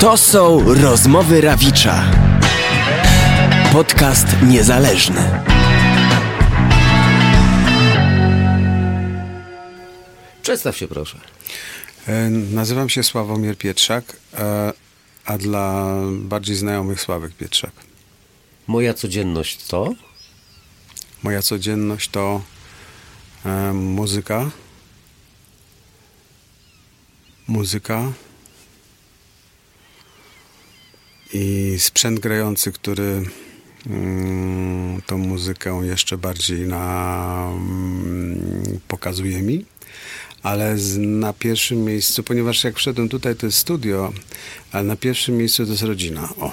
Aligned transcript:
To 0.00 0.16
są 0.16 0.74
rozmowy 0.74 1.40
Rawicza. 1.40 2.10
Podcast 3.72 4.26
niezależny. 4.42 5.42
Przedstaw 10.42 10.76
się 10.76 10.88
proszę. 10.88 11.20
E, 12.08 12.30
Nazywam 12.30 12.88
się 12.88 13.02
Sławomir 13.02 13.56
Pietrzak, 13.56 14.16
e, 14.34 14.72
a 15.24 15.38
dla 15.38 15.86
bardziej 16.10 16.56
znajomych 16.56 17.00
Sławek 17.00 17.32
Pietrzak. 17.32 17.72
Moja 18.66 18.94
codzienność 18.94 19.64
to? 19.66 19.94
Moja 21.22 21.42
codzienność 21.42 22.08
to 22.08 22.42
e, 23.44 23.72
muzyka, 23.72 24.50
muzyka 27.48 28.12
i 31.32 31.74
sprzęt 31.78 32.20
grający, 32.20 32.72
który 32.72 33.22
mm, 33.86 35.02
tą 35.06 35.18
muzykę 35.18 35.80
jeszcze 35.84 36.18
bardziej 36.18 36.66
na, 36.66 37.52
mm, 37.52 38.80
pokazuje 38.88 39.42
mi. 39.42 39.64
Ale 40.42 40.78
z, 40.78 40.98
na 40.98 41.32
pierwszym 41.32 41.84
miejscu, 41.84 42.22
ponieważ 42.22 42.64
jak 42.64 42.76
wszedłem 42.76 43.08
tutaj, 43.08 43.36
to 43.36 43.46
jest 43.46 43.58
studio, 43.58 44.12
ale 44.72 44.84
na 44.84 44.96
pierwszym 44.96 45.36
miejscu 45.36 45.64
to 45.64 45.70
jest 45.70 45.82
rodzina. 45.82 46.28
O, 46.40 46.52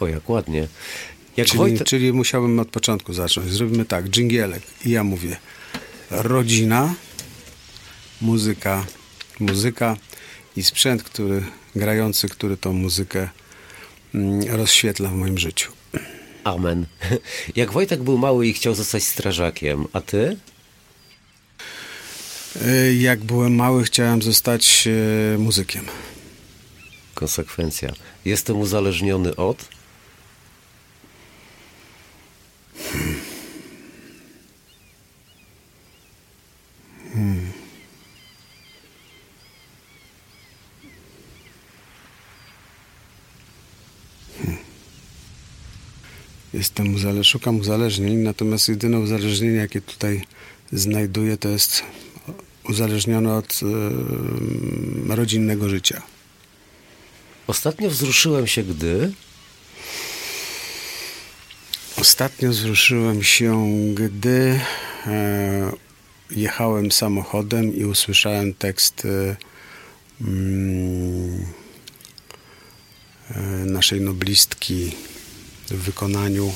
O, 0.00 0.06
jak 0.06 0.30
ładnie. 0.30 0.68
Jak 1.36 1.46
Czyli, 1.46 1.58
Wojtek... 1.58 1.86
czyli 1.86 2.12
musiałbym 2.12 2.58
od 2.58 2.68
początku 2.68 3.12
zacząć. 3.12 3.50
Zrobimy 3.50 3.84
tak, 3.84 4.08
dżingielek. 4.08 4.62
I 4.84 4.90
ja 4.90 5.04
mówię, 5.04 5.36
rodzina, 6.10 6.94
muzyka, 8.20 8.86
muzyka 9.40 9.96
i 10.56 10.62
sprzęt, 10.62 11.02
który, 11.02 11.42
grający, 11.78 12.28
który 12.28 12.56
tą 12.56 12.72
muzykę 12.72 13.28
mm, 14.14 14.56
rozświetla 14.56 15.08
w 15.08 15.14
moim 15.14 15.38
życiu. 15.38 15.72
Amen. 16.44 16.86
Jak 17.56 17.72
Wojtek 17.72 18.02
był 18.02 18.18
mały 18.18 18.46
i 18.46 18.52
chciał 18.52 18.74
zostać 18.74 19.04
strażakiem, 19.04 19.86
a 19.92 20.00
ty? 20.00 20.36
Y, 22.66 22.94
Jak 22.94 23.20
byłem 23.24 23.54
mały, 23.54 23.84
chciałem 23.84 24.22
zostać 24.22 24.84
y, 24.86 25.38
muzykiem. 25.38 25.84
Konsekwencja. 27.14 27.92
Jestem 28.24 28.56
uzależniony 28.56 29.36
od? 29.36 29.68
Jestem 46.54 46.94
uzale- 46.94 47.24
szukam 47.24 47.60
uzależnień, 47.60 48.16
natomiast 48.16 48.68
jedyne 48.68 48.98
uzależnienie, 48.98 49.56
jakie 49.56 49.80
tutaj 49.80 50.24
znajduję, 50.72 51.36
to 51.36 51.48
jest 51.48 51.82
uzależnione 52.68 53.34
od 53.34 53.60
y, 53.62 55.16
rodzinnego 55.16 55.68
życia. 55.68 56.02
Ostatnio 57.46 57.90
wzruszyłem 57.90 58.46
się, 58.46 58.62
gdy... 58.62 59.12
Ostatnio 61.96 62.50
wzruszyłem 62.50 63.22
się, 63.22 63.70
gdy 63.94 64.60
e, 65.06 65.72
jechałem 66.30 66.92
samochodem 66.92 67.76
i 67.76 67.84
usłyszałem 67.84 68.54
tekst 68.54 69.04
e, 69.04 69.36
mm, 70.20 71.46
e, 73.30 73.40
naszej 73.64 74.00
noblistki 74.00 74.92
w 75.70 75.76
wykonaniu 75.76 76.54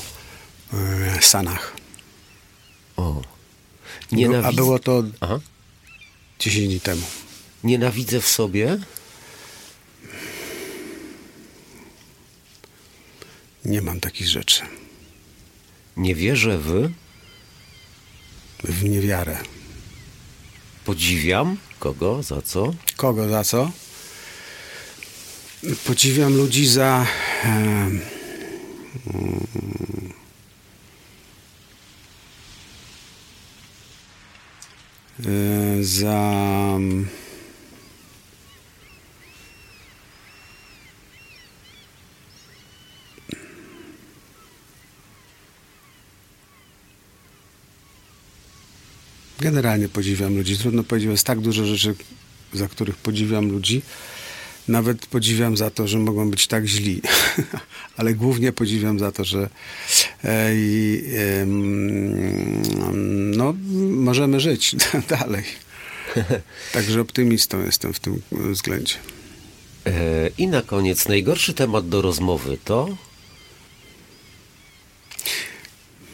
e, 0.73 1.21
Sanach. 1.21 1.73
O. 2.97 3.21
Nienawidzę... 4.11 4.47
A 4.47 4.51
było 4.51 4.79
to 4.79 5.03
Aha. 5.21 5.39
10 6.39 6.67
dni 6.67 6.79
temu. 6.79 7.01
Nienawidzę 7.63 8.21
w 8.21 8.27
sobie? 8.27 8.79
Nie 13.65 13.81
mam 13.81 13.99
takich 13.99 14.27
rzeczy. 14.27 14.63
Nie 15.97 16.15
wierzę 16.15 16.57
w... 16.57 16.89
W 18.63 18.83
niewiarę. 18.83 19.37
Podziwiam? 20.85 21.57
Kogo? 21.79 22.23
Za 22.23 22.41
co? 22.41 22.73
Kogo 22.97 23.29
za 23.29 23.43
co? 23.43 23.71
Podziwiam 25.85 26.37
ludzi 26.37 26.67
za. 26.67 27.07
E, 27.43 27.89
za. 35.81 36.79
Generalnie 49.39 49.89
podziwiam 49.89 50.35
ludzi. 50.35 50.57
Trudno 50.57 50.83
powiedzieć, 50.83 51.09
jest 51.09 51.25
tak 51.25 51.39
dużo 51.39 51.65
rzeczy, 51.65 51.95
za 52.53 52.67
których 52.67 52.95
podziwiam 52.95 53.51
ludzi. 53.51 53.81
Nawet 54.67 55.05
podziwiam 55.05 55.57
za 55.57 55.69
to, 55.69 55.87
że 55.87 55.99
mogą 55.99 56.31
być 56.31 56.47
tak 56.47 56.65
źli, 56.65 57.01
ale 57.97 58.13
głównie 58.13 58.51
podziwiam 58.51 58.99
za 58.99 59.11
to, 59.11 59.23
że 59.23 59.49
e, 60.23 60.55
i, 60.55 61.03
em, 61.41 63.31
no, 63.31 63.53
możemy 63.89 64.39
żyć 64.39 64.75
dalej. 65.19 65.43
Także 66.73 67.01
optymistą 67.01 67.65
jestem 67.65 67.93
w 67.93 67.99
tym 67.99 68.21
względzie. 68.31 68.95
E, 69.85 70.29
I 70.37 70.47
na 70.47 70.61
koniec 70.61 71.07
najgorszy 71.07 71.53
temat 71.53 71.89
do 71.89 72.01
rozmowy 72.01 72.57
to... 72.65 72.89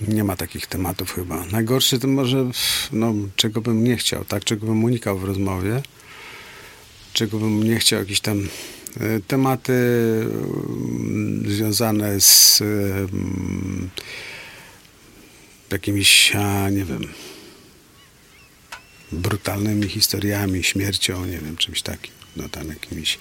Nie 0.08 0.24
ma 0.24 0.36
takich 0.36 0.68
tematów 0.68 1.14
chyba. 1.14 1.46
Najgorszy 1.46 2.00
to 2.00 2.08
może, 2.08 2.52
no, 2.92 3.14
czego 3.36 3.62
bym 3.62 3.84
nie 3.84 3.98
chciał, 3.98 4.26
tak? 4.26 4.44
Czego 4.44 4.66
bym 4.66 4.84
unikał 4.84 5.18
w 5.18 5.24
rozmowie. 5.24 5.82
Czego 7.20 7.38
bym 7.38 7.64
nie 7.64 7.80
chciał, 7.80 8.00
jakieś 8.00 8.20
tam 8.20 8.48
e, 9.00 9.20
tematy 9.28 9.74
mm, 10.24 11.52
związane 11.52 12.22
z 12.22 12.64
jakimiś, 15.72 16.34
nie 16.72 16.86
wiem, 16.86 17.02
brutalnymi 19.12 19.88
historiami, 19.88 20.64
śmiercią, 20.64 21.26
nie 21.26 21.38
wiem, 21.38 21.58
czymś 21.58 21.82
takim. 21.82 22.12
No 22.36 22.50
tam 22.50 22.68
jakimiś 22.68 23.18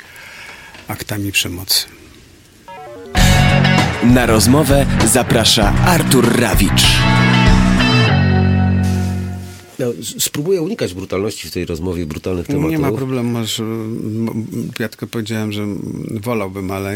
aktami 0.88 1.32
przemocy. 1.32 1.86
Na 4.02 4.26
rozmowę 4.26 4.86
zaprasza 5.06 5.72
Artur 5.72 6.40
Rawicz. 6.40 6.86
No, 9.78 9.86
spróbuję 10.18 10.62
unikać 10.62 10.94
brutalności 10.94 11.48
w 11.48 11.52
tej 11.52 11.66
rozmowie, 11.66 12.06
brutalnych 12.06 12.46
tematów. 12.46 12.70
Nie 12.70 12.78
ma 12.78 12.92
problemu, 12.92 13.30
masz, 13.30 13.62
ja 14.78 14.88
tylko 14.88 15.06
powiedziałem, 15.06 15.52
że 15.52 15.66
wolałbym, 16.20 16.70
ale 16.70 16.94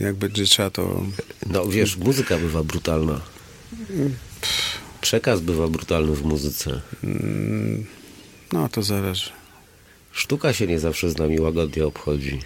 jak 0.00 0.14
będzie 0.14 0.44
trzeba, 0.44 0.70
to 0.70 1.02
No 1.46 1.66
wiesz, 1.66 1.96
muzyka 1.96 2.38
bywa 2.38 2.62
brutalna. 2.62 3.20
Przekaz 5.00 5.40
bywa 5.40 5.68
brutalny 5.68 6.12
w 6.12 6.24
muzyce. 6.24 6.80
no 8.52 8.68
to 8.68 8.82
zależy. 8.82 9.30
Sztuka 10.12 10.52
się 10.52 10.66
nie 10.66 10.78
zawsze 10.78 11.10
z 11.10 11.18
nami 11.18 11.40
łagodnie 11.40 11.86
obchodzi. 11.86 12.40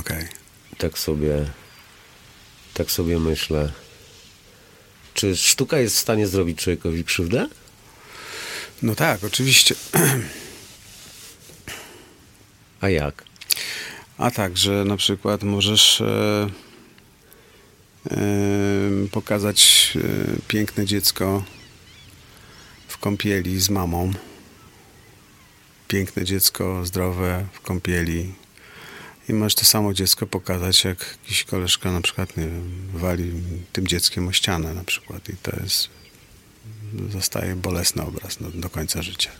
Okej. 0.00 0.24
Tak 0.78 0.98
sobie, 0.98 1.46
tak 2.74 2.90
sobie 2.90 3.18
myślę. 3.18 3.72
Czy 5.14 5.36
sztuka 5.36 5.78
jest 5.78 5.96
w 5.96 5.98
stanie 5.98 6.26
zrobić 6.26 6.58
człowiekowi 6.58 7.04
krzywdę? 7.04 7.48
No 8.82 8.94
tak, 8.94 9.24
oczywiście. 9.24 9.74
A 12.80 12.88
jak? 12.88 13.24
A 14.18 14.30
tak, 14.30 14.58
że 14.58 14.84
na 14.84 14.96
przykład 14.96 15.42
możesz 15.42 16.00
e, 16.00 16.48
e, 18.10 18.18
pokazać 19.10 19.92
e, 19.96 20.00
piękne 20.48 20.86
dziecko 20.86 21.44
w 22.88 22.98
kąpieli 22.98 23.60
z 23.60 23.70
mamą. 23.70 24.12
Piękne 25.88 26.24
dziecko, 26.24 26.86
zdrowe, 26.86 27.46
w 27.52 27.60
kąpieli. 27.60 28.34
I 29.28 29.32
możesz 29.32 29.54
to 29.54 29.64
samo 29.64 29.94
dziecko 29.94 30.26
pokazać, 30.26 30.84
jak 30.84 31.18
jakiś 31.22 31.44
koleżka 31.44 31.92
na 31.92 32.00
przykład, 32.00 32.36
nie 32.36 32.46
wiem, 32.46 32.88
wali 32.94 33.32
tym 33.72 33.86
dzieckiem 33.86 34.28
o 34.28 34.32
ścianę 34.32 34.74
na 34.74 34.84
przykład. 34.84 35.28
I 35.28 35.36
to 35.42 35.56
jest, 35.62 35.88
zostaje 37.10 37.56
bolesny 37.56 38.02
obraz 38.02 38.40
no, 38.40 38.50
do 38.54 38.70
końca 38.70 39.02
życia. 39.02 39.30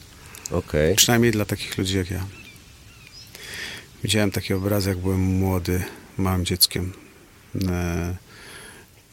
Okej. 0.50 0.96
Przynajmniej 0.96 1.32
dla 1.32 1.44
takich 1.44 1.78
ludzi 1.78 1.96
jak 1.96 2.10
ja. 2.10 2.26
Widziałem 4.04 4.30
taki 4.30 4.54
obraz, 4.54 4.86
jak 4.86 4.98
byłem 4.98 5.20
młody, 5.20 5.84
małym 6.18 6.44
dzieckiem. 6.44 6.92
E, 7.68 8.16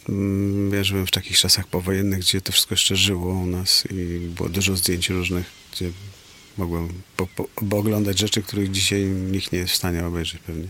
mm, 0.10 0.74
ja 0.74 0.84
żyłem 0.84 1.08
w 1.08 1.12
takich 1.12 1.38
czasach 1.38 1.68
powojennych, 1.68 2.20
gdzie 2.20 2.42
to 2.42 2.52
wszystko 2.52 2.74
jeszcze 2.74 2.96
żyło 2.96 3.34
u 3.34 3.46
nas 3.46 3.84
i 3.92 4.20
było 4.20 4.50
dużo 4.50 4.76
zdjęć 4.76 5.10
różnych, 5.10 5.46
gdzie 5.72 5.92
mogłem 6.58 6.90
po, 7.18 7.28
po, 7.28 7.48
oglądać 7.78 8.20
rzeczy, 8.20 8.42
których 8.42 8.72
dzisiaj 8.72 9.06
nikt 9.06 9.52
nie 9.52 9.60
jest 9.60 9.74
w 9.74 9.78
stanie 9.78 10.06
obejrzeć 10.06 10.42
pewnie. 10.48 10.68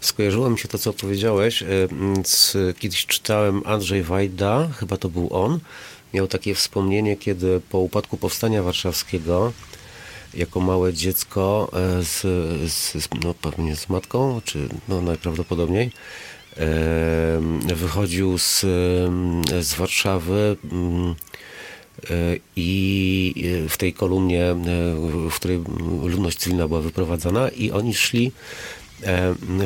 Skojarzyło 0.00 0.50
mi 0.50 0.58
się 0.58 0.68
to, 0.68 0.78
co 0.78 0.92
powiedziałeś. 0.92 1.62
e, 1.62 1.66
Z, 2.24 2.56
kiedyś 2.78 3.06
czytałem 3.06 3.62
Andrzej 3.64 4.02
Wajda, 4.02 4.68
chyba 4.78 4.96
to 4.96 5.08
był 5.08 5.28
on. 5.30 5.60
Miał 6.14 6.26
takie 6.28 6.54
wspomnienie, 6.54 7.16
kiedy 7.16 7.60
po 7.70 7.78
upadku 7.78 8.16
Powstania 8.16 8.62
Warszawskiego 8.62 9.52
jako 10.34 10.60
małe 10.60 10.92
dziecko 10.94 11.70
e, 11.72 12.02
z, 12.02 12.20
z, 12.72 13.08
no 13.24 13.34
pewnie 13.34 13.76
z 13.76 13.88
matką, 13.88 14.40
czy 14.44 14.68
no 14.88 15.00
najprawdopodobniej 15.00 15.90
e, 16.56 17.40
wychodził 17.74 18.38
z, 18.38 18.64
e, 18.64 19.62
z 19.62 19.74
Warszawy 19.74 20.56
mm, 20.72 21.14
e, 22.10 22.14
i 22.56 23.34
e, 23.66 23.68
w 23.68 23.76
tej 23.76 23.92
kolumnie, 23.92 24.44
e, 24.44 24.56
w 25.30 25.34
której 25.34 25.60
ludność 26.02 26.38
cywilna 26.38 26.68
była 26.68 26.80
wyprowadzana 26.80 27.48
i 27.48 27.70
oni 27.70 27.94
szli 27.94 28.26
e, 28.26 28.85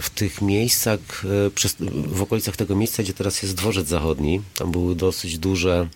w 0.02 0.10
tych 0.10 0.42
miejscach, 0.42 0.98
e, 1.24 1.50
w 2.06 2.22
okolicach 2.22 2.56
tego 2.56 2.76
miejsca, 2.76 3.02
gdzie 3.02 3.14
teraz 3.14 3.42
jest 3.42 3.54
dworzec 3.54 3.88
zachodni. 3.88 4.42
Tam 4.58 4.72
były 4.72 4.94
dosyć 4.94 5.38
duże 5.38 5.88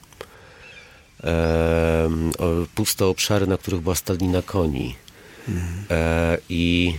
e, 1.25 2.11
puste 2.75 3.07
obszary, 3.07 3.47
na 3.47 3.59
których 3.59 3.81
była 3.81 3.95
stadnina 3.95 4.43
koni. 4.43 4.95
E, 5.91 6.39
I 6.49 6.95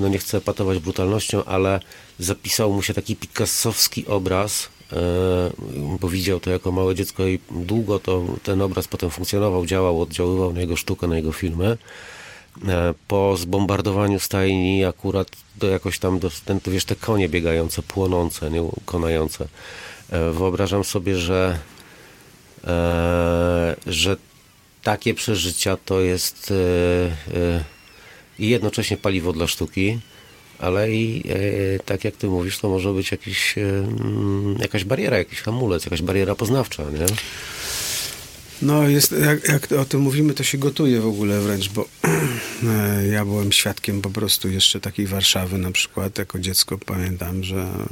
no 0.00 0.08
nie 0.08 0.18
chcę 0.18 0.40
patować 0.40 0.78
brutalnością, 0.78 1.44
ale 1.44 1.80
zapisał 2.18 2.72
mu 2.72 2.82
się 2.82 2.94
taki 2.94 3.16
picassowski 3.16 4.06
obraz, 4.06 4.68
e, 4.92 4.96
bo 6.00 6.08
widział 6.08 6.40
to 6.40 6.50
jako 6.50 6.72
małe 6.72 6.94
dziecko 6.94 7.26
i 7.26 7.38
długo 7.50 7.98
to 7.98 8.24
ten 8.42 8.62
obraz 8.62 8.88
potem 8.88 9.10
funkcjonował, 9.10 9.66
działał, 9.66 10.02
oddziaływał 10.02 10.52
na 10.52 10.60
jego 10.60 10.76
sztukę, 10.76 11.06
na 11.06 11.16
jego 11.16 11.32
filmy. 11.32 11.78
E, 12.68 12.94
Po 13.08 13.36
zbombardowaniu 13.36 14.18
stajni 14.20 14.84
akurat 14.84 15.28
to 15.58 15.66
jakoś 15.66 15.98
tam, 15.98 16.18
do, 16.18 16.30
ten, 16.44 16.60
wiesz, 16.66 16.84
te 16.84 16.96
konie 16.96 17.28
biegające, 17.28 17.82
płonące, 17.82 18.50
nie, 18.50 18.62
konające. 18.84 19.48
E, 20.10 20.30
Wyobrażam 20.30 20.84
sobie, 20.84 21.16
że 21.16 21.58
e, 22.66 23.76
że 23.86 24.16
takie 24.82 25.14
przeżycia 25.14 25.76
to 25.76 26.00
jest 26.00 26.52
i 28.38 28.48
jednocześnie 28.48 28.96
paliwo 28.96 29.32
dla 29.32 29.46
sztuki, 29.46 29.98
ale 30.58 30.92
i 30.92 31.24
tak 31.84 32.04
jak 32.04 32.16
ty 32.16 32.26
mówisz, 32.26 32.58
to 32.58 32.68
może 32.68 32.92
być 32.92 33.10
jakiś, 33.10 33.54
jakaś 34.58 34.84
bariera, 34.84 35.18
jakiś 35.18 35.40
hamulec, 35.40 35.84
jakaś 35.84 36.02
bariera 36.02 36.34
poznawcza, 36.34 36.82
nie? 36.82 37.06
No, 38.62 38.88
jest, 38.88 39.12
jak, 39.12 39.48
jak 39.48 39.72
o 39.72 39.84
tym 39.84 40.00
mówimy, 40.00 40.34
to 40.34 40.44
się 40.44 40.58
gotuje 40.58 41.00
w 41.00 41.06
ogóle 41.06 41.40
wręcz, 41.40 41.68
bo 41.68 41.88
e, 42.68 43.06
ja 43.06 43.24
byłem 43.24 43.52
świadkiem 43.52 44.02
po 44.02 44.10
prostu 44.10 44.48
jeszcze 44.48 44.80
takiej 44.80 45.06
Warszawy 45.06 45.58
na 45.58 45.70
przykład. 45.70 46.18
Jako 46.18 46.38
dziecko 46.38 46.78
pamiętam, 46.78 47.44
że 47.44 47.56
mm, 47.56 47.88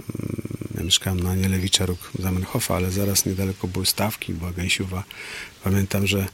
ja 0.74 0.82
mieszkałem 0.82 1.20
na 1.20 1.34
Nielewicza 1.34 1.86
róg 1.86 2.10
Zamenhofa, 2.18 2.76
ale 2.76 2.90
zaraz 2.90 3.26
niedaleko 3.26 3.68
były 3.68 3.86
Stawki, 3.86 4.34
była 4.34 4.52
Gęsiuwa. 4.52 5.04
Pamiętam, 5.64 6.06
że 6.06 6.26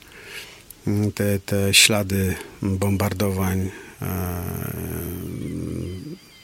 mm, 0.87 1.13
te, 1.13 1.39
te 1.39 1.75
ślady 1.75 2.35
bombardowań, 2.63 3.71
e, 4.03 4.43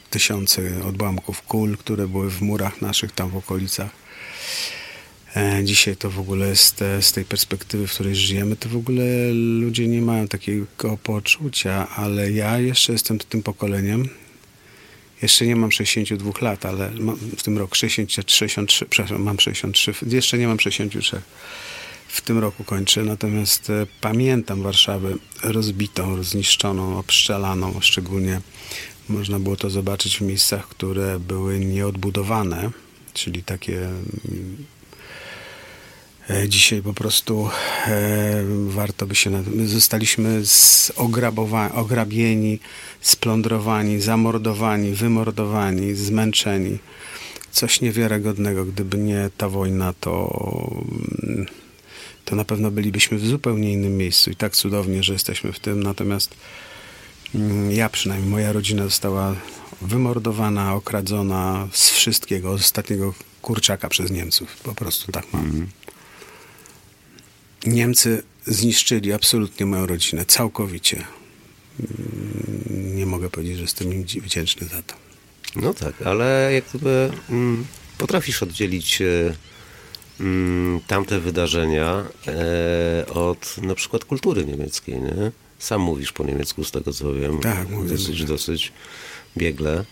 tysiące 0.09 0.61
odłamków 0.87 1.41
kul, 1.41 1.77
które 1.77 2.07
były 2.07 2.29
w 2.29 2.41
murach 2.41 2.81
naszych 2.81 3.11
tam 3.11 3.29
w 3.29 3.37
okolicach. 3.37 3.91
E, 5.35 5.63
Dzisiaj 5.63 5.95
to 5.97 6.09
w 6.09 6.19
ogóle 6.19 6.55
z, 6.55 6.73
te, 6.73 7.01
z 7.01 7.11
tej 7.11 7.25
perspektywy, 7.25 7.87
w 7.87 7.93
której 7.93 8.15
żyjemy, 8.15 8.55
to 8.55 8.69
w 8.69 8.75
ogóle 8.75 9.03
ludzie 9.33 9.87
nie 9.87 10.01
mają 10.01 10.27
takiego 10.27 10.97
poczucia, 11.03 11.87
ale 11.95 12.31
ja 12.31 12.59
jeszcze 12.59 12.93
jestem 12.93 13.19
tym 13.19 13.43
pokoleniem. 13.43 14.09
Jeszcze 15.21 15.45
nie 15.45 15.55
mam 15.55 15.71
62 15.71 16.31
lat, 16.41 16.65
ale 16.65 16.91
mam 16.99 17.17
w 17.37 17.43
tym 17.43 17.57
roku 17.57 17.75
60, 17.75 18.31
63, 18.31 18.85
przepraszam, 18.85 19.21
mam 19.21 19.39
63, 19.39 19.93
jeszcze 20.07 20.37
nie 20.37 20.47
mam 20.47 20.59
63. 20.59 21.21
W 22.07 22.21
tym 22.21 22.39
roku 22.39 22.63
kończę, 22.63 23.03
natomiast 23.03 23.69
e, 23.69 23.87
pamiętam 24.01 24.63
Warszawę 24.63 25.13
rozbitą, 25.43 26.23
zniszczoną, 26.23 26.97
obszczelaną, 26.97 27.81
szczególnie 27.81 28.41
można 29.09 29.39
było 29.39 29.55
to 29.55 29.69
zobaczyć 29.69 30.17
w 30.17 30.21
miejscach, 30.21 30.67
które 30.67 31.19
były 31.19 31.59
nieodbudowane, 31.59 32.69
czyli 33.13 33.43
takie 33.43 33.77
mm, 33.85 34.65
Dzisiaj 36.47 36.81
po 36.81 36.93
prostu 36.93 37.49
e, 37.87 38.43
warto 38.67 39.05
by 39.05 39.15
się. 39.15 39.29
My 39.29 39.67
zostaliśmy 39.67 40.41
ograbieni, 41.73 42.59
splądrowani, 43.01 44.01
zamordowani, 44.01 44.91
wymordowani, 44.91 45.95
zmęczeni. 45.95 46.77
Coś 47.51 47.81
niewiarygodnego. 47.81 48.65
Gdyby 48.65 48.97
nie 48.97 49.29
ta 49.37 49.49
wojna, 49.49 49.93
to, 49.99 50.31
mm, 51.23 51.45
to 52.25 52.35
na 52.35 52.45
pewno 52.45 52.71
bylibyśmy 52.71 53.17
w 53.17 53.27
zupełnie 53.27 53.73
innym 53.73 53.97
miejscu. 53.97 54.31
I 54.31 54.35
tak 54.35 54.55
cudownie, 54.55 55.03
że 55.03 55.13
jesteśmy 55.13 55.53
w 55.53 55.59
tym. 55.59 55.83
Natomiast 55.83 56.35
mm, 57.35 57.71
ja 57.71 57.89
przynajmniej, 57.89 58.31
moja 58.31 58.53
rodzina 58.53 58.83
została 58.83 59.35
wymordowana, 59.81 60.75
okradzona 60.75 61.67
z 61.71 61.91
wszystkiego, 61.91 62.57
z 62.57 62.61
ostatniego 62.61 63.13
kurczaka 63.41 63.89
przez 63.89 64.11
Niemców. 64.11 64.57
Po 64.63 64.75
prostu 64.75 65.11
tak 65.11 65.33
mam. 65.33 65.67
Niemcy 67.65 68.23
zniszczyli 68.45 69.13
absolutnie 69.13 69.65
moją 69.65 69.85
rodzinę, 69.85 70.25
całkowicie. 70.25 71.03
Mm, 71.79 72.95
Nie 72.95 73.05
mogę 73.05 73.29
powiedzieć, 73.29 73.55
że 73.55 73.61
jestem 73.61 73.93
im 73.93 74.05
dzi- 74.05 74.21
wdzięczny 74.21 74.67
za 74.67 74.81
to. 74.81 74.93
No 75.55 75.73
tak, 75.73 76.01
ale 76.01 76.49
jak 76.53 76.63
gdyby 76.69 77.11
mm, 77.29 77.65
potrafisz 77.97 78.43
oddzielić 78.43 79.01
e, 79.01 79.33
mm, 80.19 80.79
tamte 80.87 81.19
wydarzenia 81.19 82.05
e, 82.27 83.05
od 83.13 83.55
na 83.61 83.75
przykład 83.75 84.05
kultury 84.05 84.45
niemieckiej, 84.45 85.01
nie? 85.01 85.31
Sam 85.59 85.81
mówisz 85.81 86.11
po 86.11 86.23
niemiecku, 86.23 86.63
z 86.63 86.71
tego 86.71 86.93
co 86.93 87.13
wiem. 87.13 87.39
Tak, 87.39 87.69
mówię, 87.69 87.89
Dosyć, 87.89 88.25
dosyć 88.25 88.71
biegle. 89.37 89.85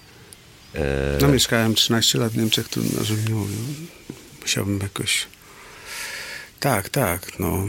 E, 0.75 1.17
No 1.21 1.27
mieszkałem 1.27 1.75
13 1.75 2.19
lat 2.19 2.31
w 2.33 2.37
Niemczech, 2.37 2.69
trudno, 2.69 3.03
żebym 3.03 3.25
nie 3.27 3.33
mówił. 3.35 3.57
Musiałbym 4.41 4.79
jakoś... 4.79 5.27
Tak, 6.59 6.89
tak, 6.89 7.39
no. 7.39 7.67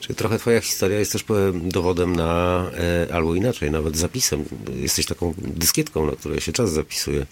Czyli 0.00 0.14
trochę 0.14 0.38
twoja 0.38 0.60
historia 0.60 0.98
jest 0.98 1.12
też 1.12 1.24
dowodem 1.54 2.16
na, 2.16 2.64
e, 3.08 3.14
albo 3.14 3.34
inaczej, 3.34 3.70
nawet 3.70 3.96
zapisem. 3.96 4.44
Jesteś 4.74 5.06
taką 5.06 5.34
dyskietką, 5.38 6.06
na 6.06 6.12
której 6.12 6.40
się 6.40 6.52
czas 6.52 6.72
zapisuje. 6.72 7.26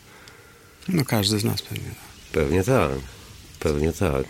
No 0.88 1.04
każdy 1.04 1.38
z 1.38 1.44
nas 1.44 1.62
pewnie. 1.62 1.90
Pewnie 2.32 2.64
tak. 2.64 2.90
Pewnie 3.60 3.92
tak. 3.92 4.24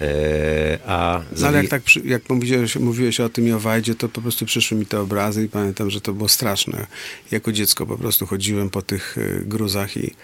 E, 0.00 0.78
a 0.86 1.20
No, 1.40 1.46
ale 1.46 1.58
jak 1.58 1.68
tak, 1.68 1.82
jak 2.04 2.30
mówiłeś, 2.30 2.76
mówiłeś 2.76 3.20
o 3.20 3.28
tym 3.28 3.48
i 3.48 3.52
o 3.52 3.60
Wajdzie, 3.60 3.94
to 3.94 4.08
po 4.08 4.20
prostu 4.20 4.46
przyszły 4.46 4.78
mi 4.78 4.86
te 4.86 5.00
obrazy 5.00 5.44
i 5.44 5.48
pamiętam, 5.48 5.90
że 5.90 6.00
to 6.00 6.12
było 6.12 6.28
straszne. 6.28 6.86
Jako 7.30 7.52
dziecko 7.52 7.86
po 7.86 7.98
prostu 7.98 8.26
chodziłem 8.26 8.70
po 8.70 8.82
tych 8.82 9.18
y, 9.18 9.42
gruzach 9.46 9.96
i, 9.96 10.14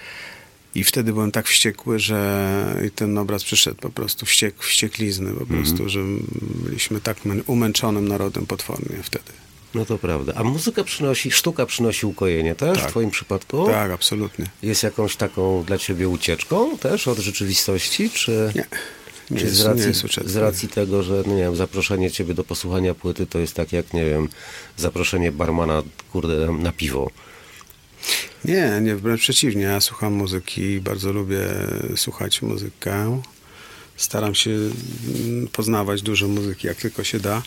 i 0.79 0.85
wtedy 0.85 1.13
byłem 1.13 1.33
tak 1.33 1.47
wściekły, 1.49 1.99
że 1.99 2.83
i 2.87 2.91
ten 2.91 3.19
obraz 3.19 3.45
przyszedł 3.45 3.77
po 3.77 3.91
prostu 3.91 4.27
wściek, 4.27 4.55
wścieklizny 4.63 5.33
po 5.33 5.47
prostu, 5.47 5.89
że 5.89 6.01
byliśmy 6.39 7.01
tak 7.01 7.25
mę- 7.25 7.43
umęczonym 7.47 8.09
narodem 8.09 8.47
potwornie 8.47 8.97
wtedy. 9.03 9.33
No 9.75 9.85
to 9.87 9.99
prawda. 9.99 10.33
A 10.37 10.45
muzyka 10.45 10.85
przynosi, 10.85 11.31
sztuka 11.31 11.67
przynosi 11.67 12.07
ukojenie 12.07 12.55
też 12.55 12.79
Tak. 12.79 12.87
w 12.89 12.91
twoim 12.91 13.11
przypadku? 13.11 13.67
Tak, 13.67 13.91
absolutnie. 13.91 14.45
Jest 14.63 14.83
jakąś 14.83 15.17
taką 15.17 15.65
dla 15.65 15.79
ciebie 15.79 16.09
ucieczką 16.09 16.79
też 16.79 17.09
od 17.09 17.19
rzeczywistości? 17.19 18.11
Czy, 18.11 18.53
Nie. 18.55 18.67
Nie 19.31 19.39
czy 19.39 19.45
jest, 19.45 19.57
z, 19.57 19.65
racji, 19.65 19.93
z 20.25 20.37
racji 20.37 20.69
tego, 20.69 21.03
że 21.03 21.23
no 21.27 21.35
nie 21.35 21.43
wiem, 21.43 21.57
zaproszenie 21.57 22.11
ciebie 22.11 22.35
do 22.35 22.45
posłuchania 22.45 22.95
płyty 22.95 23.27
to 23.27 23.39
jest 23.39 23.55
tak 23.55 23.73
jak, 23.73 23.93
nie 23.95 24.05
wiem, 24.05 24.29
zaproszenie 24.77 25.33
barmana, 25.33 25.83
kurde, 26.13 26.53
na 26.53 26.73
piwo. 26.73 27.11
Nie, 28.45 28.81
nie, 28.83 28.97
wręcz 28.97 29.21
przeciwnie. 29.21 29.63
Ja 29.63 29.81
słucham 29.81 30.13
muzyki, 30.13 30.81
bardzo 30.81 31.13
lubię 31.13 31.41
słuchać 31.97 32.43
muzykę. 32.43 33.23
Staram 33.97 34.35
się 34.35 34.51
mm, 34.51 35.49
poznawać 35.53 36.03
dużo 36.03 36.29
muzyki, 36.29 36.67
jak 36.67 36.77
tylko 36.77 37.05
się 37.05 37.21
da. 37.21 37.43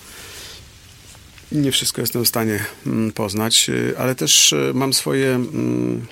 Nie 1.51 1.71
wszystko 1.71 2.01
jestem 2.01 2.25
w 2.25 2.27
stanie 2.27 2.65
mm, 2.85 3.11
poznać, 3.11 3.69
y, 3.69 3.93
ale 3.97 4.15
też 4.15 4.53
y, 4.53 4.71
mam 4.73 4.93
swoje, 4.93 5.35
mm, 5.35 6.05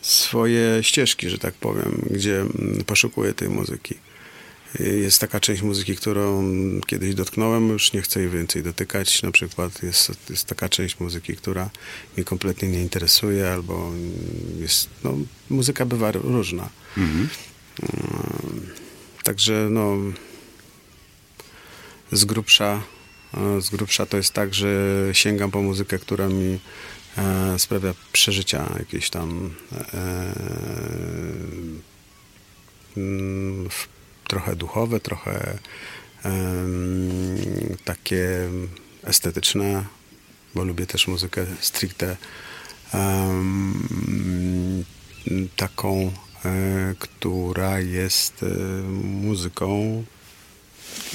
swoje 0.00 0.82
ścieżki, 0.82 1.30
że 1.30 1.38
tak 1.38 1.54
powiem, 1.54 2.02
gdzie 2.10 2.44
poszukuję 2.86 3.34
tej 3.34 3.48
muzyki. 3.48 3.94
Jest 4.80 5.20
taka 5.20 5.40
część 5.40 5.62
muzyki, 5.62 5.96
którą 5.96 6.42
kiedyś 6.86 7.14
dotknąłem, 7.14 7.68
już 7.68 7.92
nie 7.92 8.02
chcę 8.02 8.20
jej 8.20 8.30
więcej 8.30 8.62
dotykać. 8.62 9.22
Na 9.22 9.30
przykład 9.30 9.82
jest, 9.82 10.12
jest 10.30 10.44
taka 10.44 10.68
część 10.68 11.00
muzyki, 11.00 11.36
która 11.36 11.70
mnie 12.16 12.24
kompletnie 12.24 12.68
nie 12.68 12.82
interesuje, 12.82 13.52
albo 13.52 13.92
jest, 14.60 14.88
no, 15.04 15.14
muzyka 15.50 15.86
bywa 15.86 16.12
różna. 16.12 16.68
Mhm. 16.96 17.28
Także 19.22 19.68
no, 19.70 19.96
z 22.12 22.24
grubsza, 22.24 22.82
z 23.58 23.70
grubsza 23.70 24.06
to 24.06 24.16
jest 24.16 24.32
tak, 24.32 24.54
że 24.54 24.68
sięgam 25.12 25.50
po 25.50 25.62
muzykę, 25.62 25.98
która 25.98 26.28
mi 26.28 26.58
e, 27.18 27.58
sprawia 27.58 27.94
przeżycia 28.12 28.74
jakieś 28.78 29.10
tam 29.10 29.54
e, 29.72 30.32
mm, 32.96 33.68
trochę 34.28 34.56
duchowe, 34.56 35.00
trochę 35.00 35.58
takie 37.84 38.50
estetyczne, 39.04 39.84
bo 40.54 40.64
lubię 40.64 40.86
też 40.86 41.08
muzykę 41.08 41.46
stricte 41.60 42.16
taką, 45.56 46.12
e, 46.44 46.94
która 46.98 47.80
jest 47.80 48.42
e, 48.42 48.46
muzyką 49.02 50.04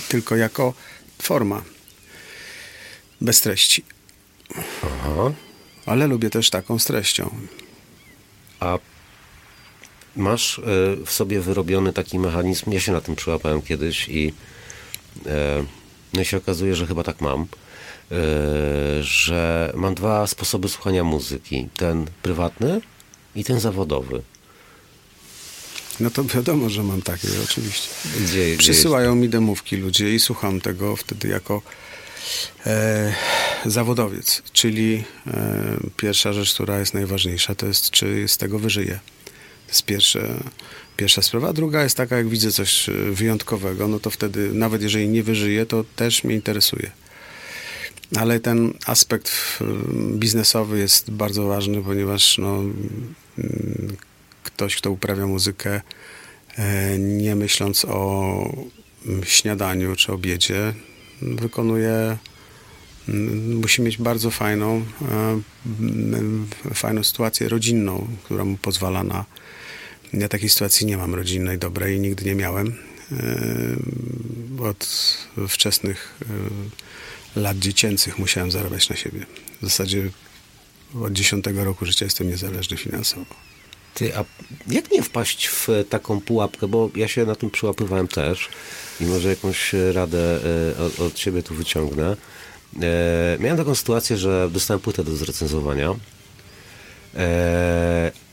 tylko 0.08 0.36
jako 0.36 0.74
forma, 1.22 1.62
bez 3.22 3.42
treści. 3.42 3.84
Aha. 4.84 5.32
Ale 5.86 6.08
lubię 6.08 6.30
też 6.30 6.50
taką 6.50 6.80
z 6.80 6.86
treścią. 6.86 7.30
A 8.60 8.80
masz 10.16 10.60
e, 10.60 10.62
w 11.06 11.12
sobie 11.12 11.42
wyrobiony 11.42 11.94
taki 11.94 12.20
mechanizm, 12.20 12.72
ja 12.72 12.80
się 12.80 12.92
na 12.92 13.02
tym 13.02 13.16
przyłapałem 13.16 13.62
kiedyś 13.62 14.10
i 14.10 14.34
e, 15.26 15.64
no 16.14 16.24
się 16.24 16.38
okazuje, 16.38 16.76
że 16.76 16.88
chyba 16.88 17.04
tak 17.04 17.22
mam, 17.22 17.42
e, 17.42 17.46
że 19.04 19.72
mam 19.76 19.96
dwa 19.96 20.28
sposoby 20.28 20.70
słuchania 20.70 21.04
muzyki. 21.04 21.70
Ten 21.78 22.06
prywatny 22.22 22.82
i 23.36 23.44
ten 23.44 23.60
zawodowy. 23.60 24.22
No 26.00 26.10
to 26.10 26.24
wiadomo, 26.24 26.70
że 26.70 26.84
mam 26.84 27.02
takie, 27.02 27.28
oczywiście. 27.44 27.90
Przysyłają 28.58 29.16
mi 29.16 29.30
demówki 29.30 29.78
ludzie 29.78 30.14
i 30.14 30.20
słucham 30.20 30.62
tego 30.62 30.96
wtedy 30.96 31.28
jako 31.28 31.62
e, 32.66 33.14
zawodowiec. 33.66 34.42
Czyli 34.54 35.04
e, 35.28 35.78
pierwsza 35.98 36.34
rzecz, 36.34 36.54
która 36.54 36.80
jest 36.80 36.94
najważniejsza, 36.94 37.56
to 37.56 37.66
jest, 37.66 37.92
czy 37.92 38.28
z 38.28 38.38
tego 38.38 38.60
wyżyję. 38.60 39.00
Jest 39.72 39.86
pierwsze, 39.86 40.44
pierwsza 40.98 41.22
sprawa. 41.22 41.50
A 41.50 41.54
druga 41.54 41.84
jest 41.84 41.98
taka, 41.98 42.18
jak 42.18 42.30
widzę 42.30 42.52
coś 42.52 42.90
e, 42.90 42.94
wyjątkowego, 42.94 43.88
no 43.88 44.00
to 44.00 44.10
wtedy, 44.10 44.54
nawet 44.54 44.82
jeżeli 44.82 45.10
nie 45.10 45.24
wyżyję, 45.24 45.66
to 45.66 45.84
też 45.96 46.24
mnie 46.24 46.36
interesuje. 46.36 46.92
Ale 48.16 48.40
ten 48.40 48.74
aspekt 48.86 49.32
biznesowy 50.14 50.80
jest 50.80 51.12
bardzo 51.12 51.48
ważny, 51.48 51.84
ponieważ 51.84 52.38
no, 52.38 52.64
ktoś, 54.44 54.76
kto 54.76 54.92
uprawia 54.92 55.28
muzykę, 55.28 55.82
e, 56.58 57.00
nie 57.00 57.36
myśląc 57.36 57.86
o 57.86 58.68
śniadaniu 59.24 59.96
czy 59.96 60.14
obiedzie, 60.14 60.74
wykonuje 61.22 62.18
musi 63.62 63.82
mieć 63.82 63.98
bardzo 63.98 64.32
fajną, 64.32 64.86
e, 65.12 65.42
fajną 66.74 67.04
sytuację 67.04 67.50
rodzinną, 67.50 68.08
która 68.24 68.46
mu 68.46 68.58
pozwala 68.58 69.04
na 69.04 69.26
ja 70.14 70.28
takiej 70.28 70.50
sytuacji 70.50 70.86
nie 70.86 70.98
mam 70.98 71.16
rodzinnej, 71.16 71.58
dobrej, 71.58 72.00
nigdy 72.00 72.26
nie 72.26 72.36
miałem. 72.36 72.76
E, 73.12 74.64
od 74.64 74.88
wczesnych 75.48 76.20
e, 77.36 77.40
lat 77.40 77.60
dziecięcych 77.60 78.20
musiałem 78.20 78.52
zarabiać 78.52 78.90
na 78.90 78.96
siebie. 78.96 79.26
W 79.62 79.66
zasadzie 79.66 80.10
od 81.02 81.14
dziesiątego 81.14 81.64
roku 81.64 81.86
życia 81.86 82.06
jestem 82.06 82.30
niezależny 82.30 82.78
finansowo. 82.78 83.36
Ty, 83.94 84.18
a 84.18 84.26
jak 84.68 84.92
nie 84.92 85.04
wpaść 85.04 85.48
w 85.48 85.68
taką 85.90 86.22
pułapkę, 86.22 86.68
bo 86.68 86.90
ja 86.96 87.08
się 87.08 87.26
na 87.26 87.36
tym 87.36 87.50
przyłapywałem 87.50 88.08
też 88.08 88.50
i 89.02 89.06
może 89.06 89.30
jakąś 89.30 89.74
radę 89.94 90.40
e, 90.78 90.78
od, 90.78 91.00
od 91.00 91.20
siebie 91.20 91.44
tu 91.44 91.56
wyciągnę. 91.56 92.18
Miałem 93.40 93.58
taką 93.58 93.76
sytuację, 93.76 94.18
że 94.18 94.50
dostałem 94.52 94.82
płytę 94.82 95.04
do 95.04 95.16
zrecenzowania 95.16 95.96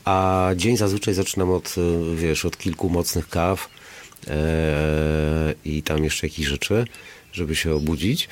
a 0.09 0.49
dzień 0.55 0.77
zazwyczaj 0.77 1.13
zaczynam 1.13 1.51
od, 1.51 1.75
e, 1.77 2.15
wiesz, 2.15 2.45
od 2.45 2.57
kilku 2.57 2.89
mocnych 2.89 3.29
kaw 3.29 3.69
e, 4.27 5.53
i 5.65 5.83
tam 5.83 6.03
jeszcze 6.03 6.27
jakichś 6.27 6.47
rzeczy, 6.49 6.85
żeby 7.31 7.55
się 7.55 7.73
obudzić. 7.73 8.29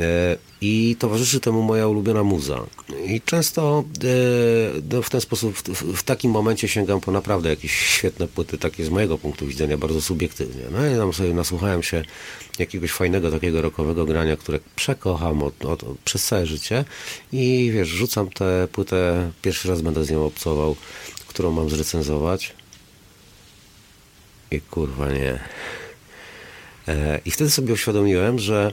E, 0.00 0.36
I 0.60 0.96
towarzyszy 0.98 1.40
temu 1.40 1.62
moja 1.62 1.88
ulubiona 1.88 2.22
muza. 2.22 2.66
I 3.06 3.20
często 3.20 3.84
no, 4.92 5.02
w 5.02 5.10
ten 5.10 5.20
sposób, 5.20 5.56
w, 5.94 6.02
takim 6.02 6.30
momencie 6.30 6.68
sięgam 6.68 7.00
po 7.00 7.12
naprawdę 7.12 7.50
jakieś 7.50 7.72
świetne 7.72 8.28
płyty, 8.28 8.58
takie 8.58 8.84
z 8.84 8.88
mojego 8.88 9.18
punktu 9.18 9.46
widzenia, 9.46 9.78
bardzo 9.78 10.02
subiektywnie. 10.02 10.62
No 10.72 10.86
i 10.86 10.96
tam 10.96 11.12
sobie 11.12 11.34
nasłuchałem 11.34 11.82
się 11.82 12.04
jakiegoś 12.58 12.90
fajnego 12.92 13.30
takiego 13.30 13.62
rokowego 13.62 14.04
grania, 14.04 14.36
które 14.36 14.58
przekocham 14.76 15.42
od, 15.42 15.64
od, 15.64 15.84
przez 16.04 16.26
całe 16.26 16.46
życie 16.46 16.84
i 17.32 17.70
wiesz, 17.74 17.88
rzucam 17.88 18.30
tę 18.30 18.68
płytę, 18.72 19.30
pierwszy 19.42 19.68
raz 19.68 19.80
będę 19.82 20.04
z 20.04 20.10
nią 20.10 20.24
obcował, 20.24 20.76
którą 21.28 21.52
mam 21.52 21.70
zrecenzować. 21.70 22.52
I 24.50 24.60
kurwa 24.60 25.12
nie. 25.12 25.38
I 27.24 27.30
wtedy 27.30 27.50
sobie 27.50 27.72
uświadomiłem, 27.72 28.38
że 28.38 28.72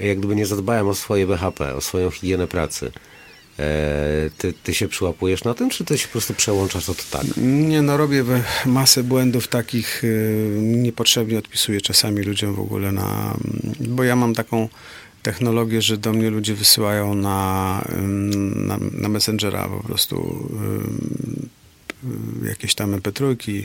jak 0.00 0.18
gdyby 0.18 0.36
nie 0.36 0.46
zadbałem 0.46 0.88
o 0.88 0.94
swoje 0.94 1.26
BHP, 1.26 1.74
o 1.74 1.80
swoją 1.80 2.10
higienę 2.10 2.46
pracy. 2.46 2.92
E, 3.58 4.30
ty, 4.38 4.52
ty 4.52 4.74
się 4.74 4.88
przyłapujesz 4.88 5.44
na 5.44 5.54
tym, 5.54 5.70
czy 5.70 5.84
ty 5.84 5.98
się 5.98 6.06
po 6.06 6.12
prostu 6.12 6.34
przełączasz 6.34 6.88
od 6.88 7.10
tak? 7.10 7.24
Nie, 7.36 7.82
no 7.82 7.96
robię 7.96 8.24
masę 8.66 9.02
błędów 9.02 9.48
takich, 9.48 10.04
y, 10.04 10.56
niepotrzebnie 10.60 11.38
odpisuję 11.38 11.80
czasami 11.80 12.22
ludziom 12.22 12.54
w 12.54 12.60
ogóle 12.60 12.92
na... 12.92 13.36
Bo 13.80 14.04
ja 14.04 14.16
mam 14.16 14.34
taką 14.34 14.68
technologię, 15.22 15.82
że 15.82 15.96
do 15.96 16.12
mnie 16.12 16.30
ludzie 16.30 16.54
wysyłają 16.54 17.14
na, 17.14 17.84
na, 18.54 18.78
na 18.92 19.08
Messengera 19.08 19.68
po 19.68 19.82
prostu 19.82 20.48
jakieś 22.48 22.74
tam 22.74 23.00
mp3 23.00 23.64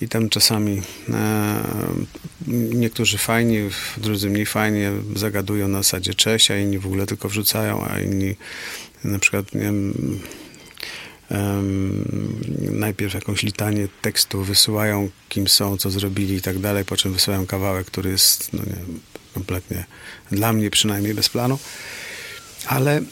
i 0.00 0.08
tam 0.08 0.28
czasami 0.28 0.82
e, 1.08 1.62
niektórzy 2.74 3.18
fajni, 3.18 3.58
drudzy 3.96 4.30
mniej 4.30 4.46
fajnie 4.46 4.92
zagadują 5.16 5.68
na 5.68 5.78
zasadzie 5.78 6.14
cześć, 6.14 6.50
a 6.50 6.58
inni 6.58 6.78
w 6.78 6.86
ogóle 6.86 7.06
tylko 7.06 7.28
wrzucają, 7.28 7.84
a 7.84 8.00
inni 8.00 8.36
na 9.04 9.18
przykład 9.18 9.54
nie 9.54 9.60
wiem, 9.60 9.94
najpierw 12.60 13.14
jakąś 13.14 13.42
litanię 13.42 13.88
tekstu 14.02 14.42
wysyłają, 14.42 15.10
kim 15.28 15.48
są, 15.48 15.76
co 15.76 15.90
zrobili 15.90 16.34
i 16.34 16.42
tak 16.42 16.58
dalej, 16.58 16.84
po 16.84 16.96
czym 16.96 17.12
wysyłają 17.12 17.46
kawałek, 17.46 17.86
który 17.86 18.10
jest 18.10 18.52
no 18.52 18.62
nie, 18.62 18.76
kompletnie 19.34 19.84
dla 20.30 20.52
mnie 20.52 20.70
przynajmniej 20.70 21.14
bez 21.14 21.28
planu. 21.28 21.58
Ale 22.66 23.02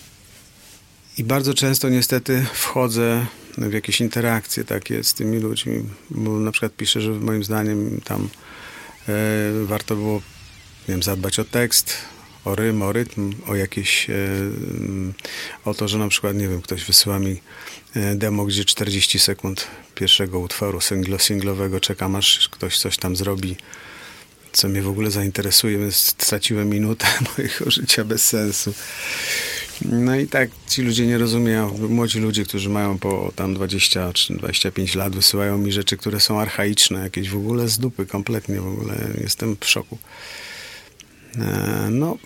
i 1.18 1.24
bardzo 1.24 1.54
często 1.54 1.88
niestety 1.88 2.46
wchodzę 2.54 3.26
w 3.58 3.73
jakieś 3.73 4.00
interakcje 4.00 4.64
takie 4.64 5.04
z 5.04 5.14
tymi 5.14 5.38
ludźmi, 5.38 5.82
bo 6.11 6.30
na 6.30 6.52
przykład 6.52 6.76
piszę, 6.76 7.00
że 7.00 7.11
moim 7.11 7.44
zdaniem 7.44 8.00
tam 8.04 8.28
e, 9.08 9.12
warto 9.64 9.96
było 9.96 10.23
nie 10.88 10.94
wiem, 10.94 11.02
zadbać 11.02 11.38
o 11.38 11.44
tekst, 11.44 11.96
o 12.44 12.54
rym, 12.54 12.82
o 12.82 12.92
rytm, 12.92 13.32
o 13.46 13.54
jakieś 13.54 14.11
e, 14.11 14.14
o 15.64 15.75
to, 15.75 15.88
że 15.88 15.99
na 15.99 16.08
przykład, 16.08 16.37
nie 16.37 16.49
wiem, 16.49 16.62
ktoś 16.62 16.84
wysyła 16.84 17.18
mi 17.18 17.40
e, 17.96 18.14
demo, 18.14 18.44
gdzie 18.44 18.64
40 18.64 19.18
sekund 19.18 19.66
pierwszego 19.94 20.38
utworu 20.38 20.80
singlo, 20.80 21.18
singlowego 21.18 21.80
czekam, 21.80 22.16
aż 22.16 22.49
ktoś 22.49 22.78
coś 22.78 22.96
tam 22.96 23.16
zrobi, 23.16 23.56
co 24.52 24.68
mnie 24.68 24.82
w 24.82 24.88
ogóle 24.88 25.11
zainteresuje, 25.11 25.78
więc 25.78 25.96
straciłem 25.96 26.68
minutę 26.68 27.06
mojego 27.38 27.70
życia 27.70 28.04
bez 28.04 28.25
sensu. 28.25 28.75
No 29.82 30.16
i 30.16 30.26
tak 30.26 30.50
ci 30.68 30.82
ludzie 30.82 31.06
nie 31.06 31.18
rozumieją. 31.18 31.78
Młodzi 31.88 32.18
ludzie, 32.18 32.44
którzy 32.44 32.68
mają 32.68 32.98
po 32.98 33.32
tam 33.36 33.54
20 33.54 34.12
czy 34.12 34.34
25 34.34 34.94
lat, 34.94 35.14
wysyłają 35.14 35.58
mi 35.58 35.72
rzeczy, 35.72 35.96
które 35.96 36.20
są 36.20 36.40
archaiczne, 36.40 37.00
jakieś 37.00 37.30
w 37.30 37.36
ogóle 37.36 37.68
z 37.68 37.78
dupy, 37.78 38.06
kompletnie 38.06 38.60
w 38.60 38.66
ogóle. 38.66 38.94
Jestem 39.20 39.56
w 39.60 39.66
szoku. 39.66 39.98
E, 41.36 41.88
no, 41.90 42.18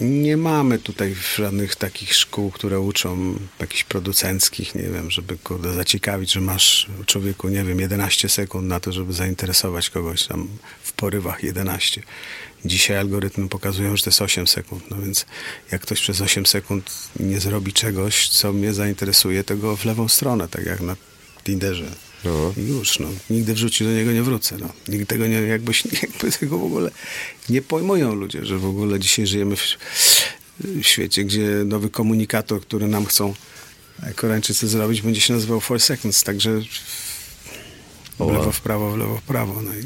nie 0.00 0.36
mamy 0.36 0.78
tutaj 0.78 1.16
żadnych 1.36 1.76
takich 1.76 2.14
szkół, 2.14 2.50
które 2.50 2.80
uczą 2.80 3.38
jakichś 3.60 3.84
producenckich, 3.84 4.74
nie 4.74 4.82
wiem, 4.82 5.10
żeby 5.10 5.38
kurde 5.38 5.74
zaciekawić, 5.74 6.32
że 6.32 6.40
masz 6.40 6.86
człowieku, 7.06 7.48
nie 7.48 7.64
wiem, 7.64 7.80
11 7.80 8.28
sekund 8.28 8.68
na 8.68 8.80
to, 8.80 8.92
żeby 8.92 9.12
zainteresować 9.12 9.90
kogoś 9.90 10.26
tam 10.26 10.48
w 10.82 10.92
porywach 10.92 11.42
11. 11.44 12.02
Dzisiaj 12.66 12.96
algorytmy 12.96 13.48
pokazują, 13.48 13.96
że 13.96 14.02
to 14.02 14.10
jest 14.10 14.22
8 14.22 14.46
sekund, 14.46 14.90
no 14.90 14.96
więc 14.96 15.26
jak 15.72 15.82
ktoś 15.82 16.00
przez 16.00 16.20
8 16.20 16.46
sekund 16.46 16.90
nie 17.20 17.40
zrobi 17.40 17.72
czegoś, 17.72 18.28
co 18.28 18.52
mnie 18.52 18.74
zainteresuje, 18.74 19.44
tego 19.44 19.76
w 19.76 19.84
lewą 19.84 20.08
stronę, 20.08 20.48
tak 20.48 20.66
jak 20.66 20.80
na 20.80 20.96
Tinderze. 21.44 21.90
No. 22.24 22.52
I 22.56 22.60
już, 22.60 22.98
no. 22.98 23.08
Nigdy 23.30 23.54
w 23.54 23.56
życiu 23.56 23.84
do 23.84 23.92
niego 23.92 24.12
nie 24.12 24.22
wrócę, 24.22 24.56
no. 24.58 24.68
Nigdy 24.88 25.06
tego 25.06 25.26
nie, 25.26 25.40
jakbyś, 25.40 25.84
jakby 26.02 26.32
tego 26.32 26.58
w 26.58 26.64
ogóle 26.64 26.90
nie 27.48 27.62
pojmują 27.62 28.14
ludzie, 28.14 28.44
że 28.44 28.58
w 28.58 28.66
ogóle 28.66 29.00
dzisiaj 29.00 29.26
żyjemy 29.26 29.56
w, 29.56 29.62
w 30.60 30.82
świecie, 30.82 31.24
gdzie 31.24 31.48
nowy 31.64 31.90
komunikator, 31.90 32.60
który 32.60 32.88
nam 32.88 33.06
chcą 33.06 33.34
Koreańczycy 34.14 34.68
zrobić, 34.68 35.02
będzie 35.02 35.20
się 35.20 35.34
nazywał 35.34 35.60
Four 35.60 35.80
Seconds, 35.80 36.22
także 36.22 36.60
w 38.18 38.32
lewo, 38.32 38.52
w 38.52 38.60
prawo, 38.60 38.90
w 38.90 38.96
lewo, 38.98 39.16
w 39.16 39.22
prawo. 39.22 39.62
No 39.62 39.74
i 39.74 39.82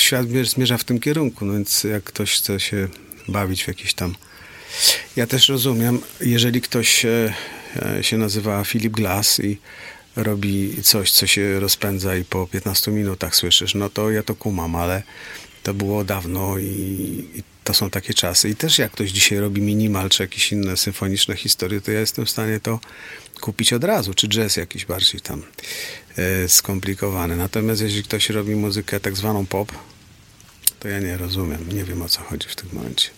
świat 0.00 0.26
zmier- 0.26 0.46
zmierza 0.46 0.78
w 0.78 0.84
tym 0.84 1.00
kierunku, 1.00 1.44
no 1.44 1.52
więc 1.52 1.84
jak 1.84 2.04
ktoś 2.04 2.38
chce 2.38 2.60
się 2.60 2.88
bawić 3.28 3.64
w 3.64 3.68
jakieś 3.68 3.94
tam... 3.94 4.14
Ja 5.16 5.26
też 5.26 5.48
rozumiem, 5.48 6.00
jeżeli 6.20 6.60
ktoś 6.60 7.04
e, 7.04 7.34
e, 7.98 8.04
się 8.04 8.18
nazywa 8.18 8.64
Philip 8.64 8.92
Glass 8.92 9.40
i 9.40 9.58
robi 10.16 10.82
coś, 10.82 11.10
co 11.10 11.26
się 11.26 11.60
rozpędza 11.60 12.16
i 12.16 12.24
po 12.24 12.46
15 12.46 12.90
minutach 12.90 13.36
słyszysz, 13.36 13.74
no 13.74 13.88
to 13.90 14.10
ja 14.10 14.22
to 14.22 14.34
kumam, 14.34 14.76
ale 14.76 15.02
to 15.62 15.74
było 15.74 16.04
dawno 16.04 16.58
i, 16.58 16.64
i 17.34 17.42
to 17.64 17.74
są 17.74 17.90
takie 17.90 18.14
czasy. 18.14 18.48
I 18.48 18.56
też 18.56 18.78
jak 18.78 18.92
ktoś 18.92 19.10
dzisiaj 19.10 19.38
robi 19.38 19.62
minimal 19.62 20.08
czy 20.08 20.22
jakieś 20.22 20.52
inne 20.52 20.76
symfoniczne 20.76 21.36
historie, 21.36 21.80
to 21.80 21.92
ja 21.92 22.00
jestem 22.00 22.26
w 22.26 22.30
stanie 22.30 22.60
to 22.60 22.80
kupić 23.40 23.72
od 23.72 23.84
razu, 23.84 24.14
czy 24.14 24.28
jazz 24.28 24.56
jakiś 24.56 24.84
bardziej 24.84 25.20
tam 25.20 25.42
e, 26.16 26.48
skomplikowany. 26.48 27.36
Natomiast 27.36 27.82
jeśli 27.82 28.02
ktoś 28.02 28.30
robi 28.30 28.54
muzykę 28.54 29.00
tak 29.00 29.16
zwaną 29.16 29.46
pop, 29.46 29.72
to 30.80 30.88
ja 30.88 31.00
nie 31.00 31.16
rozumiem, 31.16 31.72
nie 31.72 31.84
wiem 31.84 32.02
o 32.02 32.08
co 32.08 32.20
chodzi 32.20 32.48
w 32.48 32.56
tym 32.56 32.68
momencie. 32.72 33.08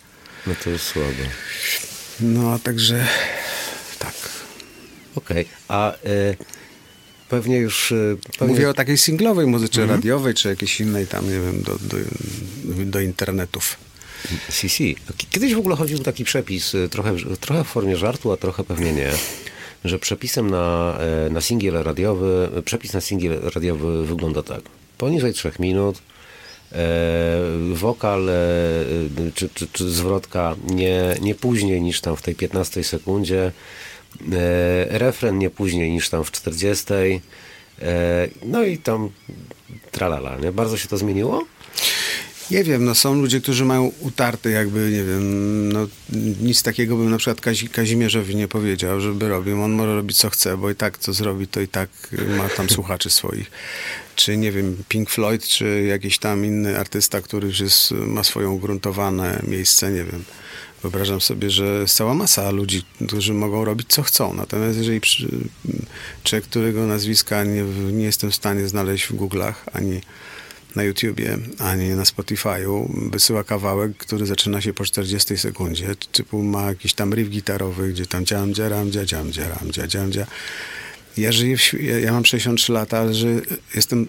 No 0.47 0.55
to 0.65 0.71
jest 0.71 0.85
słabo. 0.85 1.09
No, 2.21 2.53
a 2.53 2.59
także 2.59 3.07
tak. 3.99 4.15
Okej, 5.15 5.47
a 5.69 5.93
e, 5.93 5.97
pewnie 7.29 7.57
już... 7.59 7.93
E, 7.93 8.17
pewnie... 8.39 8.55
Mówię 8.55 8.71
o 8.71 8.75
takiej 8.75 8.99
singlowej 8.99 9.47
muzyce 9.47 9.87
radiowej, 9.87 10.35
czy 10.35 10.49
jakiejś 10.49 10.81
innej 10.81 11.07
tam, 11.07 11.25
nie 11.25 11.41
wiem, 11.41 11.63
do, 11.63 11.79
do, 11.79 11.97
do 12.85 13.01
internetów. 13.01 13.77
CC. 14.49 14.85
Kiedyś 15.31 15.55
w 15.55 15.59
ogóle 15.59 15.77
chodził 15.77 15.99
taki 15.99 16.25
przepis, 16.25 16.75
y, 16.75 16.89
trochę, 16.89 17.17
trochę 17.41 17.65
w 17.65 17.67
formie 17.67 17.97
żartu, 17.97 18.33
a 18.33 18.37
trochę 18.37 18.65
pewnie 18.65 18.93
nie, 18.93 19.11
że 19.85 19.99
przepisem 19.99 20.51
na, 20.51 20.99
e, 21.27 21.31
na 21.31 21.41
singiel 21.41 21.83
radiowy, 21.83 22.51
przepis 22.65 22.93
na 22.93 23.01
singiel 23.01 23.41
radiowy 23.55 24.07
wygląda 24.07 24.43
tak. 24.43 24.61
Poniżej 24.99 25.33
3 25.33 25.53
minut, 25.59 25.99
e, 26.73 26.79
wokal 27.73 28.29
e, 28.29 28.35
czy, 29.35 29.49
czy, 29.49 29.67
czy 29.73 29.91
zwrotka 29.91 30.57
nie, 30.67 31.15
nie 31.21 31.35
później 31.35 31.83
niż 31.83 32.01
tam 32.01 32.17
w 32.17 32.23
tej 32.23 32.35
15 32.35 32.85
sekundzie, 32.85 33.53
refren 34.89 35.39
nie 35.39 35.51
później 35.51 35.91
niż 35.91 36.09
tam 36.09 36.25
w 36.25 36.31
40, 36.31 36.85
e, 37.83 38.29
no 38.45 38.65
i 38.65 38.79
tam 38.79 39.11
tralala, 39.91 40.37
nie? 40.37 40.53
Bardzo 40.53 40.77
się 40.77 40.89
to 40.89 40.99
zmieniło? 40.99 41.45
Nie 42.51 42.65
wiem, 42.65 42.85
no 42.85 42.95
są 42.95 43.15
ludzie, 43.15 43.41
którzy 43.41 43.65
mają 43.65 43.93
utarte 44.01 44.51
jakby, 44.51 44.91
nie 44.91 45.05
wiem, 45.05 45.73
no 45.73 45.87
nic 46.43 46.63
takiego 46.63 46.97
bym 46.97 47.11
na 47.11 47.19
przykład 47.19 47.41
Kazi, 47.41 47.69
Kazimierzowi 47.69 48.37
nie 48.37 48.49
powiedział, 48.49 49.01
żeby 49.01 49.29
robił. 49.29 49.63
On 49.63 49.73
może 49.73 49.95
robić 49.95 50.19
co 50.19 50.31
chce, 50.31 50.57
bo 50.57 50.71
i 50.71 50.75
tak 50.75 50.99
co 50.99 51.13
zrobi, 51.13 51.47
to 51.47 51.61
i 51.61 51.69
tak 51.69 51.91
ma 52.39 52.49
tam 52.49 52.71
słuchaczy 52.71 53.11
swoich. 53.11 53.51
Czy 54.17 54.37
nie 54.37 54.53
wiem, 54.53 54.77
Pink 54.89 55.11
Floyd, 55.11 55.45
czy 55.45 55.85
jakiś 55.89 56.19
tam 56.19 56.45
inny 56.45 56.79
artysta, 56.79 57.21
który 57.21 57.49
już 57.49 57.61
jest, 57.61 57.91
ma 57.91 58.25
swoje 58.25 58.49
ugruntowane 58.49 59.43
miejsce, 59.47 59.91
nie 59.91 60.05
wiem. 60.05 60.25
Wyobrażam 60.83 61.21
sobie, 61.21 61.51
że 61.51 61.65
jest 61.65 61.97
cała 61.97 62.15
masa 62.15 62.51
ludzi, 62.51 62.83
którzy 63.07 63.35
mogą 63.35 63.65
robić 63.65 63.87
co 63.89 64.03
chcą. 64.03 64.35
Natomiast 64.35 64.79
jeżeli 64.79 65.01
przy, 65.01 65.29
człowiek, 66.25 66.45
którego 66.45 66.87
nazwiska 66.87 67.45
nie, 67.45 67.63
nie 67.93 68.05
jestem 68.05 68.31
w 68.31 68.35
stanie 68.35 68.69
znaleźć 68.69 69.05
w 69.05 69.15
Google'ach, 69.15 69.55
ani 69.73 70.01
na 70.79 70.85
YouTubie, 70.85 71.39
ani 71.59 71.89
na 71.89 72.03
Spotify'u 72.03 72.89
wysyła 73.11 73.45
kawałek, 73.45 73.97
który 73.97 74.27
zaczyna 74.27 74.61
się 74.61 74.73
po 74.73 74.85
40 74.85 75.37
sekundzie, 75.37 75.95
typu 76.13 76.43
ma 76.43 76.63
jakiś 76.63 76.95
tam 76.95 77.15
riff 77.15 77.31
gitarowy, 77.31 77.89
gdzie 77.93 78.07
tam 78.07 78.25
dziam, 78.25 78.55
dzieram, 78.55 78.91
dzia, 78.91 79.05
dziam, 79.05 79.33
dzieram, 79.33 79.73
dzia, 79.73 79.87
dziam, 79.87 80.13
dzia. 80.13 80.27
Ja 81.17 81.33
żyję, 81.33 81.57
w, 81.57 81.73
ja, 81.73 81.99
ja 81.99 82.13
mam 82.13 82.25
63 82.25 82.73
lata, 82.73 82.99
ale 82.99 83.15
że 83.15 83.29
jestem 83.75 84.07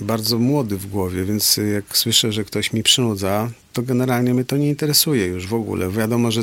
bardzo 0.00 0.38
młody 0.38 0.76
w 0.76 0.86
głowie, 0.86 1.24
więc 1.24 1.60
jak 1.74 1.98
słyszę, 1.98 2.32
że 2.32 2.44
ktoś 2.44 2.72
mi 2.72 2.82
przynudza, 2.82 3.50
to 3.72 3.82
generalnie 3.82 4.34
mnie 4.34 4.44
to 4.44 4.56
nie 4.56 4.68
interesuje 4.68 5.26
już 5.26 5.46
w 5.46 5.54
ogóle. 5.54 5.90
Wiadomo, 5.90 6.30
że 6.30 6.42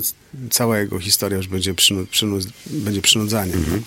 cała 0.50 0.80
jego 0.80 1.00
historia 1.00 1.38
już 1.38 1.48
będzie, 1.48 1.74
przynu, 1.74 2.06
przynu, 2.06 2.40
będzie 2.66 3.02
przynudzaniem. 3.02 3.66
no. 3.72 3.78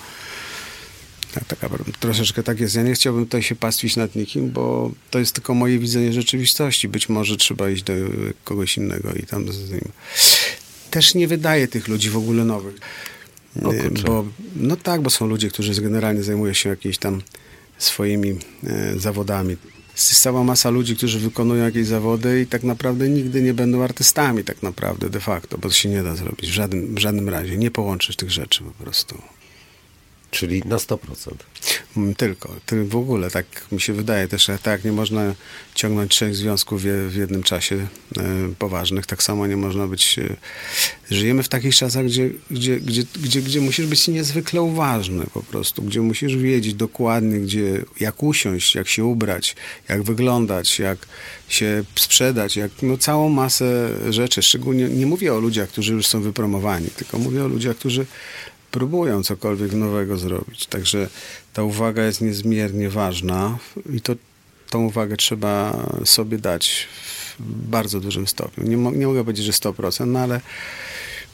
Tak, 1.35 1.45
taka, 1.45 1.69
troszeczkę 2.01 2.43
tak 2.43 2.61
jest. 2.61 2.75
Ja 2.75 2.83
nie 2.83 2.95
chciałbym 2.95 3.25
tutaj 3.25 3.43
się 3.43 3.55
pastwić 3.55 3.97
nad 3.97 4.17
nikim, 4.17 4.51
bo 4.51 4.91
to 5.11 5.19
jest 5.19 5.35
tylko 5.35 5.55
moje 5.55 5.79
widzenie 5.79 6.13
rzeczywistości. 6.13 6.89
Być 6.89 7.09
może 7.09 7.37
trzeba 7.37 7.71
iść 7.71 7.83
do 7.83 7.93
kogoś 8.45 8.77
innego 8.77 9.13
i 9.13 9.23
tam 9.23 9.53
z 9.53 9.71
nim. 9.71 9.89
Też 10.91 11.15
nie 11.15 11.29
wydaje 11.29 11.69
tych 11.69 11.89
ludzi 11.89 12.11
w 12.11 12.17
ogóle 12.17 12.45
nowych. 12.45 12.75
Kurczę. 13.63 14.03
bo, 14.03 14.25
no 14.57 14.77
tak, 14.77 15.03
bo 15.03 15.11
są 15.11 15.27
ludzie, 15.27 15.49
którzy 15.49 15.83
generalnie 15.83 16.23
zajmują 16.23 16.53
się 16.53 16.69
jakimiś 16.69 16.99
tam 16.99 17.23
swoimi 17.79 18.39
e, 18.67 18.99
zawodami. 18.99 19.57
Jest 19.95 20.23
cała 20.23 20.45
masa 20.45 20.71
ludzi, 20.71 20.97
którzy 20.97 21.21
wykonują 21.21 21.65
jakieś 21.65 21.87
zawody 21.87 22.41
i 22.41 22.47
tak 22.47 22.63
naprawdę 22.63 23.09
nigdy 23.09 23.43
nie 23.43 23.55
będą 23.55 23.83
artystami 23.83 24.45
tak 24.45 24.63
naprawdę 24.63 25.11
de 25.11 25.21
facto, 25.21 25.59
bo 25.59 25.69
to 25.69 25.75
się 25.75 25.89
nie 25.89 26.03
da 26.03 26.17
zrobić 26.17 26.51
w 26.51 26.55
żadnym, 26.55 26.95
w 26.95 26.99
żadnym 26.99 27.29
razie. 27.29 27.57
Nie 27.57 27.71
połączysz 27.71 28.17
tych 28.17 28.31
rzeczy 28.31 28.65
po 28.65 28.85
prostu. 28.85 29.23
Czyli 30.35 30.63
na 30.65 30.77
100%. 30.77 30.99
Mm, 31.97 32.15
Tylko, 32.15 32.57
ty 32.67 32.85
w 32.85 32.97
ogóle, 32.97 33.31
tak 33.31 33.47
mi 33.73 33.81
się 33.81 33.93
wydaje 33.93 34.29
też, 34.29 34.47
że 34.47 34.59
tak 34.59 34.85
nie 34.85 34.93
można 34.93 35.35
ciągnąć 35.75 36.11
trzech 36.11 36.37
związków 36.37 36.83
w, 36.83 36.87
w 37.11 37.17
jednym 37.17 37.43
czasie 37.43 37.77
e, 37.77 38.23
poważnych, 38.59 39.07
tak 39.07 39.23
samo 39.23 39.47
nie 39.47 39.57
można 39.57 39.87
być... 39.87 40.19
E, 40.19 40.37
żyjemy 41.11 41.43
w 41.43 41.49
takich 41.49 41.77
czasach, 41.77 42.05
gdzie, 42.05 42.31
gdzie, 42.51 42.81
gdzie, 42.81 43.03
gdzie, 43.23 43.43
gdzie 43.43 43.61
musisz 43.61 43.87
być 43.87 44.09
niezwykle 44.09 44.63
uważny 44.63 45.27
po 45.35 45.43
prostu, 45.43 45.83
gdzie 45.83 46.01
musisz 46.01 46.37
wiedzieć 46.37 46.75
dokładnie, 46.75 47.39
gdzie, 47.39 47.85
jak 48.01 48.23
usiąść, 48.23 48.75
jak 48.75 48.89
się 48.89 49.05
ubrać, 49.05 49.57
jak 49.89 50.03
wyglądać, 50.03 50.79
jak 50.79 50.99
się 51.49 51.85
sprzedać, 51.95 52.57
jak 52.57 52.71
no, 52.83 52.99
całą 52.99 53.29
masę 53.29 53.91
rzeczy, 54.11 54.43
szczególnie 54.43 54.89
nie 54.89 55.07
mówię 55.07 55.35
o 55.35 55.41
ludziach, 55.41 55.69
którzy 55.69 55.93
już 55.93 56.07
są 56.07 56.21
wypromowani, 56.21 56.89
tylko 56.97 57.19
mówię 57.19 57.45
o 57.45 57.49
ludziach, 57.49 57.77
którzy 57.77 58.07
próbują 58.75 59.23
cokolwiek 59.23 59.73
nowego 59.73 60.17
zrobić. 60.17 60.67
Także 60.67 61.09
ta 61.53 61.63
uwaga 61.63 62.05
jest 62.05 62.21
niezmiernie 62.21 62.91
ważna 62.91 63.59
i 63.93 64.01
to, 64.01 64.15
tą 64.71 64.85
uwagę 64.85 65.17
trzeba 65.17 65.87
sobie 66.05 66.39
dać 66.39 66.89
w 67.39 67.69
bardzo 67.69 68.01
dużym 68.01 68.27
stopniu. 68.27 68.65
Nie, 68.65 68.77
mo- 68.77 68.91
nie 68.91 69.07
mogę 69.07 69.25
powiedzieć, 69.25 69.47
że 69.47 69.53
100%, 69.53 70.07
no 70.07 70.19
ale 70.19 70.41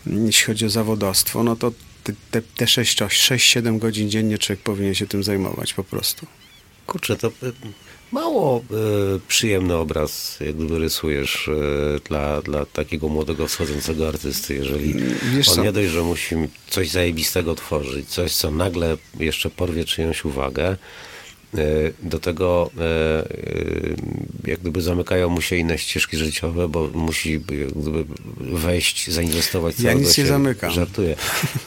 jeśli 0.07 0.47
chodzi 0.47 0.67
o 0.67 0.71
zawodowstwo, 0.71 1.45
no 1.45 1.57
to 1.57 1.73
te, 2.05 2.13
te, 2.31 2.43
te 2.43 2.65
6-7 2.65 3.79
godzin 3.79 4.11
dziennie 4.11 4.39
człowiek 4.39 4.63
powinien 4.63 4.95
się 4.95 5.07
tym 5.07 5.25
zajmować 5.25 5.75
po 5.75 5.85
prostu. 5.85 6.27
Kurczę, 6.87 7.17
to 7.17 7.31
mało 8.13 8.59
y, 9.17 9.21
przyjemny 9.29 9.77
obraz, 9.77 10.37
jak 10.41 10.57
gdyby 10.57 10.79
rysujesz 10.79 11.49
y, 11.49 11.53
dla, 12.09 12.43
dla 12.43 12.67
takiego 12.67 13.09
młodego 13.09 13.47
wschodzącego 13.47 14.09
artysty, 14.09 14.55
jeżeli 14.55 14.95
Wiesz 15.35 15.49
on 15.49 15.55
co? 15.55 15.63
nie 15.65 15.73
dość, 15.73 15.91
że 15.91 16.03
musi 16.03 16.35
coś 16.71 16.91
zajebistego 16.91 17.55
tworzyć, 17.55 18.09
coś, 18.09 18.33
co 18.33 18.51
nagle 18.51 18.97
jeszcze 19.19 19.51
porwie 19.51 19.85
czyjąś 19.85 20.25
uwagę, 20.25 20.77
y, 21.55 21.93
do 22.03 22.19
tego 22.19 22.71
jak 24.47 24.61
gdyby 24.61 24.83
zamykają 24.83 25.29
mu 25.29 25.41
się 25.41 25.57
inne 25.57 25.79
ścieżki 25.79 26.17
życiowe, 26.17 26.69
bo 26.69 26.89
musi 26.95 27.33
jak 27.33 27.73
gdyby 27.73 28.05
wejść, 28.41 29.11
zainwestować 29.11 29.75
Ja 29.79 29.83
całego 29.83 30.01
nic 30.01 30.09
nie 30.09 30.15
siebie. 30.15 30.29
zamykam. 30.29 30.71
Żartuję. 30.71 31.17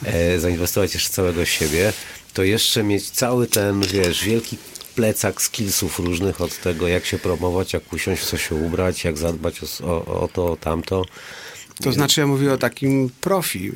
E, 0.04 0.38
zainwestować 0.40 0.94
jeszcze 0.94 1.10
całego 1.10 1.44
siebie, 1.44 1.92
to 2.34 2.42
jeszcze 2.42 2.82
mieć 2.82 3.10
cały 3.10 3.46
ten, 3.46 3.80
wiesz, 3.80 4.24
wielki 4.24 4.56
plecak 4.94 5.42
skillsów 5.42 5.98
różnych 5.98 6.40
od 6.40 6.60
tego, 6.60 6.88
jak 6.88 7.06
się 7.06 7.18
promować, 7.18 7.72
jak 7.72 7.92
usiąść, 7.92 8.24
co 8.24 8.36
się 8.36 8.54
ubrać, 8.54 9.04
jak 9.04 9.18
zadbać 9.18 9.60
o, 9.82 10.04
o, 10.04 10.28
to, 10.28 10.52
o 10.52 10.56
tamto. 10.56 11.04
To 11.82 11.92
znaczy 11.92 12.20
ja 12.20 12.26
mówię 12.26 12.52
o 12.52 12.58
takim 12.58 13.10
profi, 13.20 13.72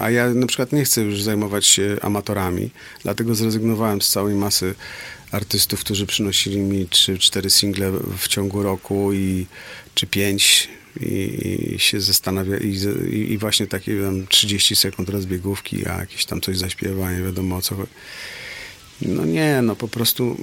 a 0.00 0.10
ja 0.10 0.30
na 0.30 0.46
przykład 0.46 0.72
nie 0.72 0.84
chcę 0.84 1.00
już 1.00 1.22
zajmować 1.22 1.66
się 1.66 1.96
amatorami, 2.02 2.70
dlatego 3.02 3.34
zrezygnowałem 3.34 4.02
z 4.02 4.08
całej 4.08 4.34
masy 4.34 4.74
artystów, 5.30 5.80
którzy 5.80 6.06
przynosili 6.06 6.58
mi 6.58 6.86
3-4 6.86 7.50
single 7.50 7.90
w 8.18 8.28
ciągu 8.28 8.62
roku 8.62 9.12
i 9.12 9.46
czy 9.94 10.06
5 10.06 10.68
i, 11.00 11.74
i 11.74 11.78
się 11.78 12.00
zastanawia 12.00 12.56
i, 12.56 12.76
i, 13.32 13.38
właśnie 13.38 13.66
takie 13.66 14.02
tam 14.02 14.26
30 14.26 14.76
sekund 14.76 15.08
rozbiegówki, 15.08 15.88
a 15.88 16.00
jakieś 16.00 16.24
tam 16.24 16.40
coś 16.40 16.58
zaśpiewa, 16.58 17.12
nie 17.12 17.22
wiadomo 17.22 17.56
o 17.56 17.62
co 17.62 17.74
chodzi. 17.74 17.92
No 19.02 19.24
nie, 19.24 19.62
no 19.62 19.76
po 19.76 19.88
prostu 19.88 20.36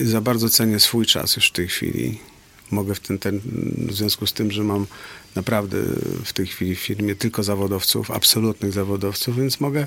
za 0.00 0.20
bardzo 0.20 0.48
cenię 0.48 0.80
swój 0.80 1.06
czas 1.06 1.36
już 1.36 1.48
w 1.48 1.52
tej 1.52 1.68
chwili. 1.68 2.18
Mogę 2.70 2.94
w, 2.94 3.00
ten, 3.00 3.18
ten, 3.18 3.40
w 3.76 3.94
związku 3.94 4.26
z 4.26 4.32
tym, 4.32 4.50
że 4.50 4.62
mam 4.62 4.86
naprawdę 5.34 5.82
w 6.24 6.32
tej 6.32 6.46
chwili 6.46 6.76
w 6.76 6.80
firmie 6.80 7.14
tylko 7.14 7.42
zawodowców, 7.42 8.10
absolutnych 8.10 8.72
zawodowców, 8.72 9.36
więc 9.36 9.60
mogę 9.60 9.86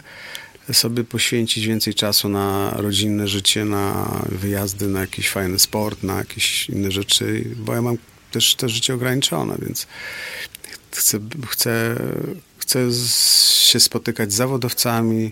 sobie 0.73 1.03
poświęcić 1.03 1.67
więcej 1.67 1.93
czasu 1.93 2.29
na 2.29 2.73
rodzinne 2.77 3.27
życie, 3.27 3.65
na 3.65 4.11
wyjazdy, 4.29 4.87
na 4.87 4.99
jakiś 4.99 5.29
fajny 5.29 5.59
sport, 5.59 6.03
na 6.03 6.17
jakieś 6.17 6.69
inne 6.69 6.91
rzeczy, 6.91 7.45
bo 7.55 7.73
ja 7.73 7.81
mam 7.81 7.97
też 8.31 8.55
to 8.55 8.69
życie 8.69 8.93
ograniczone, 8.93 9.57
więc 9.61 9.87
chcę, 10.91 11.19
chcę, 11.47 11.95
chcę 12.57 12.93
się 13.71 13.79
spotykać 13.79 14.33
z 14.33 14.35
zawodowcami, 14.35 15.31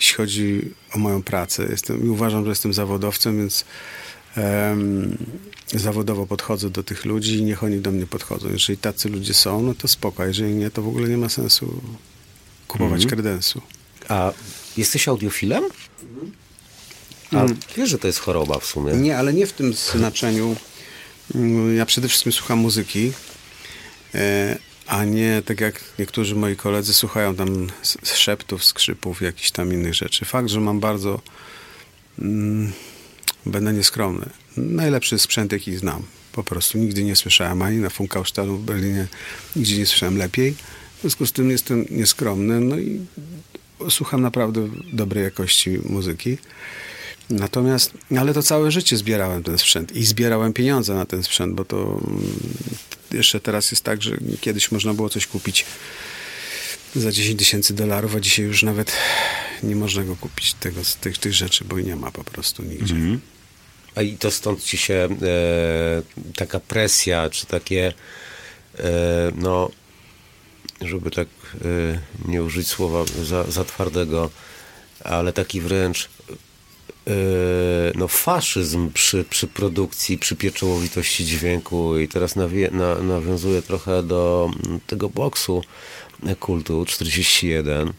jeśli 0.00 0.14
chodzi 0.16 0.70
o 0.94 0.98
moją 0.98 1.22
pracę. 1.22 1.66
Jestem, 1.70 2.04
I 2.06 2.08
uważam, 2.08 2.44
że 2.44 2.50
jestem 2.50 2.72
zawodowcem, 2.72 3.36
więc 3.38 3.64
um, 4.36 5.16
zawodowo 5.74 6.26
podchodzę 6.26 6.70
do 6.70 6.82
tych 6.82 7.04
ludzi 7.04 7.34
i 7.36 7.42
niech 7.42 7.64
oni 7.64 7.80
do 7.80 7.90
mnie 7.92 8.06
podchodzą. 8.06 8.48
Jeżeli 8.52 8.76
tacy 8.78 9.08
ludzie 9.08 9.34
są, 9.34 9.62
no 9.62 9.74
to 9.74 9.88
spoko. 9.88 10.24
Jeżeli 10.26 10.54
nie, 10.54 10.70
to 10.70 10.82
w 10.82 10.88
ogóle 10.88 11.08
nie 11.08 11.16
ma 11.16 11.28
sensu 11.28 11.80
kupować 12.68 13.02
Mhm. 13.02 13.10
kredensu. 13.10 13.60
A 14.08 14.32
jesteś 14.76 15.08
audiofilem? 15.08 15.64
A 17.32 17.46
wiesz, 17.76 17.90
że 17.90 17.98
to 17.98 18.06
jest 18.06 18.18
choroba 18.18 18.58
w 18.58 18.64
sumie. 18.66 18.92
Nie, 18.92 19.18
ale 19.18 19.32
nie 19.32 19.46
w 19.46 19.52
tym 19.52 19.74
znaczeniu. 19.74 20.56
Mm, 21.34 21.76
Ja 21.76 21.86
przede 21.86 22.08
wszystkim 22.08 22.32
słucham 22.32 22.58
muzyki, 22.58 23.12
e, 24.14 24.58
a 24.90 25.04
nie 25.04 25.42
tak 25.42 25.60
jak 25.60 25.80
niektórzy 25.98 26.34
moi 26.34 26.56
koledzy 26.56 26.94
słuchają 26.94 27.36
tam 27.36 27.66
szeptów, 28.02 28.64
skrzypów, 28.64 29.22
jakichś 29.22 29.50
tam 29.50 29.72
innych 29.72 29.94
rzeczy. 29.94 30.24
Fakt, 30.24 30.48
że 30.48 30.60
mam 30.60 30.80
bardzo, 30.80 31.20
mm, 32.18 32.72
będę 33.46 33.72
nieskromny, 33.72 34.26
najlepszy 34.56 35.18
sprzęt, 35.18 35.52
jaki 35.52 35.76
znam. 35.76 36.02
Po 36.32 36.44
prostu 36.44 36.78
nigdy 36.78 37.04
nie 37.04 37.16
słyszałem 37.16 37.62
ani 37.62 37.76
na 37.76 37.90
Funkausstalu 37.90 38.56
w 38.56 38.64
Berlinie, 38.64 39.06
nigdzie 39.56 39.78
nie 39.78 39.86
słyszałem 39.86 40.18
lepiej. 40.18 40.54
W 40.96 41.00
związku 41.00 41.26
z 41.26 41.32
tym 41.32 41.50
jestem 41.50 41.86
nieskromny, 41.90 42.60
no 42.60 42.78
i 42.78 43.00
słucham 43.88 44.20
naprawdę 44.20 44.68
dobrej 44.92 45.24
jakości 45.24 45.78
muzyki. 45.88 46.38
Natomiast, 47.30 47.92
ale 48.18 48.34
to 48.34 48.42
całe 48.42 48.70
życie 48.70 48.96
zbierałem 48.96 49.42
ten 49.42 49.58
sprzęt 49.58 49.96
i 49.96 50.04
zbierałem 50.04 50.52
pieniądze 50.52 50.94
na 50.94 51.06
ten 51.06 51.22
sprzęt, 51.22 51.54
bo 51.54 51.64
to 51.64 52.00
mm, 52.06 52.22
jeszcze 53.12 53.40
teraz 53.40 53.70
jest 53.70 53.84
tak, 53.84 54.02
że 54.02 54.16
kiedyś 54.40 54.72
można 54.72 54.94
było 54.94 55.08
coś 55.08 55.26
kupić 55.26 55.66
za 56.96 57.12
10 57.12 57.38
tysięcy 57.38 57.74
dolarów, 57.74 58.16
a 58.16 58.20
dzisiaj 58.20 58.44
już 58.44 58.62
nawet 58.62 58.92
nie 59.62 59.76
można 59.76 60.04
go 60.04 60.16
kupić 60.16 60.54
tego, 60.54 60.84
z 60.84 60.96
tych, 60.96 61.18
tych 61.18 61.32
rzeczy, 61.34 61.64
bo 61.64 61.80
nie 61.80 61.96
ma 61.96 62.10
po 62.10 62.24
prostu 62.24 62.62
nigdzie. 62.62 62.94
A 63.94 64.02
i 64.02 64.16
to 64.16 64.30
stąd 64.30 64.64
ci 64.64 64.78
się 64.78 64.94
e, 64.94 66.02
taka 66.36 66.60
presja, 66.60 67.30
czy 67.30 67.46
takie, 67.46 67.92
e, 68.78 68.82
no, 69.34 69.70
żeby 70.80 71.10
tak 71.10 71.28
e, 71.54 72.28
nie 72.28 72.42
użyć 72.42 72.68
słowa 72.68 73.04
za, 73.24 73.44
za 73.44 73.64
twardego, 73.64 74.30
ale 75.04 75.32
taki 75.32 75.60
wręcz 75.60 76.08
no, 77.94 78.08
faszyzm 78.08 78.90
przy, 78.90 79.24
przy 79.24 79.46
produkcji, 79.46 80.18
przy 80.18 80.36
pieczołowitości 80.36 81.24
dźwięku 81.24 81.98
i 81.98 82.08
teraz 82.08 82.36
nawie, 82.36 82.70
na, 82.70 82.94
nawiązuję 82.94 83.62
trochę 83.62 84.02
do 84.02 84.50
tego 84.86 85.08
boksu 85.08 85.62
kultu 86.40 86.84
41 86.86 87.92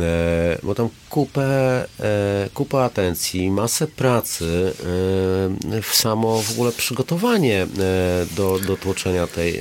E, 0.00 0.58
bo 0.62 0.74
tam 0.74 0.88
kupę, 1.10 1.84
e, 2.00 2.48
kupę 2.54 2.84
atencji, 2.84 3.50
masę 3.50 3.86
pracy 3.86 4.72
w 5.82 5.94
samo 5.94 6.42
w 6.42 6.50
ogóle 6.50 6.72
przygotowanie 6.72 7.66
do, 8.36 8.58
do 8.66 8.76
tłoczenia 8.76 9.26
tej, 9.26 9.58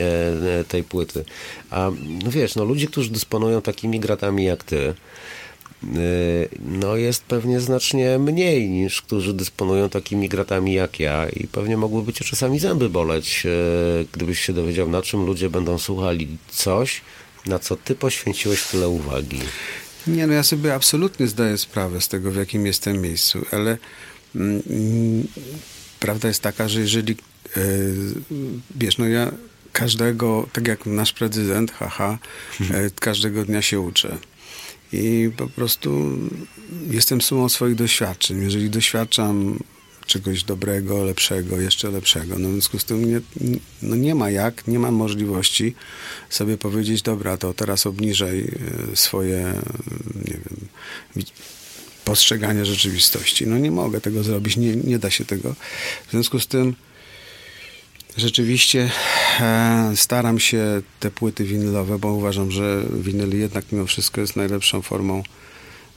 tej 0.67 0.83
płyty. 0.83 1.25
A 1.69 1.91
no 2.23 2.31
wiesz, 2.31 2.55
no 2.55 2.63
ludzie, 2.63 2.87
którzy 2.87 3.09
dysponują 3.09 3.61
takimi 3.61 3.99
gratami 3.99 4.45
jak 4.45 4.63
ty, 4.63 4.93
no 6.59 6.95
jest 6.95 7.23
pewnie 7.23 7.59
znacznie 7.59 8.19
mniej 8.19 8.69
niż 8.69 9.01
którzy 9.01 9.33
dysponują 9.33 9.89
takimi 9.89 10.29
gratami 10.29 10.73
jak 10.73 10.99
ja 10.99 11.29
i 11.29 11.47
pewnie 11.47 11.77
mogłyby 11.77 12.13
cię 12.13 12.25
czasami 12.25 12.59
zęby 12.59 12.89
boleć, 12.89 13.45
e, 13.45 13.49
gdybyś 14.11 14.39
się 14.39 14.53
dowiedział, 14.53 14.89
na 14.89 15.01
czym 15.01 15.25
ludzie 15.25 15.49
będą 15.49 15.79
słuchali 15.79 16.37
coś, 16.49 17.01
na 17.45 17.59
co 17.59 17.75
ty 17.75 17.95
poświęciłeś 17.95 18.63
tyle 18.63 18.89
uwagi. 18.89 19.39
Nie, 20.07 20.27
no 20.27 20.33
ja 20.33 20.43
sobie 20.43 20.73
absolutnie 20.73 21.27
zdaję 21.27 21.57
sprawę 21.57 22.01
z 22.01 22.07
tego, 22.07 22.31
w 22.31 22.35
jakim 22.35 22.65
jestem 22.65 23.01
miejscu, 23.01 23.45
ale 23.51 23.77
mm, 24.35 24.61
mm, 24.69 25.27
prawda 25.99 26.27
jest 26.27 26.41
taka, 26.41 26.69
że 26.69 26.79
jeżeli 26.79 27.15
e, 27.57 27.61
wiesz, 28.75 28.97
no 28.97 29.07
ja 29.07 29.31
każdego, 29.73 30.47
tak 30.53 30.67
jak 30.67 30.85
nasz 30.85 31.13
prezydent, 31.13 31.71
haha, 31.71 32.17
e, 32.61 32.89
każdego 32.99 33.45
dnia 33.45 33.61
się 33.61 33.79
uczę. 33.79 34.17
I 34.93 35.31
po 35.37 35.47
prostu 35.47 36.17
jestem 36.91 37.21
sumą 37.21 37.49
swoich 37.49 37.75
doświadczeń. 37.75 38.41
Jeżeli 38.41 38.69
doświadczam 38.69 39.59
czegoś 40.05 40.43
dobrego, 40.43 41.03
lepszego, 41.03 41.59
jeszcze 41.61 41.89
lepszego. 41.91 42.39
No 42.39 42.49
w 42.49 42.51
związku 42.51 42.79
z 42.79 42.85
tym 42.85 43.05
nie, 43.11 43.21
no 43.81 43.95
nie 43.95 44.15
ma 44.15 44.29
jak, 44.29 44.67
nie 44.67 44.79
ma 44.79 44.91
możliwości 44.91 45.75
sobie 46.29 46.57
powiedzieć, 46.57 47.01
dobra, 47.01 47.37
to 47.37 47.53
teraz 47.53 47.85
obniżaj 47.85 48.39
e, 48.39 48.95
swoje, 48.95 49.53
nie 50.15 50.33
wiem, 50.33 50.67
wi- 51.15 51.25
postrzeganie 52.05 52.65
rzeczywistości. 52.65 53.47
No 53.47 53.57
nie 53.57 53.71
mogę 53.71 54.01
tego 54.01 54.23
zrobić, 54.23 54.57
nie, 54.57 54.75
nie 54.75 54.99
da 54.99 55.09
się 55.09 55.25
tego. 55.25 55.55
W 56.07 56.11
związku 56.11 56.39
z 56.39 56.47
tym 56.47 56.75
rzeczywiście 58.17 58.91
e, 59.39 59.91
staram 59.95 60.39
się 60.39 60.81
te 60.99 61.11
płyty 61.11 61.43
winylowe, 61.43 61.99
bo 61.99 62.13
uważam, 62.13 62.51
że 62.51 62.83
winyl 62.93 63.39
jednak 63.39 63.71
mimo 63.71 63.85
wszystko 63.85 64.21
jest 64.21 64.35
najlepszą 64.35 64.81
formą 64.81 65.23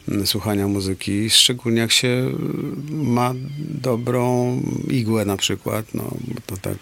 mm, 0.08 0.26
słuchania 0.26 0.68
muzyki, 0.68 1.30
szczególnie 1.30 1.80
jak 1.80 1.92
się 1.92 2.08
mm, 2.08 3.12
ma 3.12 3.34
dobrą 3.58 4.60
igłę 4.90 5.24
na 5.24 5.36
przykład, 5.36 5.94
no 5.94 6.16
to 6.46 6.56
tak 6.56 6.76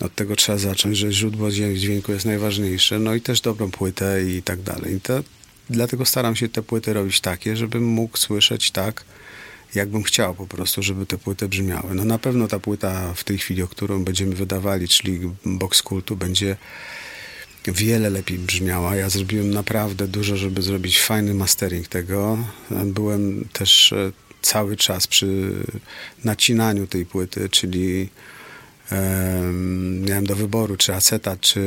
od 0.00 0.14
tego 0.14 0.36
trzeba 0.36 0.58
zacząć, 0.58 0.98
że 0.98 1.12
źródło 1.12 1.48
dźwię- 1.48 1.76
dźwięku 1.76 2.12
jest 2.12 2.26
najważniejsze, 2.26 2.98
no 2.98 3.14
i 3.14 3.20
też 3.20 3.40
dobrą 3.40 3.70
płytę 3.70 4.24
i 4.24 4.42
tak 4.42 4.62
dalej. 4.62 4.94
I 4.94 5.00
to, 5.00 5.22
dlatego 5.70 6.04
staram 6.04 6.36
się 6.36 6.48
te 6.48 6.62
płyty 6.62 6.92
robić 6.92 7.20
takie, 7.20 7.56
żebym 7.56 7.84
mógł 7.84 8.16
słyszeć 8.16 8.70
tak, 8.70 9.04
jakbym 9.74 10.02
chciał 10.02 10.34
po 10.34 10.46
prostu, 10.46 10.82
żeby 10.82 11.06
te 11.06 11.18
płyty 11.18 11.48
brzmiały. 11.48 11.94
No 11.94 12.04
na 12.04 12.18
pewno 12.18 12.48
ta 12.48 12.58
płyta 12.58 13.14
w 13.14 13.24
tej 13.24 13.38
chwili, 13.38 13.62
o 13.62 13.68
którą 13.68 14.04
będziemy 14.04 14.34
wydawali, 14.34 14.88
czyli 14.88 15.20
Box 15.44 15.82
Kultu, 15.82 16.16
będzie 16.16 16.56
wiele 17.66 18.10
lepiej 18.10 18.38
brzmiała. 18.38 18.96
Ja 18.96 19.10
zrobiłem 19.10 19.50
naprawdę 19.50 20.08
dużo, 20.08 20.36
żeby 20.36 20.62
zrobić 20.62 21.00
fajny 21.00 21.34
mastering 21.34 21.88
tego. 21.88 22.38
Byłem 22.70 23.48
też 23.52 23.92
e, 23.92 24.12
cały 24.42 24.76
czas 24.76 25.06
przy 25.06 25.52
nacinaniu 26.24 26.86
tej 26.86 27.06
płyty, 27.06 27.48
czyli 27.48 28.08
em, 28.90 30.04
miałem 30.04 30.26
do 30.26 30.36
wyboru 30.36 30.76
czy 30.76 30.94
acetat, 30.94 31.40
czy 31.40 31.60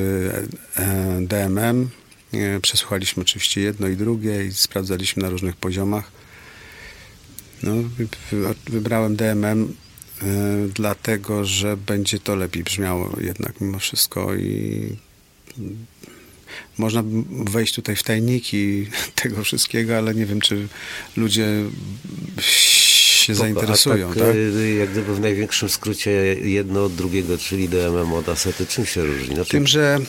e, 0.77 1.21
DMM. 1.21 1.89
E, 2.33 2.59
Przesłuchaliśmy 2.59 3.23
oczywiście 3.23 3.61
jedno 3.61 3.87
i 3.87 3.95
drugie 3.95 4.45
i 4.45 4.53
sprawdzaliśmy 4.53 5.23
na 5.23 5.29
różnych 5.29 5.55
poziomach. 5.55 6.14
No, 7.65 7.71
wy- 7.97 8.07
wy- 8.31 8.55
wybrałem 8.69 9.15
DMM 9.15 9.73
e, 10.21 10.25
dlatego, 10.73 11.45
że 11.45 11.77
będzie 11.77 12.19
to 12.19 12.35
lepiej 12.35 12.63
brzmiało 12.63 13.17
jednak 13.21 13.61
mimo 13.61 13.79
wszystko 13.79 14.35
i 14.35 14.89
można 16.77 17.03
wejść 17.31 17.73
tutaj 17.75 17.95
w 17.95 18.03
tajniki 18.03 18.85
tego 19.23 19.43
wszystkiego, 19.43 19.97
ale 19.97 20.15
nie 20.15 20.25
wiem, 20.25 20.41
czy 20.41 20.67
ludzie 21.17 21.47
się 22.39 23.35
zainteresują, 23.35 24.05
A 24.11 24.13
tak? 24.13 24.23
tak, 24.23 24.35
Jak 24.79 24.91
gdyby 24.91 25.15
w 25.15 25.19
największym 25.19 25.69
skrócie 25.69 26.11
jedno 26.43 26.85
od 26.85 26.95
drugiego, 26.95 27.37
czyli 27.37 27.69
DMM 27.69 28.13
od 28.13 28.29
asety, 28.29 28.65
czym 28.65 28.85
się 28.85 29.05
różni? 29.05 29.35
Znaczy, 29.35 29.51
Tym, 29.51 29.67
że 29.67 29.99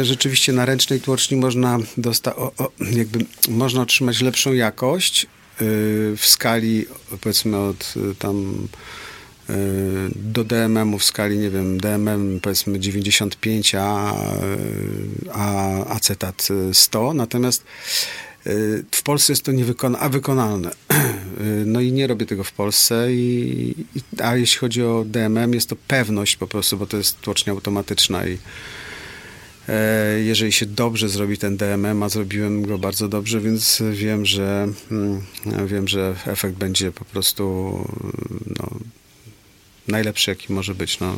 y, 0.00 0.04
rzeczywiście 0.04 0.52
na 0.52 0.64
ręcznej 0.64 1.00
tłoczni 1.00 1.36
można, 1.36 1.78
dosta- 1.98 2.36
o, 2.36 2.52
o, 2.58 2.70
jakby, 2.92 3.18
można 3.48 3.82
otrzymać 3.82 4.20
lepszą 4.20 4.52
jakość 4.52 5.26
w 6.16 6.22
skali 6.26 6.86
powiedzmy 7.20 7.56
od 7.56 7.94
y, 7.96 8.14
tam 8.14 8.68
y, 9.50 9.54
do 10.16 10.44
DMM-u 10.44 10.98
w 10.98 11.04
skali, 11.04 11.38
nie 11.38 11.50
wiem, 11.50 11.80
DMM 11.80 12.40
powiedzmy 12.40 12.80
95, 12.80 13.74
a, 13.74 14.14
a 15.32 15.70
acetat 15.86 16.48
y, 16.70 16.74
100, 16.74 17.14
natomiast 17.14 17.64
y, 18.46 18.84
w 18.90 19.02
Polsce 19.02 19.32
jest 19.32 19.44
to 19.44 19.52
niewykona- 19.52 19.98
a 20.00 20.08
wykonalne. 20.08 20.70
Y, 21.40 21.64
No 21.66 21.80
i 21.80 21.92
nie 21.92 22.06
robię 22.06 22.26
tego 22.26 22.44
w 22.44 22.52
Polsce, 22.52 23.12
i, 23.12 23.74
a 24.22 24.36
jeśli 24.36 24.58
chodzi 24.58 24.82
o 24.82 25.04
DMM, 25.06 25.54
jest 25.54 25.68
to 25.68 25.76
pewność 25.88 26.36
po 26.36 26.46
prostu, 26.46 26.76
bo 26.76 26.86
to 26.86 26.96
jest 26.96 27.20
tłocznia 27.20 27.52
automatyczna 27.52 28.26
i 28.26 28.38
jeżeli 30.24 30.52
się 30.52 30.66
dobrze 30.66 31.08
zrobi 31.08 31.38
ten 31.38 31.56
DMM, 31.56 32.02
a 32.02 32.08
zrobiłem 32.08 32.62
go 32.62 32.78
bardzo 32.78 33.08
dobrze, 33.08 33.40
więc 33.40 33.82
wiem, 33.92 34.26
że 34.26 34.68
mm, 34.90 35.22
wiem, 35.66 35.88
że 35.88 36.16
efekt 36.26 36.56
będzie 36.56 36.92
po 36.92 37.04
prostu 37.04 37.44
no, 38.46 38.70
najlepszy, 39.88 40.30
jaki 40.30 40.52
może 40.52 40.74
być. 40.74 41.00
No, 41.00 41.16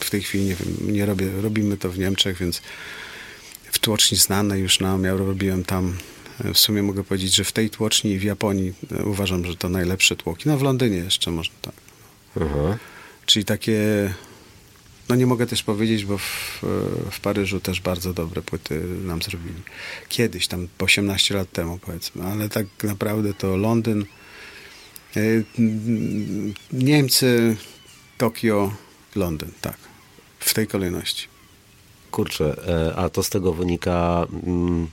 w 0.00 0.10
tej 0.10 0.22
chwili 0.22 0.44
nie 0.44 0.54
wiem, 0.54 0.94
nie 0.94 1.06
robię, 1.06 1.26
robimy 1.42 1.76
to 1.76 1.90
w 1.90 1.98
Niemczech, 1.98 2.38
więc 2.38 2.62
w 3.72 3.78
tłoczni 3.78 4.18
znanej 4.18 4.62
już 4.62 4.80
nam, 4.80 5.04
ja 5.04 5.16
robiłem 5.16 5.64
tam 5.64 5.96
W 6.54 6.58
sumie 6.58 6.82
mogę 6.82 7.04
powiedzieć, 7.04 7.34
że 7.34 7.44
w 7.44 7.52
tej 7.52 7.70
tłoczni 7.70 8.10
i 8.10 8.18
w 8.18 8.22
Japonii 8.22 8.72
e, 8.98 9.04
uważam, 9.04 9.44
że 9.44 9.56
to 9.56 9.68
najlepsze 9.68 10.16
tłoki. 10.16 10.48
No 10.48 10.58
w 10.58 10.62
Londynie 10.62 10.96
jeszcze 10.96 11.30
można 11.30 11.54
tak. 11.62 11.74
Aha. 12.36 12.78
Czyli 13.26 13.44
takie, 13.44 13.78
no 15.12 15.16
nie 15.16 15.26
mogę 15.26 15.46
też 15.46 15.62
powiedzieć, 15.62 16.04
bo 16.04 16.18
w, 16.18 16.62
w 17.10 17.20
Paryżu 17.20 17.60
też 17.60 17.80
bardzo 17.80 18.14
dobre 18.14 18.42
płyty 18.42 18.84
nam 19.04 19.22
zrobili. 19.22 19.62
Kiedyś, 20.08 20.46
tam 20.46 20.68
18 20.78 21.34
lat 21.34 21.52
temu 21.52 21.78
powiedzmy, 21.78 22.24
ale 22.24 22.48
tak 22.48 22.66
naprawdę 22.82 23.34
to 23.34 23.56
Londyn, 23.56 24.04
e, 25.16 25.20
Niemcy, 26.72 27.56
Tokio, 28.18 28.74
Londyn, 29.16 29.50
tak. 29.60 29.76
W 30.38 30.54
tej 30.54 30.66
kolejności. 30.66 31.28
Kurczę, 32.10 32.56
e, 32.68 32.96
a 32.96 33.08
to 33.08 33.22
z 33.22 33.30
tego 33.30 33.52
wynika 33.52 34.26
mm, 34.46 34.86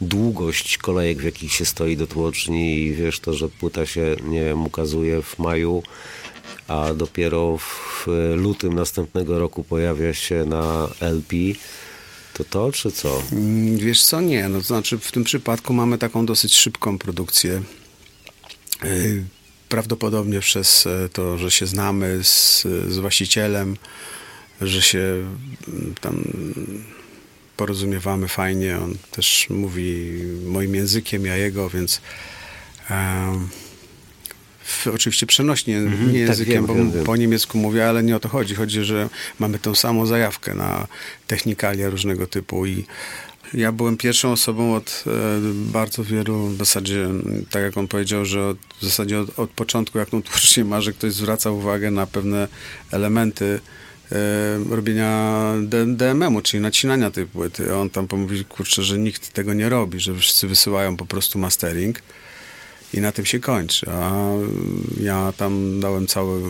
długość 0.00 0.78
kolejek, 0.78 1.18
w 1.18 1.24
jakich 1.24 1.52
się 1.52 1.64
stoi 1.64 1.96
do 1.96 2.06
tłoczni 2.06 2.78
i 2.78 2.94
wiesz 2.94 3.20
to, 3.20 3.34
że 3.34 3.48
płyta 3.48 3.86
się, 3.86 4.16
nie 4.24 4.44
wiem, 4.44 4.66
ukazuje 4.66 5.22
w 5.22 5.38
maju, 5.38 5.82
a 6.68 6.94
dopiero 6.94 7.58
w 7.58 8.06
lutym 8.36 8.72
następnego 8.72 9.38
roku 9.38 9.64
pojawia 9.64 10.14
się 10.14 10.44
na 10.44 10.88
LP. 11.00 11.36
To 12.34 12.44
to, 12.44 12.72
czy 12.72 12.92
co? 12.92 13.22
Mm, 13.32 13.78
Wiesz 13.78 14.04
co, 14.04 14.20
nie. 14.20 14.48
No, 14.48 14.58
to 14.58 14.64
znaczy 14.64 14.98
w 14.98 15.12
tym 15.12 15.24
przypadku 15.24 15.72
mamy 15.72 15.98
taką 15.98 16.26
dosyć 16.26 16.54
szybką 16.54 16.98
produkcję. 16.98 17.62
Yy, 18.82 19.24
Prawdopodobnie 19.68 20.40
przez 20.40 20.86
e, 20.86 21.08
to, 21.08 21.38
że 21.38 21.50
się 21.50 21.66
znamy 21.66 22.24
z, 22.24 22.62
z 22.88 22.98
właścicielem, 22.98 23.76
że 24.60 24.82
się 24.82 24.98
mm, 25.68 25.94
tam 26.00 26.24
porozumiewamy 27.56 28.28
fajnie. 28.28 28.78
On 28.78 28.94
też 29.10 29.46
mówi 29.50 30.12
moim 30.46 30.74
językiem, 30.74 31.26
ja 31.26 31.36
jego, 31.36 31.70
więc 31.70 32.00
em, 32.90 33.48
w, 34.64 34.86
oczywiście 34.86 35.26
przenośnie, 35.26 35.80
nie 35.80 35.90
tak, 35.90 36.14
językiem, 36.14 36.54
wiem, 36.54 36.66
bo 36.66 36.74
wiem, 36.74 37.04
po 37.04 37.16
niemiecku 37.16 37.58
mówię, 37.58 37.88
ale 37.88 38.02
nie 38.02 38.16
o 38.16 38.20
to 38.20 38.28
chodzi. 38.28 38.54
Chodzi, 38.54 38.84
że 38.84 39.08
mamy 39.38 39.58
tą 39.58 39.74
samą 39.74 40.06
zajawkę 40.06 40.54
na 40.54 40.86
technikalia 41.26 41.90
różnego 41.90 42.26
typu 42.26 42.66
i 42.66 42.84
ja 43.54 43.72
byłem 43.72 43.96
pierwszą 43.96 44.32
osobą 44.32 44.74
od 44.74 45.04
e, 45.06 45.10
bardzo 45.54 46.04
wielu, 46.04 46.46
w 46.46 46.56
zasadzie, 46.56 47.08
tak 47.50 47.62
jak 47.62 47.76
on 47.76 47.88
powiedział, 47.88 48.24
że 48.24 48.46
od, 48.46 48.58
w 48.80 48.84
zasadzie 48.84 49.20
od, 49.20 49.38
od 49.38 49.50
początku, 49.50 49.98
jak 49.98 50.14
on 50.14 50.22
tłumacznie 50.22 50.64
ma, 50.64 50.80
że 50.80 50.92
ktoś 50.92 51.12
zwraca 51.12 51.50
uwagę 51.50 51.90
na 51.90 52.06
pewne 52.06 52.48
elementy 52.90 53.60
e, 54.12 54.16
robienia 54.70 55.42
DMM-u, 55.86 56.42
czyli 56.42 56.60
nacinania 56.60 57.10
tej 57.10 57.26
płyty. 57.26 57.74
On 57.74 57.90
tam 57.90 58.08
pomówił, 58.08 58.44
kurczę, 58.44 58.82
że 58.82 58.98
nikt 58.98 59.32
tego 59.32 59.54
nie 59.54 59.68
robi, 59.68 60.00
że 60.00 60.14
wszyscy 60.14 60.48
wysyłają 60.48 60.96
po 60.96 61.06
prostu 61.06 61.38
mastering 61.38 62.02
i 62.94 63.00
na 63.00 63.12
tym 63.12 63.24
się 63.24 63.40
kończy. 63.40 63.90
A 63.90 64.12
ja 65.00 65.32
tam 65.36 65.80
dałem 65.80 66.06
cały 66.06 66.42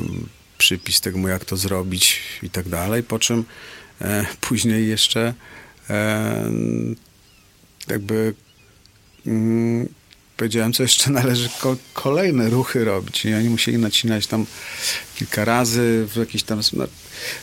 przypis 0.58 1.00
tego, 1.00 1.28
jak 1.28 1.44
to 1.44 1.56
zrobić 1.56 2.20
i 2.42 2.50
tak 2.50 2.68
dalej, 2.68 3.02
po 3.02 3.18
czym 3.18 3.44
e, 4.00 4.26
później 4.40 4.88
jeszcze 4.88 5.34
e, 5.90 6.50
jakby 7.88 8.34
mm, 9.26 9.88
powiedziałem, 10.36 10.72
co 10.72 10.82
jeszcze 10.82 11.10
należy 11.10 11.48
ko- 11.60 11.76
kolejne 11.92 12.50
ruchy 12.50 12.84
robić. 12.84 13.24
I 13.24 13.34
oni 13.34 13.48
musieli 13.48 13.78
nacinać 13.78 14.26
tam 14.26 14.46
kilka 15.16 15.44
razy 15.44 16.06
w 16.08 16.16
jakiś 16.16 16.42
tam... 16.42 16.60
No, 16.72 16.84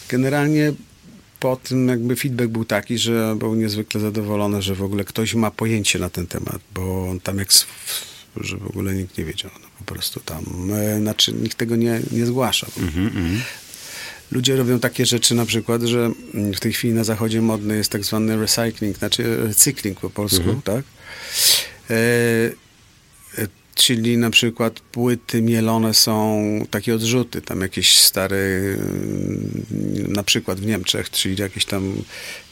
generalnie 0.10 0.74
po 1.40 1.56
tym 1.56 1.88
jakby 1.88 2.16
feedback 2.16 2.50
był 2.50 2.66
taki, 2.66 2.98
że 2.98 3.36
był 3.40 3.56
niezwykle 3.56 4.02
zadowolony, 4.02 4.62
że 4.62 4.76
w 4.76 4.84
ogóle 4.84 5.04
ktoś 5.04 5.34
ma 5.34 5.52
pojęcie 5.52 6.00
na 6.00 6.10
ten 6.10 6.28
temat, 6.28 6.60
bo 6.74 7.10
on 7.10 7.20
tam 7.20 7.38
jak... 7.38 7.50
że 8.38 8.58
w 8.58 8.68
ogóle 8.68 8.94
nikt 8.94 9.18
nie 9.18 9.26
wiedział. 9.26 9.52
No, 9.62 9.68
po 9.80 9.94
prostu 9.94 10.20
tam... 10.20 10.46
E, 10.74 11.00
znaczy 11.00 11.34
nikt 11.34 11.58
tego 11.58 11.76
nie, 11.76 12.02
nie 12.12 12.26
zgłaszał. 12.26 12.70
Ludzie 14.32 14.56
robią 14.56 14.80
takie 14.80 15.06
rzeczy 15.06 15.36
na 15.36 15.46
przykład, 15.46 15.82
że 15.82 16.12
mm, 16.34 16.54
w 16.54 16.60
tej 16.60 16.74
chwili 16.74 16.94
na 16.94 17.04
zachodzie 17.04 17.42
modny 17.42 17.78
jest 17.78 17.92
tak 17.92 18.04
zwany 18.06 18.38
recycling, 18.38 18.98
znaczy 18.98 19.38
recykling 19.38 20.00
po 20.00 20.10
polsku, 20.10 20.62
tak? 20.64 20.86
E, 21.90 21.94
e, 23.38 23.48
czyli 23.76 24.18
na 24.18 24.30
przykład 24.30 24.80
płyty 24.80 25.42
mielone 25.42 25.94
są 25.94 26.42
takie 26.70 26.96
odrzuty, 26.96 27.42
tam 27.42 27.62
jakieś 27.62 27.96
stare, 27.96 28.38
mm, 28.38 29.64
na 30.08 30.24
przykład 30.24 30.60
w 30.60 30.66
Niemczech, 30.66 31.10
czyli 31.10 31.42
jakieś 31.42 31.66
tam 31.66 31.96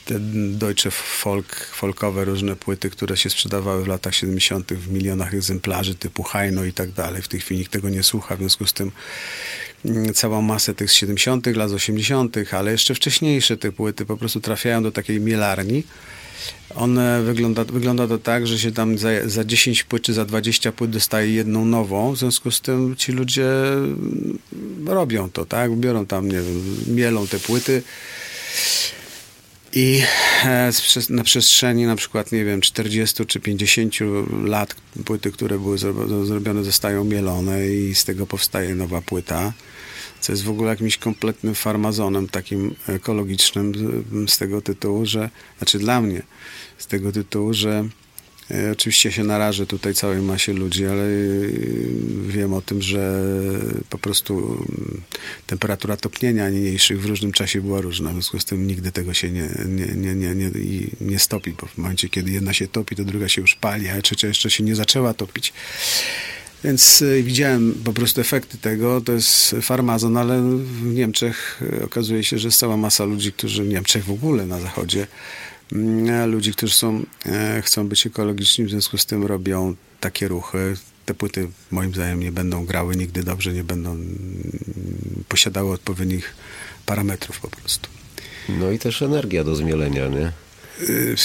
te 0.05 0.19
deutsche 0.49 0.91
folk, 0.91 1.55
folkowe 1.55 2.25
różne 2.25 2.55
płyty, 2.55 2.89
które 2.89 3.17
się 3.17 3.29
sprzedawały 3.29 3.83
w 3.83 3.87
latach 3.87 4.15
70. 4.15 4.73
w 4.73 4.91
milionach 4.91 5.33
egzemplarzy 5.33 5.95
typu 5.95 6.23
Heino 6.23 6.63
i 6.65 6.73
tak 6.73 6.91
dalej. 6.91 7.21
W 7.21 7.27
tej 7.27 7.39
chwili 7.39 7.59
nikt 7.59 7.71
tego 7.71 7.89
nie 7.89 8.03
słucha, 8.03 8.35
w 8.35 8.39
związku 8.39 8.65
z 8.65 8.73
tym 8.73 8.91
mm, 9.85 10.13
całą 10.13 10.41
masę 10.41 10.73
tych 10.73 10.91
z 10.91 10.93
70., 10.93 11.47
lat 11.47 11.71
80., 11.71 12.37
ale 12.51 12.71
jeszcze 12.71 12.95
wcześniejsze 12.95 13.57
te 13.57 13.71
płyty 13.71 14.05
po 14.05 14.17
prostu 14.17 14.39
trafiają 14.39 14.83
do 14.83 14.91
takiej 14.91 15.19
mielarni. 15.19 15.83
One 16.75 17.23
wygląda, 17.23 17.63
wygląda 17.63 18.07
to 18.07 18.17
tak, 18.17 18.47
że 18.47 18.59
się 18.59 18.71
tam 18.71 18.97
za, 18.97 19.09
za 19.25 19.43
10 19.43 19.83
płyt 19.83 20.03
czy 20.03 20.13
za 20.13 20.25
20 20.25 20.71
płyt 20.71 20.91
dostaje 20.91 21.33
jedną 21.33 21.65
nową, 21.65 22.13
w 22.13 22.17
związku 22.17 22.51
z 22.51 22.61
tym 22.61 22.95
ci 22.95 23.11
ludzie 23.11 23.47
mm, 23.73 24.39
robią 24.85 25.29
to, 25.29 25.45
tak? 25.45 25.75
Biorą 25.75 26.05
tam, 26.05 26.27
nie 26.27 26.41
wiem, 26.41 26.75
mielą 26.87 27.27
te 27.27 27.39
płyty 27.39 27.83
i 29.73 30.01
e, 30.45 30.71
na 31.09 31.23
przestrzeni 31.23 31.85
na 31.85 31.95
przykład, 31.95 32.31
nie 32.31 32.45
wiem, 32.45 32.61
40 32.61 33.25
czy 33.25 33.39
50 33.39 33.95
lat 34.43 34.75
płyty, 35.05 35.31
które 35.31 35.59
były 35.59 35.77
zro- 35.77 36.25
zrobione, 36.25 36.63
zostają 36.63 37.03
mielone 37.03 37.67
i 37.67 37.95
z 37.95 38.05
tego 38.05 38.27
powstaje 38.27 38.75
nowa 38.75 39.01
płyta, 39.01 39.53
co 40.21 40.31
jest 40.33 40.43
w 40.43 40.49
ogóle 40.49 40.69
jakimś 40.69 40.97
kompletnym 40.97 41.55
farmazonem 41.55 42.27
takim 42.27 42.75
ekologicznym 42.87 43.73
z- 44.27 44.37
tego 44.37 44.61
tytułu, 44.61 45.05
że, 45.05 45.29
znaczy 45.57 45.79
dla 45.79 46.01
mnie, 46.01 46.21
z 46.77 46.87
tego 46.87 47.11
tytułu, 47.11 47.53
że 47.53 47.85
oczywiście 48.71 49.11
się 49.11 49.23
narażę 49.23 49.67
tutaj 49.67 49.93
całej 49.93 50.21
masie 50.21 50.53
ludzi, 50.53 50.85
ale 50.85 51.03
e, 51.03 51.07
wiem 52.27 52.53
o 52.53 52.61
tym, 52.61 52.81
że 52.81 53.23
po 53.89 53.97
prostu 53.97 54.37
mm, 54.37 55.01
temperatura 55.47 55.97
topnienia 55.97 56.49
niniejszych 56.49 57.01
w 57.01 57.05
różnym 57.05 57.31
czasie 57.31 57.61
była 57.61 57.81
różna, 57.81 58.09
w 58.09 58.13
związku 58.13 58.39
z 58.39 58.45
tym 58.45 58.67
nigdy 58.67 58.91
tego 58.91 59.13
się 59.13 59.31
nie, 59.31 59.49
nie, 59.95 60.15
nie, 60.15 60.35
nie, 60.35 60.51
nie, 61.01 61.19
stopi, 61.19 61.53
bo 61.61 61.67
w 61.67 61.77
momencie, 61.77 62.09
kiedy 62.09 62.31
jedna 62.31 62.53
się 62.53 62.67
topi, 62.67 62.95
to 62.95 63.03
druga 63.03 63.29
się 63.29 63.41
już 63.41 63.55
pali, 63.55 63.87
a 63.87 64.01
trzecia 64.01 64.27
jeszcze 64.27 64.49
się 64.49 64.63
nie 64.63 64.75
zaczęła 64.75 65.13
topić. 65.13 65.53
Więc 66.63 67.01
y, 67.01 67.23
widziałem 67.23 67.81
po 67.83 67.93
prostu 67.93 68.21
efekty 68.21 68.57
tego. 68.57 69.01
To 69.01 69.11
jest 69.11 69.55
farmazon, 69.61 70.17
ale 70.17 70.41
w 70.61 70.93
Niemczech 70.93 71.61
okazuje 71.83 72.23
się, 72.23 72.37
że 72.37 72.47
jest 72.47 72.59
cała 72.59 72.77
masa 72.77 73.03
ludzi, 73.03 73.31
którzy 73.31 73.63
w 73.63 73.67
Niemczech 73.67 74.05
w 74.05 74.11
ogóle 74.11 74.45
na 74.45 74.61
zachodzie, 74.61 75.07
ludzi, 76.27 76.53
którzy 76.53 76.73
są, 76.73 77.05
e, 77.25 77.61
chcą 77.61 77.87
być 77.87 78.07
ekologiczni, 78.07 78.65
w 78.65 78.69
związku 78.69 78.97
z 78.97 79.05
tym 79.05 79.25
robią 79.25 79.75
takie 79.99 80.27
ruchy. 80.27 80.75
Te 81.05 81.13
płyty 81.13 81.47
moim 81.71 81.93
zdaniem 81.93 82.19
nie 82.19 82.31
będą 82.31 82.65
grały 82.65 82.95
nigdy 82.95 83.23
dobrze, 83.23 83.53
nie 83.53 83.63
będą 83.63 83.91
mm, 83.91 84.07
posiadały 85.27 85.71
odpowiednich 85.71 86.35
parametrów 86.85 87.39
po 87.39 87.47
prostu. 87.47 87.89
No 88.49 88.71
i 88.71 88.79
też 88.79 89.01
energia 89.01 89.43
do 89.43 89.55
zmielenia, 89.55 90.07
nie? 90.07 90.31
Y, 90.89 91.15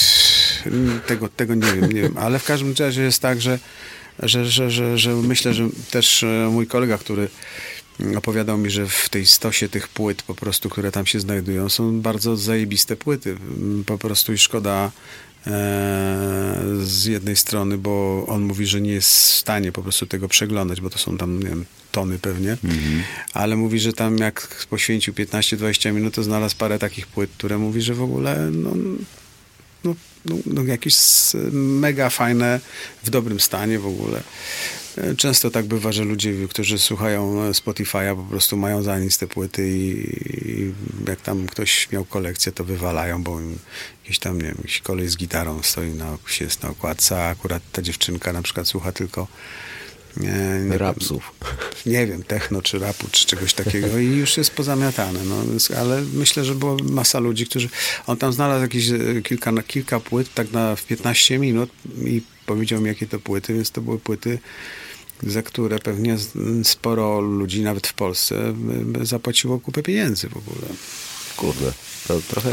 tego, 1.07 1.29
tego 1.29 1.55
nie 1.55 1.73
wiem, 1.73 1.91
nie 1.91 2.01
wiem, 2.01 2.17
ale 2.17 2.39
w 2.39 2.45
każdym 2.45 2.73
razie 2.79 3.01
jest 3.01 3.21
tak, 3.21 3.41
że, 3.41 3.59
że, 4.19 4.45
że, 4.45 4.71
że, 4.71 4.97
że 4.97 5.15
myślę, 5.15 5.53
że 5.53 5.69
też 5.91 6.23
e, 6.23 6.49
mój 6.51 6.67
kolega, 6.67 6.97
który 6.97 7.27
opowiadał 8.17 8.57
mi, 8.57 8.69
że 8.69 8.87
w 8.87 9.09
tej 9.09 9.25
stosie 9.25 9.69
tych 9.69 9.87
płyt 9.87 10.23
po 10.23 10.35
prostu, 10.35 10.69
które 10.69 10.91
tam 10.91 11.05
się 11.05 11.19
znajdują, 11.19 11.69
są 11.69 12.01
bardzo 12.01 12.37
zajebiste 12.37 12.95
płyty. 12.95 13.29
Mm, 13.57 13.83
Po 13.83 13.97
prostu 13.97 14.33
i 14.33 14.37
szkoda 14.37 14.91
e, 15.47 15.51
z 16.83 17.05
jednej 17.05 17.35
strony, 17.35 17.77
bo 17.77 18.25
on 18.27 18.41
mówi, 18.43 18.65
że 18.65 18.81
nie 18.81 18.91
jest 18.91 19.09
w 19.09 19.35
stanie 19.35 19.71
po 19.71 19.81
prostu 19.83 20.05
tego 20.05 20.27
przeglądać, 20.27 20.81
bo 20.81 20.89
to 20.89 20.97
są 20.97 21.17
tam, 21.17 21.39
nie 21.39 21.49
wiem, 21.49 21.65
tony 21.91 22.19
pewnie, 22.19 22.57
ale 23.33 23.55
mówi, 23.55 23.79
że 23.79 23.93
tam 23.93 24.17
jak 24.17 24.65
poświęcił 24.69 25.13
15-20 25.13 25.93
minut, 25.93 26.13
to 26.15 26.23
znalazł 26.23 26.55
parę 26.57 26.79
takich 26.79 27.07
płyt, 27.07 27.29
które 27.37 27.57
mówi, 27.57 27.81
że 27.81 27.93
w 27.93 28.01
ogóle 28.01 28.49
no, 28.51 28.71
no, 29.83 29.95
no, 30.25 30.35
no 30.45 30.63
jakieś 30.63 30.95
mega 31.51 32.09
fajne, 32.09 32.59
w 33.03 33.09
dobrym 33.09 33.39
stanie 33.39 33.79
w 33.79 33.87
ogóle. 33.87 34.23
Często 35.17 35.51
tak 35.51 35.65
bywa, 35.65 35.91
że 35.91 36.03
ludzie, 36.03 36.33
którzy 36.49 36.79
słuchają 36.79 37.51
Spotify'a, 37.51 38.15
po 38.15 38.23
prostu 38.23 38.57
mają 38.57 38.83
za 38.83 38.99
nic 38.99 39.17
te 39.17 39.27
płyty 39.27 39.69
i, 39.69 40.09
i 40.49 40.73
jak 41.07 41.21
tam 41.21 41.47
ktoś 41.47 41.91
miał 41.91 42.05
kolekcję, 42.05 42.51
to 42.51 42.63
wywalają, 42.63 43.23
bo 43.23 43.39
im 43.39 43.59
jakiś 44.03 44.19
tam, 44.19 44.37
nie 44.37 44.47
wiem, 44.47 44.55
jakiś 44.57 44.81
kolej 44.81 45.07
z 45.07 45.17
gitarą 45.17 45.63
stoi 45.63 45.89
na, 45.89 46.17
jest 46.41 46.63
na 46.63 46.69
okładce, 46.69 47.25
a 47.25 47.29
akurat 47.29 47.63
ta 47.71 47.81
dziewczynka 47.81 48.33
na 48.33 48.41
przykład 48.41 48.67
słucha 48.67 48.91
tylko 48.91 49.27
nie, 50.17 50.65
nie, 50.69 50.77
Rapsów. 50.77 51.31
nie 51.85 52.07
wiem, 52.07 52.23
techno 52.23 52.61
czy 52.61 52.79
rapu, 52.79 53.07
czy 53.11 53.25
czegoś 53.25 53.53
takiego 53.53 53.97
i 53.97 54.05
już 54.05 54.37
jest 54.37 54.51
pozamiatane. 54.51 55.19
No, 55.23 55.43
ale 55.77 56.01
myślę, 56.13 56.45
że 56.45 56.55
była 56.55 56.75
masa 56.83 57.19
ludzi, 57.19 57.45
którzy... 57.45 57.69
On 58.07 58.17
tam 58.17 58.33
znalazł 58.33 58.61
jakieś 58.61 58.89
e, 58.89 59.21
kilka, 59.23 59.51
kilka 59.67 59.99
płyt, 59.99 60.33
tak 60.33 60.51
na 60.51 60.75
w 60.75 60.83
15 60.83 61.39
minut 61.39 61.69
i 62.05 62.21
powiedział 62.45 62.81
mi, 62.81 62.87
jakie 62.87 63.07
to 63.07 63.19
płyty, 63.19 63.53
więc 63.53 63.71
to 63.71 63.81
były 63.81 63.99
płyty, 63.99 64.39
za 65.23 65.43
które 65.43 65.79
pewnie 65.79 66.17
sporo 66.63 67.21
ludzi, 67.21 67.61
nawet 67.61 67.87
w 67.87 67.93
Polsce, 67.93 68.53
zapłaciło 69.01 69.59
kupę 69.59 69.83
pieniędzy 69.83 70.29
w 70.29 70.37
ogóle. 70.37 70.67
Kurde, 71.37 71.71
to 72.07 72.21
trochę 72.21 72.51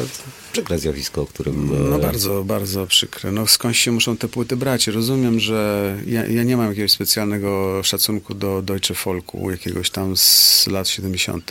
przykre 0.53 0.79
zjawisko, 0.79 1.23
o 1.23 1.27
którym... 1.27 1.71
No 1.91 1.97
e, 1.97 1.99
bardzo, 1.99 2.45
bardzo 2.45 2.87
przykre. 2.87 3.33
No 3.33 3.47
skąd 3.47 3.77
się 3.77 3.93
muszą 3.93 4.17
te 4.17 4.29
płyty 4.29 4.57
brać? 4.57 4.87
Rozumiem, 4.87 5.41
że 5.41 5.97
ja, 6.07 6.27
ja 6.27 6.43
nie 6.43 6.57
mam 6.57 6.69
jakiegoś 6.69 6.93
specjalnego 6.93 7.81
szacunku 7.83 8.35
do 8.35 8.63
Deutsche 8.63 8.95
Folku, 8.95 9.51
jakiegoś 9.51 9.91
tam 9.91 10.17
z 10.17 10.67
lat 10.67 10.89
70., 10.89 11.51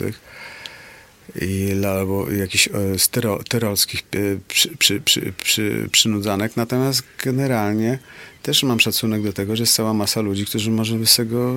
i, 1.40 1.84
albo 1.86 2.30
jakichś 2.30 2.68
e, 2.68 2.98
styro, 2.98 3.40
tyrolskich 3.48 4.00
e, 4.00 4.18
przy, 4.48 4.76
przy, 4.76 5.00
przy, 5.00 5.32
przy, 5.42 5.88
przynudzanek. 5.92 6.56
Natomiast 6.56 7.02
generalnie 7.24 7.98
też 8.42 8.62
mam 8.62 8.80
szacunek 8.80 9.22
do 9.22 9.32
tego, 9.32 9.56
że 9.56 9.62
jest 9.62 9.74
cała 9.74 9.94
masa 9.94 10.20
ludzi, 10.20 10.46
którzy 10.46 10.70
może 10.70 11.06
z 11.06 11.16
tego 11.16 11.54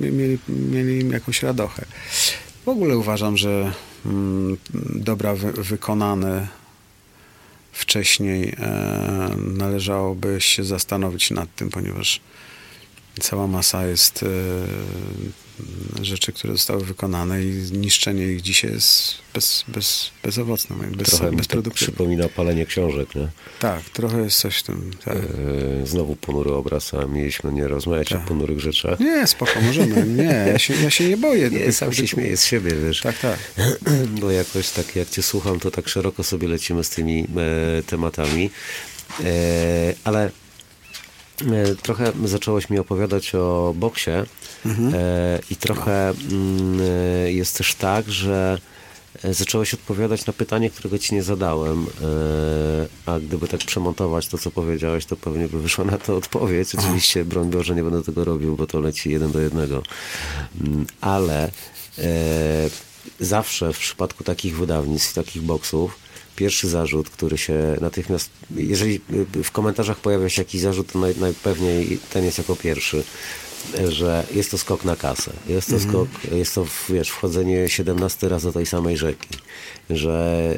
mieli, 0.00 0.38
mieli 0.48 1.08
jakąś 1.08 1.42
radochę. 1.42 1.84
W 2.64 2.68
ogóle 2.68 2.98
uważam, 2.98 3.36
że 3.36 3.72
mm, 4.06 4.56
dobra 4.94 5.34
wy, 5.34 5.52
wykonane 5.52 6.48
wcześniej 7.72 8.54
e, 8.58 9.36
należałoby 9.38 10.40
się 10.40 10.64
zastanowić 10.64 11.30
nad 11.30 11.54
tym, 11.54 11.70
ponieważ 11.70 12.20
cała 13.20 13.46
masa 13.46 13.86
jest 13.86 14.22
e, 14.22 16.04
rzeczy, 16.04 16.32
które 16.32 16.52
zostały 16.52 16.84
wykonane 16.84 17.42
i 17.44 17.46
niszczenie 17.72 18.26
ich 18.26 18.40
dzisiaj 18.42 18.70
jest 18.70 19.14
bez, 19.34 19.64
bez, 19.68 20.10
bezowocne, 20.22 20.76
bez, 20.76 21.08
Trochę 21.08 21.30
to 21.30 21.36
bezproduktywne. 21.36 21.86
przypomina 21.86 22.28
palenie 22.28 22.66
książek, 22.66 23.14
nie? 23.14 23.28
Tak, 23.58 23.82
trochę 23.90 24.20
jest 24.22 24.38
coś 24.38 24.56
w 24.58 24.62
tym. 24.62 24.90
Tak. 25.04 25.16
E, 25.16 25.86
Znowu 25.86 26.16
ponury 26.16 26.52
obraz, 26.52 26.94
a 26.94 27.06
mieliśmy 27.06 27.52
nie 27.52 27.68
rozmawiać 27.68 28.12
o 28.12 28.16
Tak. 28.16 28.24
ponurych 28.26 28.60
rzeczach. 28.60 29.00
Nie, 29.00 29.26
spoko, 29.26 29.60
możemy. 29.60 30.06
Nie, 30.06 30.44
ja 30.52 30.58
się, 30.58 30.74
ja 30.74 30.90
się 30.90 31.08
nie 31.08 31.16
boję. 31.16 31.50
Nie, 31.50 31.72
sam 31.72 31.92
się 31.92 32.06
śmieję 32.08 32.36
z 32.36 32.44
siebie, 32.44 32.70
wiesz. 32.86 33.00
Tak, 33.00 33.18
tak. 33.18 33.38
Bo 34.20 34.30
jakoś 34.30 34.70
tak 34.70 34.96
jak 34.96 35.10
cię 35.10 35.22
słucham, 35.22 35.60
to 35.60 35.70
tak 35.70 35.88
szeroko 35.88 36.24
sobie 36.24 36.48
lecimy 36.48 36.84
z 36.84 36.90
tymi 36.90 37.24
e, 37.78 37.82
tematami. 37.82 38.50
E, 39.24 39.94
ale 40.04 40.30
trochę 41.82 42.12
zacząłeś 42.24 42.70
mi 42.70 42.78
opowiadać 42.78 43.34
o 43.34 43.74
boksie 43.76 44.10
e, 44.10 45.40
i 45.50 45.56
trochę 45.56 46.10
mm, 46.10 46.80
e, 47.26 47.32
jest 47.32 47.58
też 47.58 47.74
tak, 47.74 48.10
że 48.10 48.58
e, 49.24 49.34
zacząłeś 49.34 49.74
odpowiadać 49.74 50.26
na 50.26 50.32
pytanie, 50.32 50.70
którego 50.70 50.98
ci 50.98 51.14
nie 51.14 51.22
zadałem, 51.22 51.86
e, 51.86 51.86
a 53.06 53.20
gdyby 53.20 53.48
tak 53.48 53.60
przemontować 53.60 54.28
to, 54.28 54.38
co 54.38 54.50
powiedziałeś, 54.50 55.06
to 55.06 55.16
pewnie 55.16 55.48
by 55.48 55.62
wyszła 55.62 55.84
na 55.84 55.98
to 55.98 56.16
odpowiedź. 56.16 56.74
Oczywiście, 56.74 57.24
broń 57.24 57.50
Boże, 57.50 57.74
nie 57.74 57.82
będę 57.82 58.02
tego 58.02 58.24
robił, 58.24 58.56
bo 58.56 58.66
to 58.66 58.80
leci 58.80 59.10
jeden 59.10 59.32
do 59.32 59.40
jednego. 59.40 59.82
Mm, 60.60 60.86
Ale 61.00 61.50
e, 61.98 62.02
zawsze 63.20 63.72
w 63.72 63.78
przypadku 63.78 64.24
takich 64.24 64.56
wydawnictw, 64.56 65.14
takich 65.14 65.42
boksów, 65.42 65.98
pierwszy 66.36 66.68
zarzut, 66.68 67.10
który 67.10 67.38
się 67.38 67.76
natychmiast, 67.80 68.30
jeżeli 68.56 69.00
w 69.44 69.50
komentarzach 69.50 69.98
pojawia 69.98 70.28
się 70.28 70.42
jakiś 70.42 70.60
zarzut, 70.60 70.92
to 70.92 70.98
naj, 70.98 71.14
najpewniej 71.16 71.98
ten 72.10 72.24
jest 72.24 72.38
jako 72.38 72.56
pierwszy, 72.56 73.04
że 73.88 74.26
jest 74.34 74.50
to 74.50 74.58
skok 74.58 74.84
na 74.84 74.96
kasę. 74.96 75.32
Jest 75.46 75.70
to 75.70 75.80
skok, 75.80 76.08
jest 76.32 76.54
to, 76.54 76.66
wiesz, 76.88 77.10
wchodzenie 77.10 77.68
17 77.68 78.28
razy 78.28 78.46
do 78.46 78.52
tej 78.52 78.66
samej 78.66 78.96
rzeki. 78.96 79.38
Że 79.90 80.54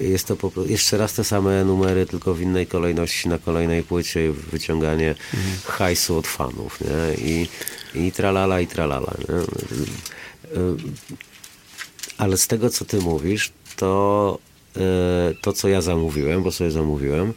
y, 0.00 0.08
jest 0.08 0.26
to 0.26 0.36
po, 0.36 0.52
jeszcze 0.66 0.98
raz 0.98 1.12
te 1.12 1.24
same 1.24 1.64
numery, 1.64 2.06
tylko 2.06 2.34
w 2.34 2.40
innej 2.40 2.66
kolejności 2.66 3.28
na 3.28 3.38
kolejnej 3.38 3.82
płycie, 3.82 4.32
wyciąganie 4.32 5.14
hajsu 5.64 6.18
od 6.18 6.26
fanów, 6.26 6.78
nie? 6.80 7.24
I, 7.24 7.48
i 7.94 8.12
tralala, 8.12 8.60
i 8.60 8.66
tralala, 8.66 9.14
nie? 9.28 9.34
Y, 9.34 10.76
ale 12.18 12.36
z 12.36 12.46
tego, 12.46 12.70
co 12.70 12.84
ty 12.84 13.00
mówisz, 13.00 13.52
to 13.76 14.38
to, 15.40 15.52
co 15.52 15.68
ja 15.68 15.80
zamówiłem, 15.80 16.42
bo 16.42 16.52
sobie 16.52 16.70
zamówiłem, 16.70 17.32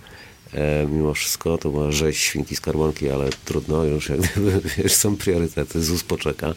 e, 0.53 0.87
mimo 0.87 1.13
wszystko, 1.13 1.57
to 1.57 1.69
była 1.69 1.91
rzeź 1.91 2.17
świnki 2.17 2.55
skarbonki, 2.55 3.09
ale 3.09 3.29
trudno, 3.45 3.83
już 3.83 4.09
jak 4.09 4.19
gdyby, 4.21 4.61
wiesz, 4.77 4.93
są 4.93 5.17
priorytety, 5.17 5.83
ZUS 5.83 6.03
poczeka. 6.03 6.53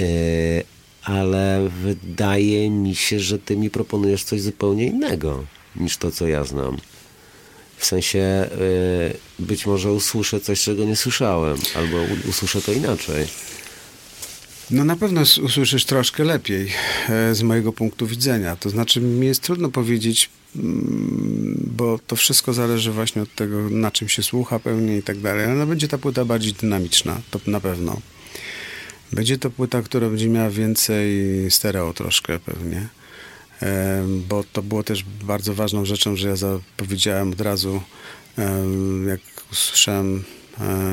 E, 0.00 0.04
ale 1.02 1.68
wydaje 1.82 2.70
mi 2.70 2.94
się, 2.94 3.20
że 3.20 3.38
ty 3.38 3.56
mi 3.56 3.70
proponujesz 3.70 4.24
coś 4.24 4.40
zupełnie 4.40 4.86
innego 4.86 5.44
niż 5.76 5.96
to, 5.96 6.10
co 6.10 6.28
ja 6.28 6.44
znam. 6.44 6.76
W 7.76 7.86
sensie 7.86 8.18
e, 8.18 8.48
być 9.38 9.66
może 9.66 9.92
usłyszę 9.92 10.40
coś, 10.40 10.62
czego 10.62 10.84
nie 10.84 10.96
słyszałem, 10.96 11.58
albo 11.74 11.96
usłyszę 12.28 12.62
to 12.62 12.72
inaczej. 12.72 13.26
No 14.70 14.84
na 14.84 14.96
pewno 14.96 15.20
usłyszysz 15.20 15.84
troszkę 15.84 16.24
lepiej 16.24 16.72
e, 17.08 17.34
z 17.34 17.42
mojego 17.42 17.72
punktu 17.72 18.06
widzenia. 18.06 18.56
To 18.56 18.70
znaczy 18.70 19.00
mi 19.00 19.26
jest 19.26 19.42
trudno 19.42 19.68
powiedzieć, 19.68 20.30
mm, 20.56 21.70
bo 21.76 21.98
to 22.06 22.16
wszystko 22.16 22.52
zależy 22.52 22.92
właśnie 22.92 23.22
od 23.22 23.34
tego, 23.34 23.70
na 23.70 23.90
czym 23.90 24.08
się 24.08 24.22
słucha 24.22 24.58
pewnie 24.58 24.98
i 24.98 25.02
tak 25.02 25.18
dalej. 25.18 25.46
Ale 25.46 25.66
będzie 25.66 25.88
ta 25.88 25.98
płyta 25.98 26.24
bardziej 26.24 26.52
dynamiczna, 26.52 27.20
to 27.30 27.40
na 27.46 27.60
pewno. 27.60 28.00
Będzie 29.12 29.38
to 29.38 29.50
płyta, 29.50 29.82
która 29.82 30.08
będzie 30.08 30.28
miała 30.28 30.50
więcej 30.50 31.10
stereo 31.50 31.92
troszkę 31.92 32.38
pewnie. 32.38 32.88
E, 33.62 34.04
Bo 34.28 34.44
to 34.52 34.62
było 34.62 34.82
też 34.82 35.04
bardzo 35.22 35.54
ważną 35.54 35.84
rzeczą, 35.84 36.16
że 36.16 36.28
ja 36.28 36.36
zapowiedziałem 36.36 37.32
od 37.32 37.40
razu, 37.40 37.82
e, 38.38 38.64
jak 39.08 39.20
usłyszałem 39.52 40.24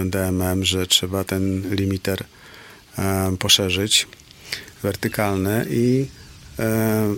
DMM, 0.06 0.66
że 0.66 0.88
trzeba 0.88 1.24
ten 1.24 1.76
limiter 1.76 2.26
poszerzyć, 3.40 4.08
wertykalny 4.84 5.66
i 5.70 6.06
e, 6.60 7.16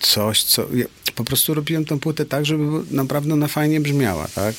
coś, 0.00 0.42
co... 0.42 0.66
Ja 0.74 0.84
po 1.14 1.24
prostu 1.24 1.54
robiłem 1.54 1.84
tą 1.84 2.00
płytę 2.00 2.24
tak, 2.24 2.46
żeby 2.46 2.64
naprawdę 2.90 3.32
ona 3.32 3.48
fajnie 3.48 3.80
brzmiała, 3.80 4.28
tak? 4.28 4.54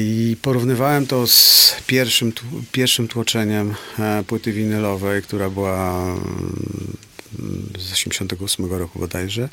I 0.00 0.36
porównywałem 0.42 1.06
to 1.06 1.26
z 1.26 1.74
pierwszym, 1.86 2.32
pierwszym 2.72 3.08
tłoczeniem 3.08 3.74
e, 3.98 4.24
płyty 4.26 4.52
winylowej, 4.52 5.22
która 5.22 5.50
była 5.50 6.02
mm, 7.38 7.72
z 7.78 7.92
88 7.92 8.72
roku 8.72 8.98
bodajże 8.98 9.48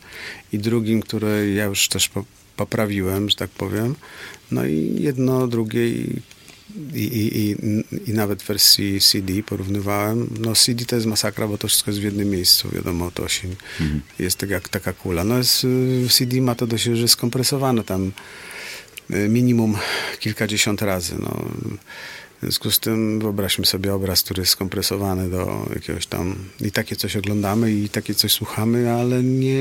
i 0.54 0.60
drugim, 0.60 1.02
które 1.02 1.50
ja 1.50 1.66
już 1.66 1.88
też 1.88 2.10
po- 2.10 2.26
poprawiłem, 2.56 3.30
że 3.30 3.36
tak 3.36 3.50
powiem. 3.50 3.96
No 4.52 4.66
i 4.66 4.96
jedno, 5.00 5.48
drugie 5.48 5.88
i, 5.88 6.22
i, 6.94 7.04
i, 7.04 7.56
i, 8.10 8.14
nawet 8.14 8.44
w 8.44 8.48
wersji 8.48 9.02
CD 9.02 9.44
porównywałem. 9.44 10.30
No 10.40 10.56
CD 10.56 10.86
to 10.86 10.96
jest 10.96 11.08
masakra, 11.08 11.48
bo 11.48 11.58
to 11.58 11.68
wszystko 11.68 11.92
jest 11.92 12.02
w 12.02 12.04
jednym 12.04 12.30
miejscu, 12.30 12.70
wiadomo, 12.70 13.12
to 13.12 13.28
się 13.28 13.48
jest 14.20 14.38
tak 14.38 14.50
jak 14.50 14.70
taka 14.70 14.94
kula. 14.94 15.24
No 15.24 15.38
jest, 15.38 15.64
y, 15.64 16.08
CD 16.10 16.42
ma 16.42 16.56
to 16.56 16.68
dość 16.68 16.84
że 16.84 17.08
skompresowane 17.08 17.84
tam 17.84 18.12
y, 19.12 19.30
minimum 19.30 19.78
kilkadziesiąt 20.20 20.82
razy. 20.82 21.16
No. 21.20 21.46
W 22.38 22.46
związku 22.46 22.72
z 22.72 22.80
tym 22.80 23.20
wyobraźmy 23.20 23.66
sobie 23.66 23.94
obraz, 23.94 24.24
który 24.24 24.42
jest 24.42 24.52
skompresowany 24.52 25.30
do 25.30 25.70
jakiegoś 25.74 26.06
tam 26.06 26.36
i 26.62 26.72
takie 26.72 26.96
coś 26.96 27.16
oglądamy 27.16 27.72
i 27.72 27.90
takie 27.90 28.16
coś 28.16 28.32
słuchamy, 28.32 28.92
ale 28.92 29.24
nie 29.24 29.58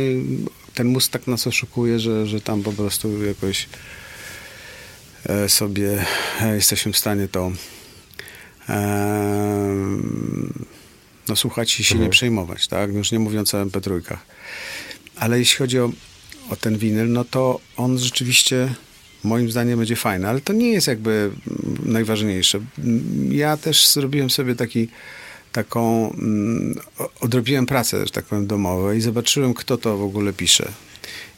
ten 0.75 0.87
mózg 0.87 1.13
tak 1.13 1.27
nas 1.27 1.47
oszukuje, 1.47 2.01
że, 2.01 2.27
że 2.27 2.41
tam 2.41 2.63
po 2.63 2.73
prostu 2.73 3.25
jakoś 3.25 3.69
sobie 5.49 6.05
e, 6.41 6.55
jesteśmy 6.55 6.93
w 6.93 6.99
stanie 6.99 7.29
to 7.29 7.53
e, 8.69 9.63
no, 11.29 11.37
słuchać 11.37 11.81
i 11.81 11.85
się 11.85 11.95
nie 11.95 12.09
przejmować, 12.09 12.69
tak? 12.69 12.95
Już 12.95 13.13
nie 13.13 13.19
mówiąc 13.19 13.55
o 13.55 13.65
MP3. 13.65 14.17
Ale 15.17 15.39
jeśli 15.39 15.59
chodzi 15.59 15.79
o, 15.81 15.91
o 16.51 16.57
ten 16.57 16.79
winyl, 16.79 17.13
no 17.13 17.25
to 17.25 17.61
on 17.77 17.99
rzeczywiście 17.99 18.75
moim 19.25 19.51
zdaniem 19.51 19.79
będzie 19.79 19.97
fajny, 19.97 20.29
ale 20.29 20.41
to 20.41 20.53
nie 20.53 20.73
jest 20.73 20.87
jakby 20.87 21.31
najważniejsze. 21.83 22.61
Ja 23.31 23.57
też 23.57 23.89
zrobiłem 23.89 24.31
sobie 24.31 24.55
taki 24.55 24.89
taką, 25.53 26.13
mm, 26.13 26.75
odrobiłem 27.21 27.67
pracę, 27.67 28.07
że 28.07 28.13
tak 28.13 28.25
powiem, 28.25 28.47
domową 28.47 28.93
i 28.93 29.01
zobaczyłem, 29.01 29.55
kto 29.55 29.77
to 29.77 29.97
w 29.97 30.03
ogóle 30.03 30.33
pisze. 30.33 30.73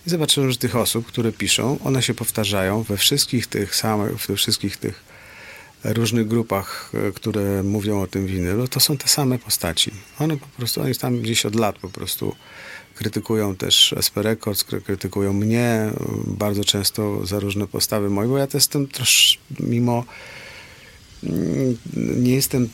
I 0.06 0.10
zobaczyłem, 0.10 0.50
że 0.50 0.56
tych 0.56 0.76
osób, 0.76 1.06
które 1.06 1.32
piszą, 1.32 1.78
one 1.84 2.02
się 2.02 2.14
powtarzają 2.14 2.82
we 2.82 2.96
wszystkich 2.96 3.46
tych 3.46 3.76
samych, 3.76 4.26
we 4.26 4.36
wszystkich 4.36 4.76
tych 4.76 5.04
różnych 5.84 6.28
grupach, 6.28 6.92
e, 6.94 7.12
które 7.12 7.62
mówią 7.62 8.02
o 8.02 8.06
tym 8.06 8.26
winylu, 8.26 8.68
to 8.68 8.80
są 8.80 8.96
te 8.96 9.08
same 9.08 9.38
postaci. 9.38 9.90
One 10.18 10.36
po 10.36 10.46
prostu, 10.46 10.82
oni 10.82 10.94
tam 10.94 11.20
gdzieś 11.20 11.46
od 11.46 11.54
lat 11.54 11.78
po 11.78 11.88
prostu 11.88 12.34
krytykują 12.94 13.56
też 13.56 13.94
SP 14.06 14.14
Records, 14.22 14.64
kry- 14.64 14.82
krytykują 14.82 15.32
mnie 15.32 15.60
e, 15.60 15.92
bardzo 16.26 16.64
często 16.64 17.26
za 17.26 17.40
różne 17.40 17.66
postawy 17.66 18.10
moje, 18.10 18.28
bo 18.28 18.38
ja 18.38 18.46
też 18.46 18.54
jestem 18.54 18.88
trosz, 18.88 19.38
mimo 19.60 20.04
mm, 21.22 21.76
nie 21.96 22.34
jestem 22.34 22.68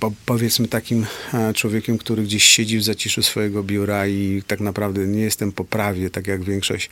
po, 0.00 0.12
powiedzmy 0.26 0.68
takim 0.68 1.06
e, 1.34 1.54
człowiekiem, 1.54 1.98
który 1.98 2.22
gdzieś 2.22 2.44
siedzi 2.44 2.78
w 2.78 2.84
zaciszu 2.84 3.22
swojego 3.22 3.62
biura 3.62 4.06
i 4.06 4.42
tak 4.46 4.60
naprawdę 4.60 5.06
nie 5.06 5.20
jestem 5.20 5.52
po 5.52 5.64
prawie, 5.64 6.10
tak 6.10 6.26
jak 6.26 6.44
większość, 6.44 6.90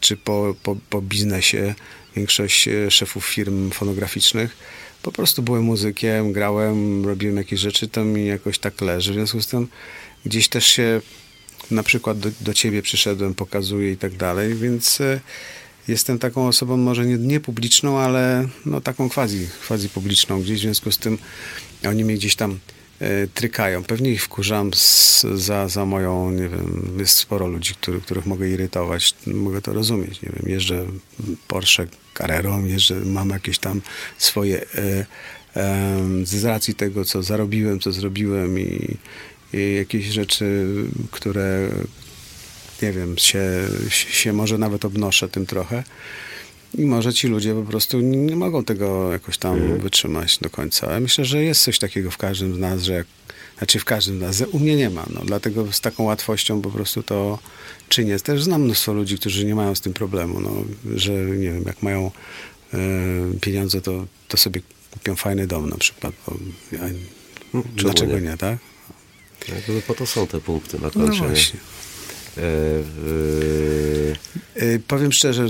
czy 0.00 0.16
po, 0.16 0.54
po, 0.62 0.76
po 0.90 1.02
biznesie, 1.02 1.74
większość 2.16 2.68
e, 2.68 2.90
szefów 2.90 3.26
firm 3.26 3.70
fonograficznych. 3.70 4.56
Po 5.02 5.12
prostu 5.12 5.42
byłem 5.42 5.62
muzykiem, 5.62 6.32
grałem, 6.32 7.06
robiłem 7.06 7.36
jakieś 7.36 7.60
rzeczy, 7.60 7.88
to 7.88 8.04
mi 8.04 8.26
jakoś 8.26 8.58
tak 8.58 8.80
leży. 8.80 9.12
W 9.12 9.14
związku 9.14 9.42
z 9.42 9.46
tym 9.46 9.68
gdzieś 10.26 10.48
też 10.48 10.66
się 10.66 11.00
na 11.70 11.82
przykład 11.82 12.18
do, 12.18 12.30
do 12.40 12.54
ciebie 12.54 12.82
przyszedłem, 12.82 13.34
pokazuję 13.34 13.92
i 13.92 13.96
tak 13.96 14.16
dalej, 14.16 14.54
więc 14.54 15.00
e, 15.00 15.20
jestem 15.90 16.18
taką 16.18 16.48
osobą 16.48 16.76
może 16.76 17.06
nie, 17.06 17.18
nie 17.18 17.40
publiczną, 17.40 17.98
ale 17.98 18.48
no 18.66 18.80
taką 18.80 19.08
quasi, 19.08 19.48
quasi 19.68 19.88
publiczną. 19.88 20.42
Gdzieś, 20.42 20.58
w 20.58 20.62
związku 20.62 20.92
z 20.92 20.98
tym 20.98 21.18
oni 21.88 22.04
mnie 22.04 22.14
gdzieś 22.14 22.36
tam 22.36 22.58
e, 23.00 23.26
trykają. 23.26 23.84
Pewnie 23.84 24.10
ich 24.10 24.24
wkurzam 24.24 24.74
z, 24.74 25.22
za, 25.34 25.68
za 25.68 25.84
moją, 25.86 26.30
nie 26.30 26.48
wiem, 26.48 26.96
jest 26.98 27.16
sporo 27.16 27.46
ludzi, 27.46 27.74
który, 27.74 28.00
których 28.00 28.26
mogę 28.26 28.48
irytować, 28.48 29.14
mogę 29.26 29.62
to 29.62 29.72
rozumieć, 29.72 30.22
nie 30.22 30.28
wiem, 30.36 30.52
jeżdżę 30.52 30.86
Porsche 31.48 31.86
Carrerą, 32.18 32.64
jeżdżę, 32.64 32.94
mam 32.94 33.30
jakieś 33.30 33.58
tam 33.58 33.80
swoje 34.18 34.60
e, 34.74 35.06
z 36.24 36.44
racji 36.44 36.74
tego, 36.74 37.04
co 37.04 37.22
zarobiłem, 37.22 37.80
co 37.80 37.92
zrobiłem 37.92 38.58
i, 38.58 38.96
i 39.52 39.74
jakieś 39.74 40.06
rzeczy, 40.06 40.66
które 41.10 41.70
nie 42.82 42.92
wiem, 42.92 43.18
się, 43.18 43.42
się 43.90 44.32
może 44.32 44.58
nawet 44.58 44.84
obnoszę 44.84 45.28
tym 45.28 45.46
trochę. 45.46 45.84
I 46.78 46.86
może 46.86 47.12
ci 47.12 47.28
ludzie 47.28 47.54
po 47.54 47.62
prostu 47.62 48.00
nie, 48.00 48.16
nie 48.18 48.36
mogą 48.36 48.64
tego 48.64 49.12
jakoś 49.12 49.38
tam 49.38 49.78
wytrzymać 49.78 50.38
do 50.38 50.50
końca. 50.50 50.86
Ale 50.88 51.00
myślę, 51.00 51.24
że 51.24 51.42
jest 51.44 51.62
coś 51.62 51.78
takiego 51.78 52.10
w 52.10 52.16
każdym 52.16 52.54
z 52.54 52.58
nas, 52.58 52.82
że 52.82 52.92
jak, 52.92 53.06
znaczy 53.58 53.78
w 53.78 53.84
każdym 53.84 54.18
z 54.18 54.20
nas, 54.20 54.42
u 54.52 54.58
mnie 54.58 54.76
nie 54.76 54.90
ma. 54.90 55.06
No, 55.14 55.20
dlatego 55.24 55.72
z 55.72 55.80
taką 55.80 56.02
łatwością 56.04 56.62
po 56.62 56.70
prostu 56.70 57.02
to 57.02 57.38
czynię. 57.88 58.20
Też 58.20 58.42
znam 58.42 58.62
mnóstwo 58.62 58.92
ludzi, 58.92 59.18
którzy 59.18 59.44
nie 59.44 59.54
mają 59.54 59.74
z 59.74 59.80
tym 59.80 59.92
problemu, 59.92 60.40
no, 60.40 60.50
że 60.96 61.12
nie 61.12 61.52
wiem, 61.52 61.62
jak 61.66 61.82
mają 61.82 62.10
e, 62.74 62.78
pieniądze, 63.40 63.80
to, 63.80 64.06
to 64.28 64.36
sobie 64.36 64.60
kupią 64.90 65.16
fajny 65.16 65.46
dom 65.46 65.68
na 65.70 65.76
przykład. 65.78 66.14
Bo, 66.26 66.36
ja, 66.72 66.80
dlaczego 67.76 68.18
nie? 68.18 68.20
nie, 68.30 68.36
tak? 68.36 68.58
Jakby 69.48 69.82
po 69.82 69.94
to 69.94 70.06
są 70.06 70.26
te 70.26 70.40
punkty 70.40 70.76
na 70.78 70.84
No 70.86 70.90
końcu. 70.90 71.22
nie? 71.22 71.28
właśnie. 71.28 71.60
E, 71.60 71.79
Y, 71.79 71.79
Powiem 74.88 75.12
szczerze, 75.12 75.48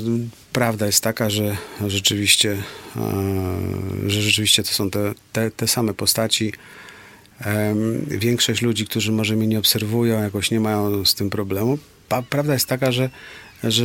prawda 0.53 0.87
jest 0.87 1.03
taka, 1.03 1.31
że 1.31 1.57
rzeczywiście, 1.87 2.63
e, 2.97 4.11
że 4.11 4.23
rzeczywiście 4.23 4.63
to 4.63 4.69
są 4.69 4.91
te, 4.91 5.15
te, 5.33 5.51
te 5.51 5.69
same 5.69 5.95
postaci. 5.95 6.53
Większość 8.07 8.63
ludzi, 8.63 8.87
którzy 8.87 9.13
może 9.13 9.37
mnie 9.37 9.47
nie 9.47 9.59
obserwują, 9.59 10.23
jakoś 10.23 10.51
nie 10.51 10.61
mają 10.61 11.05
z 11.05 11.15
tym 11.15 11.31
problemu. 11.31 11.79
Prawda 12.31 12.53
jest 12.53 12.67
taka, 12.67 12.93
że, 12.93 13.11
że 13.65 13.85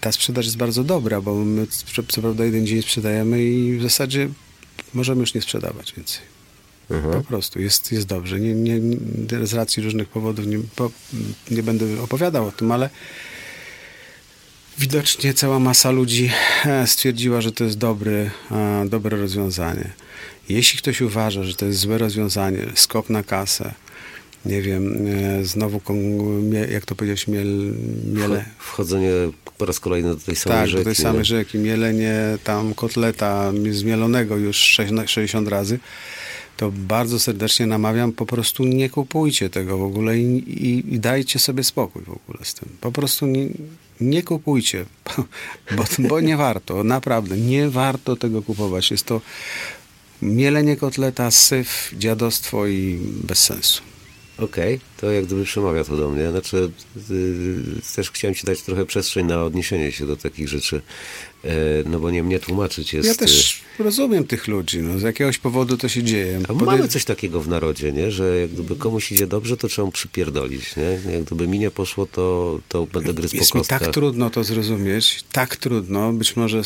ta 0.00 0.12
sprzedaż 0.12 0.44
jest 0.44 0.56
bardzo 0.56 0.84
dobra, 0.84 1.20
bo 1.20 1.34
my 1.34 1.66
co 2.08 2.20
prawda 2.20 2.44
jeden 2.44 2.66
dzień 2.66 2.82
sprzedajemy 2.82 3.44
i 3.44 3.78
w 3.78 3.82
zasadzie 3.82 4.28
możemy 4.94 5.20
już 5.20 5.34
nie 5.34 5.42
sprzedawać 5.42 5.92
więcej. 5.92 6.37
Po 6.88 7.22
prostu 7.28 7.60
jest, 7.60 7.92
jest 7.92 8.06
dobrze. 8.06 8.40
Nie, 8.40 8.54
nie, 8.54 8.80
nie, 8.80 9.46
z 9.46 9.54
racji 9.54 9.82
różnych 9.82 10.08
powodów 10.08 10.46
nie, 10.46 10.58
po, 10.76 10.90
nie 11.50 11.62
będę 11.62 12.02
opowiadał 12.02 12.46
o 12.46 12.52
tym, 12.52 12.72
ale 12.72 12.90
widocznie 14.78 15.34
cała 15.34 15.58
masa 15.58 15.90
ludzi 15.90 16.30
e, 16.66 16.86
stwierdziła, 16.86 17.40
że 17.40 17.52
to 17.52 17.64
jest 17.64 17.78
dobry, 17.78 18.30
e, 18.50 18.84
dobre 18.88 19.16
rozwiązanie. 19.16 19.90
Jeśli 20.48 20.78
ktoś 20.78 21.00
uważa, 21.00 21.44
że 21.44 21.54
to 21.54 21.66
jest 21.66 21.78
złe 21.78 21.98
rozwiązanie, 21.98 22.66
skok 22.74 23.10
na 23.10 23.22
kasę, 23.22 23.74
nie 24.44 24.62
wiem, 24.62 25.06
e, 25.40 25.44
znowu, 25.44 25.80
jak 26.70 26.84
to 26.86 26.94
powiedziałeś, 26.94 27.28
miel, 27.28 27.74
miele, 28.14 28.44
Wchodzenie 28.58 29.10
po 29.58 29.66
raz 29.66 29.80
kolejny 29.80 30.08
do 30.08 30.16
tej 30.16 30.36
samej 30.36 30.58
tak, 30.58 30.68
rzeki. 30.68 30.78
do 30.78 30.84
tej 30.84 30.94
samej 30.94 31.18
nie? 31.18 31.24
rzeki, 31.24 31.58
mielenie 31.58 32.14
tam 32.44 32.74
kotleta 32.74 33.52
zmielonego 33.70 34.36
już 34.36 34.56
sześć- 34.56 34.92
60 35.06 35.48
razy, 35.48 35.78
to 36.58 36.72
bardzo 36.72 37.18
serdecznie 37.18 37.66
namawiam, 37.66 38.12
po 38.12 38.26
prostu 38.26 38.64
nie 38.64 38.90
kupujcie 38.90 39.50
tego 39.50 39.78
w 39.78 39.82
ogóle 39.82 40.18
i, 40.18 40.38
i, 40.66 40.94
i 40.94 41.00
dajcie 41.00 41.38
sobie 41.38 41.64
spokój 41.64 42.02
w 42.02 42.10
ogóle 42.10 42.44
z 42.44 42.54
tym. 42.54 42.68
Po 42.80 42.92
prostu 42.92 43.26
nie, 43.26 43.48
nie 44.00 44.22
kupujcie, 44.22 44.84
bo, 45.76 45.84
bo 45.98 46.20
nie 46.20 46.36
warto, 46.36 46.84
naprawdę, 46.84 47.36
nie 47.36 47.68
warto 47.68 48.16
tego 48.16 48.42
kupować. 48.42 48.90
Jest 48.90 49.04
to 49.04 49.20
mielenie 50.22 50.76
kotleta, 50.76 51.30
syf, 51.30 51.94
dziadostwo 51.98 52.66
i 52.66 52.98
bez 53.24 53.38
sensu. 53.38 53.82
Okej, 54.38 54.80
to 55.00 55.10
jak 55.10 55.24
gdyby 55.24 55.44
przemawia 55.44 55.84
to 55.84 55.96
do 55.96 56.08
mnie. 56.08 56.30
Znaczy, 56.30 56.70
yy, 57.10 57.82
też 57.96 58.10
chciałem 58.10 58.34
ci 58.34 58.46
dać 58.46 58.62
trochę 58.62 58.86
przestrzeń 58.86 59.26
na 59.26 59.44
odniesienie 59.44 59.92
się 59.92 60.06
do 60.06 60.16
takich 60.16 60.48
rzeczy, 60.48 60.82
e, 61.44 61.50
no 61.86 62.00
bo 62.00 62.10
nie 62.10 62.22
mnie 62.22 62.40
tłumaczyć 62.40 62.92
jest... 62.92 63.06
Ja 63.06 63.14
y, 63.14 63.16
też 63.16 63.57
rozumiem 63.78 64.24
tych 64.26 64.48
ludzi, 64.48 64.78
no, 64.82 64.98
z 64.98 65.02
jakiegoś 65.02 65.38
powodu 65.38 65.76
to 65.76 65.88
się 65.88 66.02
dzieje. 66.02 66.40
A 66.44 66.46
Podej- 66.52 66.66
mamy 66.66 66.88
coś 66.88 67.04
takiego 67.04 67.40
w 67.40 67.48
narodzie, 67.48 67.92
nie? 67.92 68.10
że 68.10 68.40
jak 68.40 68.50
gdyby 68.50 68.76
komuś 68.76 69.12
idzie 69.12 69.26
dobrze, 69.26 69.56
to 69.56 69.68
trzeba 69.68 69.86
mu 69.86 69.92
przypierdolić. 69.92 70.76
Nie? 70.76 71.12
Jak 71.12 71.24
gdyby 71.24 71.48
mi 71.48 71.58
nie 71.58 71.70
poszło, 71.70 72.06
to, 72.06 72.60
to 72.68 72.86
będę 72.86 73.14
gryzł 73.14 73.36
Jest 73.36 73.52
po 73.52 73.58
mi 73.58 73.64
tak 73.64 73.78
kostkach. 73.78 73.94
trudno 73.94 74.30
to 74.30 74.44
zrozumieć, 74.44 75.24
tak 75.32 75.56
trudno, 75.56 76.12
być 76.12 76.36
może 76.36 76.62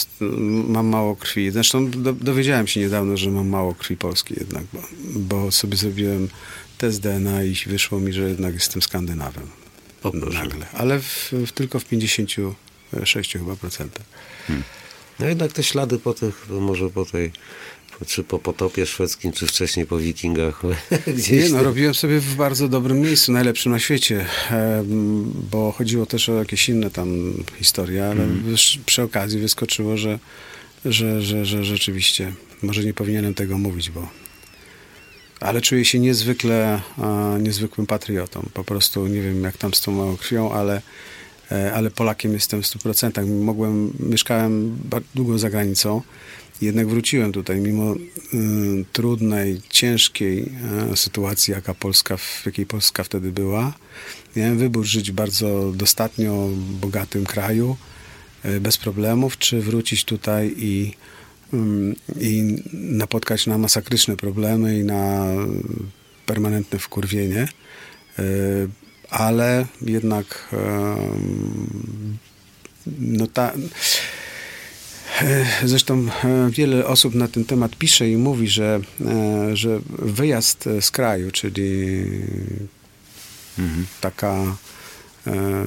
mam 0.69 0.87
mało 0.87 1.17
krwi. 1.17 1.51
Zresztą 1.51 1.91
do, 1.91 2.13
dowiedziałem 2.13 2.67
się 2.67 2.81
niedawno, 2.81 3.17
że 3.17 3.31
mam 3.31 3.49
mało 3.49 3.75
krwi 3.75 3.97
polskiej 3.97 4.37
jednak, 4.41 4.65
bo, 4.73 4.81
bo 5.15 5.51
sobie 5.53 5.77
zrobiłem 5.77 6.29
test 6.79 7.01
DNA 7.01 7.45
i 7.45 7.55
wyszło 7.67 8.01
mi, 8.01 8.13
że 8.13 8.29
jednak 8.29 8.55
jestem 8.55 8.83
Skandynawem. 8.83 9.47
O. 10.03 10.11
Nagle. 10.11 10.67
Ale 10.73 11.01
w, 11.01 11.33
w, 11.47 11.53
tylko 11.53 11.79
w 11.81 11.85
56 11.85 13.33
chyba 13.33 13.57
procentach. 13.57 14.07
No 15.21 15.27
jednak 15.27 15.53
te 15.53 15.63
ślady 15.63 15.99
po 15.99 16.15
tych, 16.15 16.47
może 16.51 16.91
po 16.91 17.05
tej, 17.05 17.33
czy 18.07 18.25
po 18.25 18.39
potopie 18.39 18.87
szwedzkim, 18.87 19.33
czy 19.33 19.47
wcześniej 19.47 19.87
po 19.87 19.99
wikingach, 19.99 20.63
gdzieś 21.17 21.31
Nie, 21.31 21.49
no 21.49 21.63
robiłem 21.63 21.95
sobie 21.95 22.21
w 22.21 22.35
bardzo 22.35 22.69
dobrym 22.69 23.01
miejscu, 23.01 23.33
najlepszym 23.33 23.73
na 23.73 23.79
świecie, 23.79 24.27
bo 25.51 25.73
chodziło 25.73 26.07
też 26.07 26.29
o 26.29 26.35
jakieś 26.35 26.69
inne 26.69 26.91
tam 26.91 27.35
historie, 27.59 28.07
ale 28.07 28.27
wysz- 28.27 28.79
przy 28.87 29.03
okazji 29.03 29.41
wyskoczyło, 29.41 29.97
że, 29.97 30.19
że, 30.85 31.23
że, 31.23 31.45
że 31.45 31.65
rzeczywiście 31.65 32.33
może 32.63 32.85
nie 32.85 32.95
powinienem 32.95 33.35
tego 33.35 33.59
mówić, 33.59 33.91
bo 33.91 34.09
ale 35.41 35.61
czuję 35.61 35.85
się 35.85 35.99
niezwykle, 35.99 36.81
niezwykłym 37.41 37.87
patriotą. 37.87 38.49
Po 38.55 38.65
prostu 38.65 39.07
nie 39.07 39.23
wiem, 39.23 39.45
jak 39.45 39.57
tam 39.57 39.75
z 39.75 39.81
tą 39.81 39.93
małą 39.93 40.17
krwią, 40.17 40.53
ale, 40.53 40.83
ale 41.75 41.91
Polakiem 41.91 42.33
jestem 42.33 42.63
w 42.63 42.67
100%. 42.67 43.27
Mogłem, 43.27 43.93
mieszkałem 44.01 44.79
długo 45.15 45.39
za 45.39 45.51
granicą, 45.51 46.03
jednak 46.61 46.89
wróciłem 46.89 47.33
tutaj, 47.33 47.61
mimo 47.61 47.95
y, 47.95 47.99
trudnej, 48.93 49.61
ciężkiej 49.69 50.53
e, 50.93 50.97
sytuacji, 50.97 51.53
jaka 51.53 51.75
Polska, 51.75 52.17
w 52.17 52.43
jakiej 52.47 52.67
Polska 52.67 53.05
wtedy 53.05 53.33
była. 53.33 53.73
Miałem 54.37 54.59
wybór 54.59 54.85
żyć 54.85 55.11
w 55.11 55.15
bardzo 55.15 55.73
dostatnio 55.75 56.49
bogatym 56.81 57.25
kraju, 57.25 57.77
e, 58.43 58.61
bez 58.61 58.79
problemów, 58.79 59.39
czy 59.39 59.61
wrócić 59.61 60.05
tutaj 60.05 60.55
i 60.57 60.95
mm, 61.53 61.95
i 62.21 62.57
napotkać 62.73 63.47
na 63.47 63.59
masakryczne 63.59 64.17
problemy 64.17 64.79
i 64.79 64.85
na 64.85 65.27
permanentne 66.27 66.79
wkurwienie, 66.79 67.49
E, 68.19 68.23
ale 69.13 69.67
jednak 69.83 70.49
no 72.99 73.27
ta, 73.27 73.53
e, 75.21 75.47
Zresztą 75.65 76.07
e, 76.25 76.51
wiele 76.51 76.87
osób 76.87 77.15
na 77.15 77.29
ten 77.29 77.45
temat 77.45 77.77
pisze 77.77 78.11
i 78.11 78.17
mówi, 78.17 78.49
że, 78.49 78.81
e, 79.01 79.57
że 79.57 79.81
wyjazd 79.99 80.69
z 80.81 80.91
kraju, 80.91 81.31
czyli 81.31 82.05
taka 84.01 84.57
e, 85.27 85.65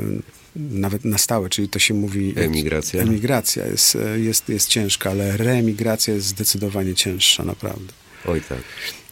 nawet 0.56 1.06
na 1.06 1.18
stałe, 1.18 1.50
czyli 1.50 1.70
to 1.70 1.80
się 1.80 1.94
mówi... 1.94 2.34
Emigracja. 2.36 3.02
Emigracja 3.02 3.66
jest, 3.66 3.98
jest, 4.16 4.50
jest 4.50 4.70
ciężka, 4.70 5.10
ale 5.12 5.38
reemigracja 5.38 6.14
jest 6.14 6.28
zdecydowanie 6.28 6.96
cięższa, 6.96 7.46
naprawdę. 7.46 7.94
Oj 8.26 8.42
tak. 8.42 8.62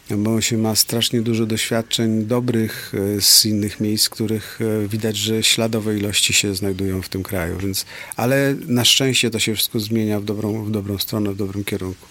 Bo 0.09 0.41
się 0.41 0.57
ma 0.57 0.75
strasznie 0.75 1.21
dużo 1.21 1.45
doświadczeń 1.45 2.25
dobrych 2.25 2.91
e, 3.17 3.21
z 3.21 3.45
innych 3.45 3.79
miejsc, 3.79 4.09
których 4.09 4.59
e, 4.61 4.87
widać, 4.87 5.17
że 5.17 5.43
śladowe 5.43 5.97
ilości 5.97 6.33
się 6.33 6.55
znajdują 6.55 7.01
w 7.01 7.09
tym 7.09 7.23
kraju. 7.23 7.57
Więc, 7.57 7.85
ale 8.15 8.55
na 8.67 8.85
szczęście 8.85 9.29
to 9.29 9.39
się 9.39 9.55
wszystko 9.55 9.79
zmienia 9.79 10.19
w 10.19 10.23
dobrą, 10.23 10.65
w 10.65 10.71
dobrą 10.71 10.97
stronę, 10.97 11.31
w 11.31 11.35
dobrym 11.35 11.63
kierunku. 11.63 12.07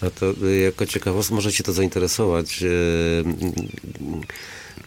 A 0.00 0.10
to 0.10 0.34
y, 0.46 0.58
jako 0.58 0.86
ciekawostka 0.86 1.34
może 1.34 1.52
Cię 1.52 1.64
to 1.64 1.72
zainteresować. 1.72 2.62
mm, 2.62 4.20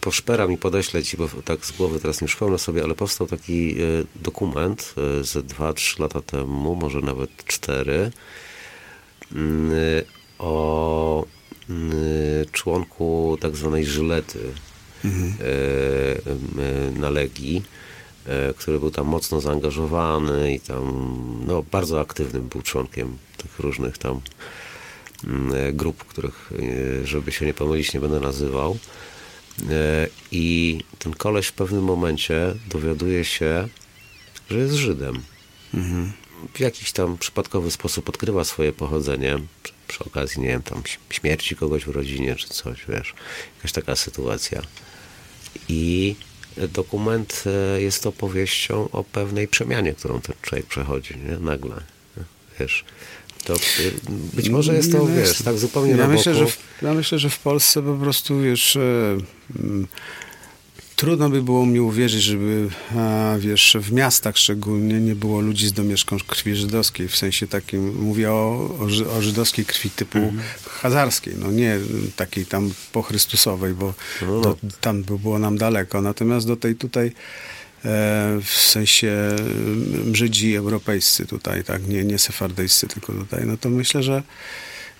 Poszperam 0.00 0.52
i 0.52 0.58
podeślę 0.58 1.02
Ci, 1.02 1.16
bo 1.16 1.28
tak 1.28 1.66
z 1.66 1.72
głowy 1.72 2.00
teraz 2.00 2.20
nie 2.20 2.28
przypomnę 2.28 2.58
sobie, 2.58 2.82
ale 2.84 2.94
powstał 2.94 3.26
taki 3.26 3.76
dokument 4.22 4.94
ze 5.22 5.40
2-3 5.40 6.00
lata 6.00 6.22
temu, 6.22 6.74
może 6.74 7.00
nawet 7.00 7.30
4, 7.46 8.10
y, 9.32 10.04
o 10.38 11.24
członku 12.52 13.38
tak 13.40 13.56
zwanej 13.56 13.86
Żylety 13.86 14.38
Mhm. 15.06 15.34
e, 16.58 17.00
na 17.00 17.10
Legii, 17.10 17.62
e, 18.26 18.54
który 18.54 18.80
był 18.80 18.90
tam 18.90 19.06
mocno 19.06 19.40
zaangażowany 19.40 20.54
i 20.54 20.60
tam 20.60 20.84
no, 21.46 21.62
bardzo 21.62 22.00
aktywnym 22.00 22.48
był 22.48 22.62
członkiem 22.62 23.18
tych 23.36 23.58
różnych 23.58 23.98
tam 23.98 24.20
mm, 25.24 25.54
e, 25.54 25.72
grup, 25.72 26.04
których, 26.04 26.50
żeby 27.04 27.32
się 27.32 27.46
nie 27.46 27.54
pomylić, 27.54 27.94
nie 27.94 28.00
będę 28.00 28.20
nazywał. 28.20 28.78
I 30.32 30.78
ten 30.98 31.14
koleś 31.14 31.46
w 31.46 31.52
pewnym 31.52 31.84
momencie 31.84 32.54
dowiaduje 32.70 33.24
się, 33.24 33.68
że 34.50 34.58
jest 34.58 34.74
Żydem. 34.74 35.22
W 36.54 36.60
jakiś 36.60 36.92
tam 36.92 37.18
przypadkowy 37.18 37.70
sposób 37.70 38.08
odkrywa 38.08 38.44
swoje 38.44 38.72
pochodzenie. 38.72 39.38
Przy, 39.88 40.04
okazji, 40.04 40.40
nie 40.42 40.48
wiem, 40.48 40.62
tam 40.62 40.82
śmierci 41.10 41.56
kogoś 41.56 41.84
w 41.84 41.88
rodzinie 41.88 42.34
czy 42.36 42.48
coś, 42.48 42.78
wiesz. 42.88 43.14
Jakaś 43.56 43.72
taka 43.72 43.96
sytuacja. 43.96 44.62
I 45.68 46.14
dokument 46.56 47.44
e, 47.46 47.82
jest 47.82 48.06
opowieścią 48.06 48.88
o 48.92 49.04
pewnej 49.04 49.48
przemianie, 49.48 49.92
którą 49.94 50.20
ten 50.20 50.34
człowiek 50.42 50.66
przechodzi, 50.66 51.14
nie? 51.16 51.38
Nagle. 51.38 51.76
Wiesz. 52.60 52.84
To 53.44 53.54
e, 53.54 53.58
być 54.34 54.48
może 54.48 54.74
jest 54.74 54.92
to, 54.92 54.98
No 54.98 55.06
wiesz, 55.06 55.42
tak 55.42 55.58
zupełnie 55.58 55.90
ja 55.90 55.96
na 55.96 56.08
myślę, 56.08 56.32
boku. 56.32 56.46
że 56.46 56.52
w, 56.52 56.82
ja 56.82 56.94
myślę, 56.94 57.18
że 57.18 57.30
w 57.30 57.38
Polsce 57.38 57.82
po 57.82 57.94
prostu, 57.94 58.40
wiesz, 58.40 58.76
e, 58.76 58.80
mm, 59.60 59.86
trudno 60.96 61.30
by 61.30 61.42
było 61.42 61.66
mi 61.66 61.80
uwierzyć, 61.80 62.22
żeby, 62.22 62.68
a, 62.96 63.34
wiesz, 63.38 63.76
w 63.80 63.92
miastach 63.92 64.36
szczególnie 64.38 65.00
nie 65.00 65.14
było 65.14 65.40
ludzi 65.40 65.66
z 65.68 65.72
domieszką 65.72 66.16
krwi 66.26 66.56
żydowskiej, 66.56 67.08
w 67.08 67.16
sensie 67.16 67.46
takim, 67.46 68.02
mówię 68.04 68.30
o, 68.32 68.76
o, 68.80 68.88
ży- 68.88 69.10
o 69.10 69.22
żydowskiej 69.22 69.64
krwi 69.64 69.90
typu 69.90 70.18
Mhm. 70.18 70.40
hazarskiej, 70.80 71.34
no 71.38 71.50
nie 71.50 71.78
takiej 72.16 72.46
tam 72.46 72.72
pochrystusowej, 72.92 73.74
bo 73.74 73.94
No, 74.22 74.28
no. 74.34 74.40
do, 74.40 74.56
tam 74.80 75.02
by 75.02 75.18
było 75.18 75.38
nam 75.38 75.58
daleko, 75.58 76.02
natomiast 76.02 76.46
do 76.46 76.56
tej 76.56 76.74
tutaj 76.74 77.06
e, 77.06 77.12
w 78.44 78.50
sensie 78.50 79.12
Żydzi 80.12 80.54
europejscy 80.54 81.26
tutaj, 81.26 81.64
tak, 81.64 81.88
nie, 81.88 82.04
nie 82.04 82.18
sefardyjscy, 82.18 82.86
tylko 82.86 83.12
tutaj, 83.12 83.42
no 83.46 83.56
to 83.56 83.68
myślę, 83.68 84.02
że 84.02 84.22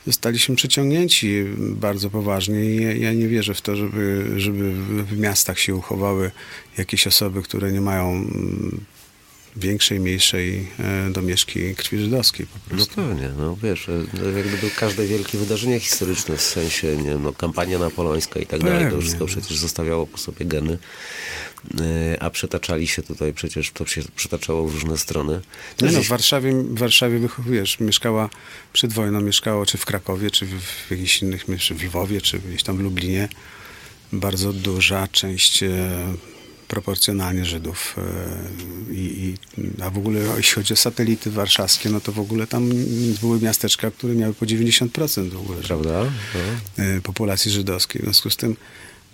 zostaliśmy 0.07 0.57
przyciągnięci 0.57 1.45
bardzo 1.59 2.11
poważnie 2.11 2.65
i 2.65 2.83
ja, 2.83 2.93
ja 2.95 3.13
nie 3.13 3.29
wierzę 3.29 3.55
w 3.55 3.61
to, 3.61 3.77
żeby, 3.77 4.25
żeby 4.37 4.73
w- 4.73 5.05
w 5.07 5.19
miastach 5.19 5.59
się 5.59 5.75
uchowały 5.75 6.31
jakieś 6.79 7.07
osoby, 7.07 7.43
które 7.43 7.73
nie 7.73 7.81
mają 7.81 8.07
mm, 8.13 8.81
większej, 9.57 10.01
mniejszej 10.01 10.69
e, 10.79 11.11
domieszki 11.11 11.75
krwi 11.75 11.99
żydowskiej 11.99 12.47
po 12.47 12.59
No 12.71 12.77
prostu. 12.77 12.95
pewnie, 12.95 13.29
no 13.39 13.57
wiesz, 13.63 13.89
e, 13.89 13.93
no, 14.23 14.31
jak 14.31 14.49
gdyby 14.49 14.71
każde 14.71 15.07
wielkie 15.07 15.39
wydarzenie 15.39 15.81
historyczne, 15.81 16.37
w 16.37 16.43
sensie, 16.43 16.97
nie 16.97 17.15
no, 17.15 17.33
kampania 17.33 17.79
napoleońska 17.79 18.41
i 18.41 18.47
tak 18.47 18.61
dalej, 18.61 18.79
to 18.79 18.85
Pewnie. 18.85 19.01
wszystko 19.03 19.27
przecież 19.27 19.57
zostawiało 19.57 20.07
po 20.07 20.19
sobie 20.19 20.47
geny, 20.47 20.79
e, 21.81 22.23
a 22.23 22.31
przetaczali 22.31 22.87
się 22.87 23.03
tutaj 23.03 23.33
przecież, 23.35 23.71
to 23.71 23.87
się 23.87 24.03
przetaczało 24.17 24.69
w 24.69 24.75
różne 24.75 24.99
strony. 24.99 25.41
No, 25.81 25.89
Gdzieś- 25.89 26.07
w 26.07 26.09
Warszawie, 26.09 26.53
w 26.53 26.79
Warszawie 26.79 27.21
wiesz, 27.47 27.81
mieszkała 27.81 28.31
przed 28.73 28.93
wojną, 28.93 29.21
mieszkało 29.21 29.67
czy 29.67 29.79
w 29.79 29.85
Krakowie, 29.85 30.31
czy 30.31 30.47
w, 30.47 30.51
w 30.61 30.91
jakichś 30.91 31.23
innych, 31.23 31.49
mieście, 31.49 31.75
w 31.75 31.83
Lwowie, 31.85 32.21
czy 32.21 32.39
gdzieś 32.39 32.63
tam 32.63 32.77
w 32.77 32.81
Lublinie. 32.81 33.29
Bardzo 34.13 34.53
duża 34.53 35.09
część 35.09 35.65
proporcjonalnie 36.69 37.45
Żydów. 37.45 37.97
E, 37.99 38.95
i, 38.95 39.35
i, 39.59 39.83
a 39.83 39.91
w 39.91 39.99
ogóle 39.99 40.21
jeśli 40.37 40.55
chodzi 40.55 40.75
o 40.75 40.77
satelity 40.77 41.31
warszawskie, 41.31 41.89
no 41.91 42.01
to 42.01 42.13
w 42.13 42.21
ogóle 42.21 42.47
tam 42.47 42.71
były 43.21 43.41
miasteczka, 43.41 43.91
które 43.91 44.15
miały 44.15 44.35
po 44.35 44.47
90% 44.47 45.29
w 45.29 45.37
ogóle 45.37 45.59
Prawda? 45.63 46.05
No. 46.35 46.85
e, 46.85 47.01
populacji 47.01 47.51
żydowskiej. 47.51 48.03
W 48.03 48.05
związku 48.05 48.31
z 48.31 48.37
tym 48.37 48.57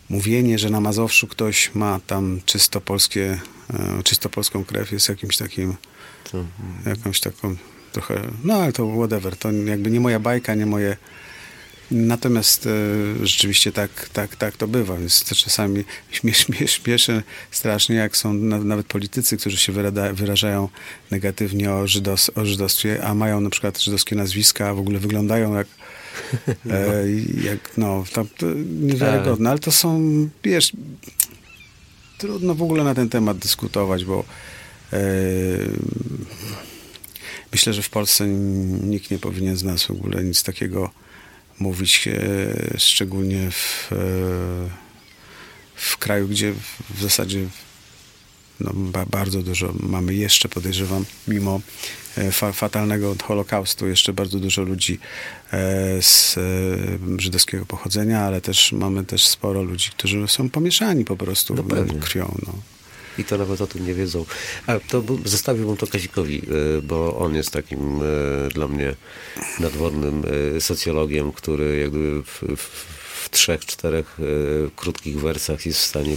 mówienie, 0.09 0.59
że 0.59 0.71
na 0.71 0.81
Mazowszu 0.81 1.27
ktoś 1.27 1.75
ma 1.75 2.01
tam 2.07 2.41
czysto 2.47 2.81
polskie, 2.81 3.41
e, 3.75 4.03
czysto 4.03 4.29
polską 4.29 4.65
krew 4.65 4.93
jest 4.93 5.09
jakimś 5.09 5.37
takim 5.37 5.77
To, 6.33 6.45
jakąś 6.87 7.21
taką 7.21 7.57
trochę, 7.93 8.23
no 8.45 8.55
ale 8.55 8.73
to 8.73 8.95
whatever, 8.97 9.37
to 9.37 9.53
jakby 9.53 9.91
nie 9.91 10.01
moja 10.01 10.21
bajka, 10.21 10.55
nie 10.55 10.67
moje... 10.67 10.97
Natomiast 11.93 12.67
e, 12.67 12.71
rzeczywiście 13.27 13.73
tak, 13.73 14.09
tak, 14.13 14.37
tak 14.37 14.57
to 14.57 14.69
bywa, 14.69 14.97
więc 14.97 15.25
to 15.25 15.35
czasami 15.35 15.85
śmie, 16.11 16.35
śmie, 16.35 16.69
śmieszy 16.69 17.23
strasznie, 17.51 17.97
jak 17.97 18.17
są 18.17 18.33
na, 18.33 18.59
nawet 18.59 18.87
politycy, 18.87 19.37
którzy 19.37 19.57
się 19.57 19.73
wyrada, 19.73 20.13
wyrażają 20.13 20.69
negatywnie 21.11 21.73
o, 21.73 21.87
żydos, 21.87 22.31
o 22.35 22.45
żydostwie, 22.45 23.05
a 23.05 23.15
mają 23.15 23.41
na 23.41 23.51
przykład 23.51 23.81
żydowskie 23.81 24.17
nazwiska, 24.17 24.69
a 24.69 24.75
w 24.75 24.79
ogóle 24.79 24.99
wyglądają 24.99 25.55
jak 25.55 25.67
e, 26.71 27.05
jak, 27.45 27.77
no, 27.77 28.05
to, 28.13 28.25
to 28.37 28.47
niewiarygodne, 28.81 29.51
ale 29.51 29.59
to 29.59 29.73
są, 29.73 30.01
wiesz, 30.45 30.73
trudno 32.19 32.55
w 32.55 32.63
ogóle 32.63 32.85
na 32.85 32.95
ten 32.95 33.09
temat 33.09 33.39
dyskutować, 33.39 34.05
bo 34.05 34.25
e, 34.93 34.99
myślę, 37.53 37.73
że 37.73 37.83
w 37.83 37.91
Polsce 37.91 38.27
nikt 38.83 39.11
nie 39.11 39.19
powinien 39.19 39.57
z 39.57 39.65
nas 39.65 39.85
w 39.85 39.91
ogóle 39.91 40.25
nic 40.25 40.43
takiego 40.43 40.91
mówić, 41.59 42.09
e, 42.09 42.79
szczególnie 42.79 43.51
w, 43.51 43.93
e, 43.93 43.97
w 45.75 45.99
kraju, 45.99 46.29
gdzie 46.29 46.53
w 46.95 47.03
zasadzie 47.03 47.47
no, 48.61 48.71
ba, 48.75 49.07
bardzo 49.07 49.43
dużo 49.43 49.73
mamy 49.81 50.15
jeszcze, 50.15 50.49
podejrzewam, 50.49 51.05
mimo 51.29 51.61
e, 52.17 52.33
fa, 52.33 52.53
fatalnego 52.53 53.17
Holokaustu, 53.23 53.89
jeszcze 53.89 54.13
bardzo 54.13 54.39
dużo 54.39 54.63
ludzi 54.63 54.99
z 56.01 56.39
żydowskiego 57.19 57.67
pochodzenia, 57.67 58.21
ale 58.21 58.41
też 58.41 58.73
mamy 58.73 59.05
też 59.05 59.27
sporo 59.27 59.63
ludzi, 59.63 59.91
którzy 59.91 60.29
są 60.29 60.51
pomieszani 60.51 61.05
po 61.05 61.17
prostu 61.17 61.55
No 61.55 61.63
krwią. 62.01 62.35
No. 62.47 62.53
I 63.19 63.25
to 63.25 63.39
nawet 63.39 63.61
o 63.61 63.67
tym 63.67 63.87
nie 63.87 63.95
wiedzą. 63.95 64.25
A 64.67 64.79
to 64.79 65.03
zostawiłbym 65.25 65.77
to 65.77 65.87
Kazikowi, 65.87 66.43
y, 66.79 66.83
bo 66.83 67.19
on 67.19 67.35
jest 67.35 67.51
takim 67.51 68.03
y, 68.03 68.49
dla 68.55 68.69
mnie 68.69 68.95
nadwornym 69.61 70.23
y, 70.57 70.61
socjologiem, 70.61 71.33
który 71.33 71.79
jakby 71.81 72.23
w, 72.23 72.57
w, 72.57 73.03
w 73.25 73.31
trzech, 73.31 73.65
czterech 73.67 74.21
y, 74.21 74.71
krótkich 74.77 75.21
wersach 75.21 75.67
jest 75.67 75.79
w 75.79 75.83
stanie, 75.83 76.17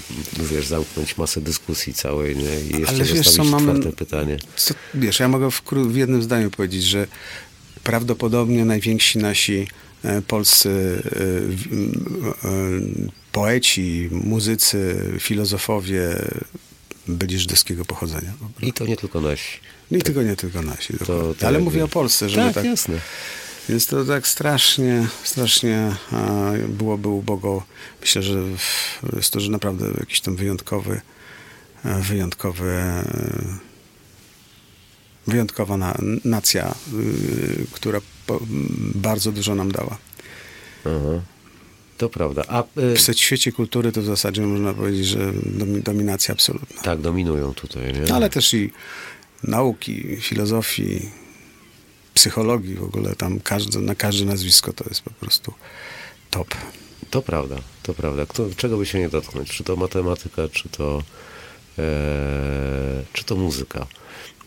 wiesz, 0.51 0.67
zamknąć 0.67 1.17
masę 1.17 1.41
dyskusji 1.41 1.93
całej, 1.93 2.35
nie? 2.35 2.59
I 2.59 2.79
jeszcze 2.79 2.95
Ale 2.95 3.03
wiesz, 3.03 3.29
co, 3.29 3.45
czwarte 3.45 3.91
pytanie. 3.91 4.37
Co, 4.55 4.73
wiesz, 4.93 5.19
ja 5.19 5.27
mogę 5.27 5.51
w, 5.51 5.61
w 5.87 5.95
jednym 5.95 6.23
zdaniu 6.23 6.51
powiedzieć, 6.51 6.83
że 6.83 7.07
prawdopodobnie 7.83 8.65
najwięksi 8.65 9.17
nasi 9.17 9.67
e, 10.03 10.21
polscy 10.21 11.01
e, 11.05 12.47
e, 12.47 12.61
poeci, 13.31 14.09
muzycy, 14.11 14.95
filozofowie 15.19 16.15
byli 17.07 17.39
żydowskiego 17.39 17.85
pochodzenia. 17.85 18.33
I 18.61 18.73
to 18.73 18.85
nie 18.85 18.97
tylko 18.97 19.21
nasi. 19.21 19.59
I 19.91 20.01
tylko 20.01 20.21
nie 20.21 20.35
tylko 20.35 20.61
nasi. 20.61 20.93
dokładnie. 20.93 21.35
to 21.35 21.47
Ale 21.47 21.59
mówię 21.59 21.83
o 21.83 21.87
Polsce, 21.87 22.29
żeby 22.29 22.45
Tak, 22.45 22.55
tak, 22.55 22.65
jasne. 22.65 22.99
Więc 23.69 23.87
to 23.87 24.05
tak 24.05 24.27
strasznie, 24.27 25.07
strasznie 25.23 25.95
byłoby 26.67 27.07
ubogo. 27.07 27.63
Myślę, 28.01 28.23
że 28.23 28.39
jest 29.15 29.33
to, 29.33 29.39
że 29.39 29.51
naprawdę 29.51 29.85
jakiś 29.99 30.21
tam 30.21 30.35
wyjątkowy, 30.35 31.01
e, 31.85 32.01
wyjątkowy, 32.01 32.71
e, 32.71 33.03
wyjątkowa 35.27 35.77
na, 35.77 35.97
nacja, 36.25 36.75
y, 36.93 37.65
która 37.71 38.01
bardzo 38.95 39.31
dużo 39.31 39.55
nam 39.55 39.71
dała. 39.71 39.97
Aha. 40.85 41.21
To 41.97 42.09
prawda. 42.09 42.43
A 42.47 42.63
y, 42.79 42.95
W 43.13 43.19
świecie 43.19 43.51
kultury 43.51 43.91
to 43.91 44.01
w 44.01 44.05
zasadzie 44.05 44.41
można 44.41 44.73
powiedzieć, 44.73 45.05
że 45.05 45.31
domi- 45.45 45.81
dominacja 45.81 46.33
absolutna. 46.33 46.81
tak, 46.81 47.01
dominują 47.01 47.53
tutaj, 47.53 47.93
nie? 47.93 48.13
Ale 48.13 48.29
też 48.29 48.53
i 48.53 48.71
nauki, 49.43 50.17
filozofii, 50.21 51.09
psychologii 52.13 52.75
w 52.75 52.83
ogóle 52.83 53.15
tam 53.15 53.39
każde, 53.39 53.79
na 53.79 53.95
każde 53.95 54.25
nazwisko 54.25 54.73
to 54.73 54.85
jest 54.89 55.01
po 55.01 55.09
prostu 55.11 55.53
top. 56.31 56.55
To 57.09 57.21
prawda, 57.21 57.55
to 57.83 57.93
prawda. 57.93 58.25
Kto, 58.25 58.45
czego 58.57 58.77
by 58.77 58.85
się 58.85 58.99
nie 58.99 59.09
dotknąć? 59.09 59.49
Czy 59.49 59.63
to 59.63 59.75
matematyka, 59.75 60.41
czy 60.51 60.69
to, 60.69 61.03
e, 61.77 61.83
czy 63.13 63.23
to 63.23 63.35
muzyka. 63.35 63.87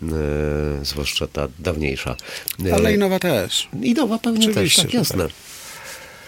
E, 0.03 0.85
zwłaszcza 0.85 1.27
ta 1.27 1.49
dawniejsza. 1.59 2.17
E, 2.67 2.75
Ale 2.75 2.95
i 2.95 2.99
nowa 2.99 3.19
też. 3.19 3.69
I 3.83 3.95
nowa 3.95 4.19
pewnie 4.19 4.51
Oczywiście, 4.51 4.83
też, 4.83 4.91
tak, 4.91 4.95
jasne. 4.95 5.29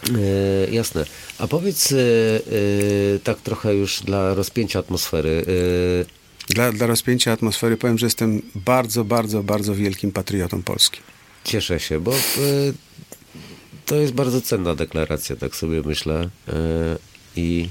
E, 0.09 0.71
jasne. 0.71 1.05
A 1.39 1.47
powiedz 1.47 1.93
e, 1.93 1.97
tak 3.25 3.41
trochę 3.41 3.75
już 3.75 4.01
dla 4.01 4.35
rozpięcia 4.35 4.79
atmosfery. 4.79 5.45
Dla, 6.49 6.73
dla 6.73 6.87
rozpięcia 6.87 7.33
atmosfery 7.33 7.77
powiem, 7.77 7.99
że 7.99 8.07
jestem 8.07 8.43
bardzo, 8.55 9.05
bardzo, 9.05 9.43
bardzo 9.43 9.75
wielkim 9.75 10.13
patriotą 10.13 10.63
Polski. 10.63 11.01
cieszę 11.45 11.81
się, 11.81 12.01
bo 12.01 12.13
to 13.87 13.97
jest 13.97 14.13
bardzo 14.13 14.41
cenna 14.41 14.75
deklaracja, 14.75 15.37
tak 15.37 15.57
sobie 15.57 15.83
myślę. 15.83 16.29
I 17.37 17.69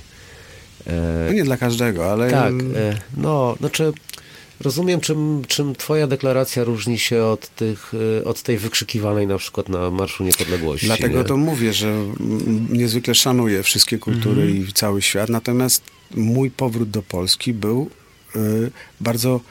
No 1.28 1.34
nie 1.34 1.44
dla 1.44 1.58
każdego, 1.58 2.12
ale 2.12 2.32
Tak, 2.32 2.54
e, 2.54 2.98
no, 3.18 3.56
znaczy 3.60 3.94
Rozumiem, 4.60 5.02
czym, 5.02 5.42
czym 5.48 5.76
twoja 5.76 6.08
deklaracja 6.08 6.64
różni 6.64 7.00
się 7.00 7.24
od, 7.24 7.56
tych, 7.56 7.94
y, 7.94 8.26
od 8.26 8.42
tej 8.42 8.58
wykrzykiwanej 8.58 9.28
na 9.28 9.38
przykład 9.38 9.70
na 9.70 9.92
Marszu 9.92 10.24
Niepodległości. 10.24 10.86
Dlatego 10.86 11.18
nie? 11.18 11.24
to 11.24 11.38
mówię, 11.38 11.74
że 11.74 11.94
niezwykle 12.70 13.16
szanuję 13.16 13.64
wszystkie 13.64 13.98
kultury 13.98 14.42
Mhm. 14.42 14.68
i 14.70 14.74
cały 14.74 15.02
świat, 15.02 15.30
natomiast 15.30 15.84
mój 16.16 16.52
powrót 16.52 16.90
do 16.90 17.02
Polski 17.04 17.54
był 17.54 17.90
y, 18.36 18.72
bardzo 19.02 19.42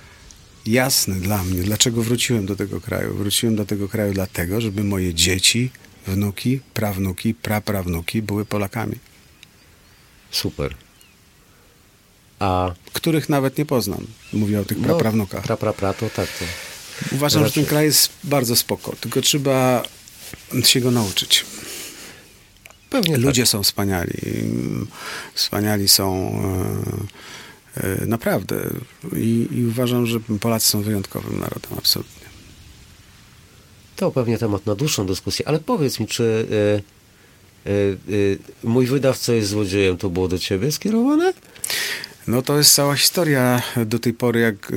jasny 0.67 1.15
dla 1.15 1.45
mnie. 1.45 1.63
Dlaczego 1.63 2.03
wróciłem 2.03 2.47
do 2.47 2.57
tego 2.57 2.81
kraju? 2.81 3.15
Wróciłem 3.15 3.57
do 3.57 3.65
tego 3.67 3.89
kraju 3.89 4.13
dlatego, 4.13 4.61
żeby 4.61 4.85
moje 4.85 5.15
dzieci, 5.15 5.71
wnuki, 6.07 6.61
prawnuki, 6.75 7.35
praprawnuki 7.35 8.23
były 8.23 8.45
Polakami, 8.45 8.95
Super. 10.31 10.75
A 12.39 12.75
których 12.93 13.29
nawet 13.29 13.59
nie 13.59 13.67
poznam. 13.67 14.07
Mówię 14.33 14.61
o 14.61 14.65
tych 14.65 14.79
no, 14.79 14.85
praprawnukach. 14.85 15.45
pra, 15.45 15.57
pra, 15.57 15.73
pra, 15.73 15.95
to 15.95 16.11
tak. 16.11 16.29
To. 16.39 16.45
Uważam, 17.13 17.45
że 17.45 17.51
ten 17.51 17.63
raczej. 17.63 17.71
kraj 17.71 17.85
jest 17.85 18.11
bardzo 18.25 18.57
spoko, 18.57 18.97
tylko 19.01 19.21
trzeba 19.21 19.83
się 20.65 20.81
go 20.81 20.91
nauczyć. 20.91 21.45
Pewnie 22.91 23.17
Ludzie 23.17 23.43
tak. 23.43 23.49
są 23.49 23.63
wspaniali. 23.63 24.15
Wspaniali 25.35 25.89
są 25.89 26.33
e, 27.77 27.83
e, 27.85 28.07
naprawdę. 28.07 28.71
I, 29.17 29.49
I 29.51 29.67
uważam, 29.67 30.07
że 30.07 30.21
Polacy 30.41 30.69
są 30.69 30.83
wyjątkowym 30.83 31.41
narodem, 31.41 31.71
absolutnie. 31.79 32.29
To 33.97 34.11
pewnie 34.11 34.39
temat 34.39 34.67
na 34.67 34.75
dłuższą 34.75 35.07
dyskusję, 35.07 35.49
ale 35.49 35.59
powiedz 35.59 36.01
mi, 36.01 36.07
czy 36.07 36.23
y, 37.67 37.71
y, 37.71 37.99
y, 38.09 38.39
mój 38.65 38.87
wydawca 38.87 39.33
jest 39.33 39.49
złodziejem, 39.49 39.97
to 39.97 40.11
było 40.11 40.29
do 40.29 40.39
ciebie 40.39 40.73
skierowane? 40.73 41.33
No 42.29 42.43
to 42.43 42.59
jest 42.59 42.75
cała 42.75 42.97
historia 42.97 43.63
do 43.87 43.99
tej 43.99 44.13
pory, 44.13 44.41
jak 44.41 44.73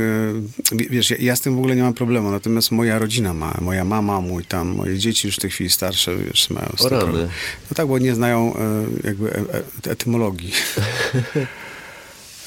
e, 0.71 0.87
wiesz, 0.89 1.09
ja, 1.09 1.17
ja 1.19 1.35
z 1.35 1.41
tym 1.41 1.55
w 1.55 1.57
ogóle 1.57 1.75
nie 1.75 1.83
mam 1.83 1.93
problemu, 1.93 2.31
natomiast 2.31 2.71
moja 2.71 2.99
rodzina 2.99 3.33
ma, 3.33 3.57
moja 3.61 3.85
mama, 3.85 4.21
mój 4.21 4.45
tam, 4.45 4.67
moje 4.67 4.97
dzieci 4.97 5.27
już 5.27 5.35
w 5.35 5.39
tej 5.39 5.49
chwili 5.49 5.69
starsze, 5.69 6.17
wiesz, 6.17 6.49
mają 6.49 6.69
z. 6.77 6.83
No 7.71 7.75
tak, 7.75 7.87
bo 7.87 7.99
nie 7.99 8.15
znają 8.15 8.53
e, 8.55 9.07
jakby 9.07 9.33
e, 9.33 9.91
etymologii. 9.91 10.51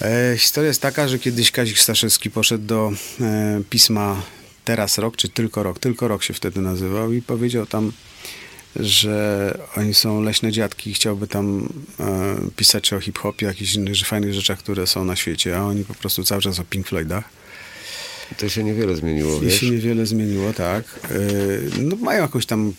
E, 0.02 0.36
historia 0.38 0.68
jest 0.68 0.82
taka, 0.82 1.08
że 1.08 1.18
kiedyś 1.18 1.50
Kazik 1.50 1.78
Staszewski 1.78 2.30
poszedł 2.30 2.66
do 2.66 2.92
e, 3.20 3.60
pisma 3.70 4.22
Teraz 4.64 4.98
Rok, 4.98 5.16
czy 5.16 5.28
Tylko 5.28 5.62
Rok, 5.62 5.78
Tylko 5.78 6.08
Rok 6.08 6.22
się 6.22 6.34
wtedy 6.34 6.60
nazywał 6.60 7.12
i 7.12 7.22
powiedział 7.22 7.66
tam, 7.66 7.92
że 8.76 9.58
oni 9.76 9.94
są 9.94 10.22
leśne 10.22 10.52
dziadki 10.52 10.90
i 10.90 10.94
chciałby 10.94 11.26
tam 11.26 11.68
e, 12.00 12.36
pisać 12.56 12.92
o 12.92 13.00
hip-hopie, 13.00 13.46
jakichś 13.46 13.74
innych 13.74 14.06
fajnych 14.06 14.34
rzeczach, 14.34 14.58
które 14.58 14.86
są 14.86 15.04
na 15.04 15.16
świecie, 15.16 15.58
a 15.58 15.62
oni 15.62 15.84
po 15.84 15.94
prostu 15.94 16.24
cały 16.24 16.42
czas 16.42 16.60
o 16.60 16.64
Pink 16.64 16.88
Floydach. 16.88 17.24
To 18.38 18.48
się 18.48 18.64
niewiele 18.64 18.96
zmieniło, 18.96 19.36
I 19.36 19.40
wiesz? 19.40 19.60
się 19.60 19.70
niewiele 19.70 20.06
zmieniło, 20.06 20.52
tak. 20.52 20.84
E, 21.04 21.80
no 21.80 21.96
mają 21.96 22.22
jakąś 22.22 22.46
tam, 22.46 22.72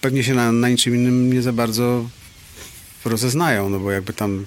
pewnie 0.00 0.24
się 0.24 0.34
na, 0.34 0.52
na 0.52 0.68
niczym 0.68 0.94
innym 0.94 1.32
nie 1.32 1.42
za 1.42 1.52
bardzo 1.52 2.08
rozeznają, 3.04 3.68
no 3.68 3.80
bo 3.80 3.90
jakby 3.90 4.12
tam, 4.12 4.46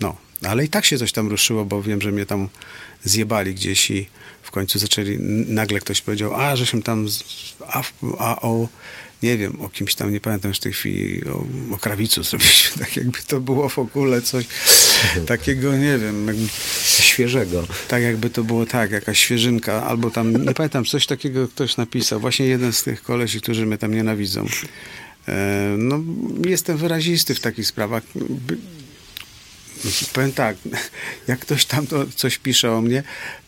no, 0.00 0.16
ale 0.42 0.64
i 0.64 0.68
tak 0.68 0.84
się 0.84 0.98
coś 0.98 1.12
tam 1.12 1.28
ruszyło, 1.28 1.64
bo 1.64 1.82
wiem, 1.82 2.00
że 2.00 2.12
mnie 2.12 2.26
tam 2.26 2.48
zjebali 3.04 3.54
gdzieś 3.54 3.90
i 3.90 4.06
w 4.42 4.50
końcu 4.50 4.78
zaczęli, 4.78 5.18
nagle 5.48 5.80
ktoś 5.80 6.00
powiedział, 6.00 6.34
a, 6.34 6.56
że 6.56 6.66
się 6.66 6.82
tam, 6.82 7.08
z, 7.08 7.24
a, 7.66 7.82
a 8.18 8.40
o, 8.40 8.68
nie 9.22 9.38
wiem, 9.38 9.60
o 9.60 9.68
kimś 9.68 9.94
tam, 9.94 10.12
nie 10.12 10.20
pamiętam 10.20 10.48
już 10.48 10.58
w 10.58 10.60
tej 10.60 10.72
chwili, 10.72 11.24
o, 11.24 11.46
o 11.74 11.78
krawicu 11.78 12.22
zrobiliśmy, 12.24 12.84
tak 12.84 12.96
jakby 12.96 13.18
to 13.26 13.40
było 13.40 13.68
w 13.68 13.78
ogóle 13.78 14.22
coś 14.22 14.44
takiego, 15.26 15.76
nie 15.76 15.98
wiem, 15.98 16.26
jakby 16.26 16.46
Świeżego. 17.00 17.66
tak 17.88 18.02
jakby 18.02 18.30
to 18.30 18.44
było 18.44 18.66
tak, 18.66 18.90
jakaś 18.90 19.18
świeżynka, 19.18 19.84
albo 19.84 20.10
tam, 20.10 20.44
nie 20.46 20.54
pamiętam, 20.54 20.84
coś 20.84 21.06
takiego 21.06 21.48
ktoś 21.48 21.76
napisał. 21.76 22.20
Właśnie 22.20 22.46
jeden 22.46 22.72
z 22.72 22.82
tych 22.82 23.02
kolesi, 23.02 23.40
którzy 23.40 23.66
mnie 23.66 23.78
tam 23.78 23.94
nienawidzą. 23.94 24.46
E, 25.28 25.74
no, 25.78 26.00
jestem 26.44 26.76
wyrazisty 26.76 27.34
w 27.34 27.40
takich 27.40 27.66
sprawach. 27.66 28.02
Powiem 30.12 30.32
tak, 30.32 30.56
jak 31.28 31.38
ktoś 31.38 31.64
tam 31.64 31.86
to 31.86 32.06
coś 32.16 32.38
pisze 32.38 32.72
o 32.72 32.80
mnie, 32.80 33.02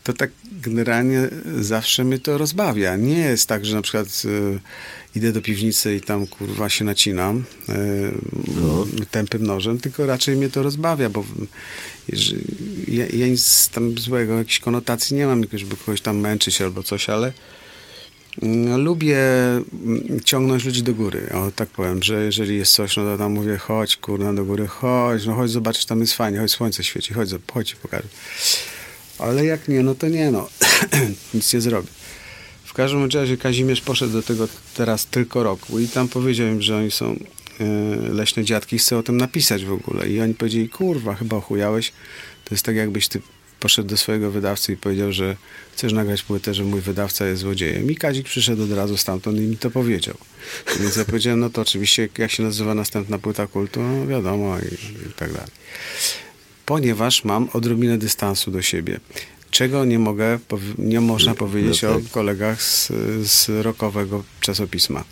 to 0.05 0.13
tak 0.13 0.31
generalnie 0.53 1.29
zawsze 1.61 2.05
mnie 2.05 2.19
to 2.19 2.39
rozbawia. 2.39 2.97
Nie 2.97 3.19
jest 3.19 3.49
tak, 3.49 3.67
że 3.67 3.77
na 3.77 3.83
przykład 3.83 4.07
e, 4.25 4.59
idę 5.15 5.33
do 5.33 5.43
piwnicy 5.43 5.97
i 5.97 6.01
tam 6.01 6.27
kurwa 6.27 6.69
się 6.69 6.85
nacinam 6.85 7.45
e, 7.69 7.73
tępym 9.11 9.47
nożem, 9.47 9.81
tylko 9.81 10.07
raczej 10.07 10.37
mnie 10.37 10.49
to 10.49 10.63
rozbawia, 10.63 11.11
bo 11.11 11.25
ja, 12.89 13.07
ja 13.07 13.27
nic 13.27 13.69
tam 13.69 13.99
złego, 13.99 14.39
jakiejś 14.39 14.59
konotacji 14.59 15.17
nie 15.17 15.27
mam, 15.27 15.45
żeby 15.53 15.77
kogoś 15.77 16.01
tam 16.01 16.19
męczyć 16.19 16.63
albo 16.63 16.83
coś, 16.83 17.09
ale 17.09 17.33
mm, 18.43 18.85
lubię 18.85 19.19
mm, 19.19 20.21
ciągnąć 20.25 20.65
ludzi 20.65 20.83
do 20.83 20.95
góry. 20.95 21.31
O, 21.35 21.51
tak 21.51 21.69
powiem, 21.69 22.03
że 22.03 22.25
jeżeli 22.25 22.57
jest 22.57 22.73
coś, 22.73 22.97
no 22.97 23.05
to 23.05 23.19
tam 23.19 23.33
mówię, 23.33 23.57
chodź 23.57 23.97
kurna 23.97 24.35
do 24.35 24.45
góry, 24.45 24.67
chodź, 24.67 25.27
no 25.27 25.35
chodź 25.35 25.51
zobaczysz, 25.51 25.85
tam 25.85 26.01
jest 26.01 26.13
fajnie, 26.13 26.39
chodź 26.39 26.51
słońce 26.51 26.85
świeci, 26.85 27.15
chodź, 27.15 27.31
chodź 27.53 27.75
pokażę. 27.75 28.09
Ale 29.19 29.45
jak 29.45 29.69
nie, 29.69 29.83
no 29.83 29.95
to 29.95 30.09
nie, 30.09 30.31
no. 30.31 30.49
Nic 31.35 31.53
nie 31.53 31.61
zrobię. 31.61 31.89
Każdym 32.79 33.09
razie 33.15 33.37
Kazimierz 33.37 33.81
poszedł 33.81 34.13
do 34.13 34.23
tego 34.23 34.49
teraz 34.75 35.07
tylko 35.07 35.43
roku 35.43 35.79
i 35.79 35.89
tam 35.89 36.09
powiedział 36.09 36.47
im, 36.47 36.63
że 36.63 36.77
oni 36.77 36.91
są 36.91 37.17
e, 37.61 37.65
leśne 38.13 38.45
dziadki 38.45 38.77
i 38.77 38.79
chce 38.79 38.99
o 38.99 39.03
tym 39.03 39.17
napisać 39.17 39.65
w 39.65 39.73
ogóle. 39.73 40.09
I 40.09 40.21
oni 40.21 40.35
powiedzieli, 40.35 40.69
kurwa, 40.69 41.15
chyba 41.15 41.37
ochujałeś. 41.37 41.93
To 42.45 42.55
jest 42.55 42.65
tak 42.65 42.77
jakbyś 42.77 43.09
ty 43.09 43.21
poszedł 43.61 43.89
do 43.89 43.97
swojego 43.97 44.31
wydawcy 44.31 44.73
i 44.73 44.77
powiedział, 44.77 45.13
że 45.13 45.37
chcesz 45.73 45.93
nagrać 45.93 46.23
płytę, 46.23 46.55
że 46.55 46.65
mój 46.65 46.81
wydawca 46.81 47.27
jest 47.27 47.41
złodziejem. 47.41 47.91
I 47.91 47.97
Kazik 47.97 48.27
przyszedł 48.27 48.63
od 48.63 48.73
razu 48.73 48.97
stamtąd 48.97 49.39
i 49.39 49.41
mi 49.41 49.57
to 49.57 49.71
powiedział. 49.71 50.15
Więc 50.81 50.97
ja 50.97 51.05
powiedziałem, 51.05 51.41
no 51.41 51.51
to 51.51 51.61
oczywiście 51.61 52.09
jak 52.19 52.31
się 52.31 52.43
nazywa 52.43 52.75
następna 52.75 53.19
płyta 53.19 53.47
kultu, 53.47 53.81
no 53.83 54.07
wiadomo 54.07 54.59
i, 54.59 54.75
i 55.09 55.13
tak 55.17 55.33
dalej. 55.33 55.51
Ponieważ 56.67 57.25
mam 57.25 57.49
odrobinę 57.53 57.99
dystansu 57.99 58.51
do 58.51 58.63
siebie. 58.63 59.01
Czego 59.51 59.85
nie 59.85 59.99
mogę, 59.99 60.39
nie 60.79 61.01
można 61.01 61.35
powiedzieć 61.35 61.83
no 61.83 61.91
o 61.91 61.95
tak. 61.95 62.11
kolegach 62.11 62.63
z, 62.63 62.93
z 63.23 63.49
rockowego 63.49 64.25
czasopisma. 64.41 65.05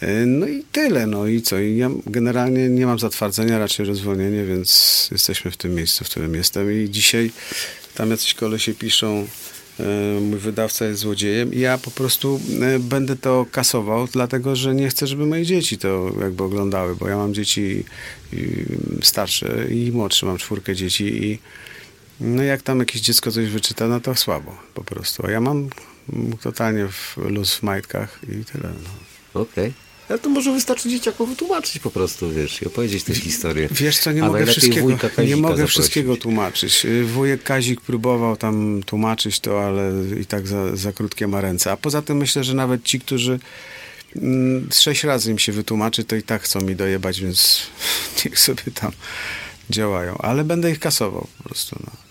E, 0.00 0.26
No 0.26 0.48
i 0.48 0.64
tyle, 0.72 1.06
no 1.06 1.26
i 1.26 1.42
co? 1.42 1.58
Ja 1.58 1.90
generalnie 2.06 2.68
nie 2.68 2.86
mam 2.86 2.98
zatwardzenia, 2.98 3.58
raczej 3.58 3.86
rozwolnienie, 3.86 4.44
więc 4.44 5.08
jesteśmy 5.12 5.50
w 5.50 5.56
tym 5.56 5.74
miejscu, 5.74 6.04
w 6.04 6.08
którym 6.08 6.34
jestem 6.34 6.84
i 6.84 6.90
dzisiaj 6.90 7.30
tam 7.94 8.10
jacyś 8.10 8.34
kolesie 8.34 8.74
piszą 8.74 9.26
e, 9.80 10.20
mój 10.20 10.38
wydawca 10.38 10.84
jest 10.84 11.00
złodziejem 11.00 11.54
i 11.54 11.60
ja 11.60 11.78
po 11.78 11.90
prostu 11.90 12.40
e, 12.60 12.78
będę 12.78 13.16
to 13.16 13.46
kasował, 13.52 14.08
dlatego, 14.12 14.56
że 14.56 14.74
nie 14.74 14.88
chcę, 14.88 15.06
żeby 15.06 15.26
moje 15.26 15.46
dzieci 15.46 15.78
to 15.78 16.12
jakby 16.20 16.44
oglądały, 16.44 16.96
bo 16.96 17.08
ja 17.08 17.16
mam 17.16 17.34
dzieci 17.34 17.84
starsze 19.02 19.66
i 19.70 19.92
młodsze, 19.92 20.26
mam 20.26 20.38
czwórkę 20.38 20.74
dzieci 20.74 21.04
i 21.04 21.38
no 22.20 22.42
jak 22.42 22.62
tam 22.62 22.78
jakieś 22.78 23.00
dziecko 23.00 23.30
coś 23.32 23.48
wyczyta, 23.48 23.86
no 23.88 24.00
to 24.00 24.14
słabo 24.14 24.56
po 24.74 24.84
prostu. 24.84 25.26
A 25.26 25.30
ja 25.30 25.40
mam 25.40 25.68
totalnie 26.42 26.88
w, 26.88 27.16
luz 27.16 27.54
w 27.54 27.62
majtkach 27.62 28.18
i 28.22 28.44
tyle. 28.44 28.68
No. 29.34 29.40
Okej. 29.40 29.72
Ale 30.08 30.18
to 30.18 30.28
może 30.28 30.52
wystarczy 30.52 30.88
dzieciakom 30.88 31.30
wytłumaczyć 31.30 31.78
po 31.78 31.90
prostu, 31.90 32.30
wiesz, 32.30 32.62
i 32.62 32.66
opowiedzieć 32.66 33.04
tę 33.04 33.14
historię. 33.14 33.68
Wiesz 33.70 33.98
co, 33.98 34.12
nie 34.12 34.24
A 34.24 34.26
mogę 34.26 34.46
wszystkiego, 34.46 34.88
nie 35.26 35.36
mogę 35.36 35.56
zaprosić. 35.56 35.70
wszystkiego 35.70 36.16
tłumaczyć. 36.16 36.86
Wujek 37.04 37.42
Kazik 37.42 37.80
próbował 37.80 38.36
tam 38.36 38.82
tłumaczyć 38.86 39.40
to, 39.40 39.66
ale 39.66 39.92
i 40.20 40.26
tak 40.26 40.46
za, 40.46 40.76
za 40.76 40.92
krótkie 40.92 41.28
ma 41.28 41.40
ręce. 41.40 41.72
A 41.72 41.76
poza 41.76 42.02
tym 42.02 42.16
myślę, 42.16 42.44
że 42.44 42.54
nawet 42.54 42.84
ci, 42.84 43.00
którzy 43.00 43.38
mm, 44.16 44.68
sześć 44.72 45.04
razy 45.04 45.30
im 45.30 45.38
się 45.38 45.52
wytłumaczy, 45.52 46.04
to 46.04 46.16
i 46.16 46.22
tak 46.22 46.42
chcą 46.42 46.60
mi 46.60 46.76
dojebać, 46.76 47.20
więc 47.20 47.62
niech 48.24 48.38
sobie 48.38 48.62
tam 48.74 48.92
działają. 49.70 50.18
Ale 50.18 50.44
będę 50.44 50.70
ich 50.70 50.80
kasował 50.80 51.26
po 51.38 51.44
prostu. 51.44 51.76
No. 51.86 52.09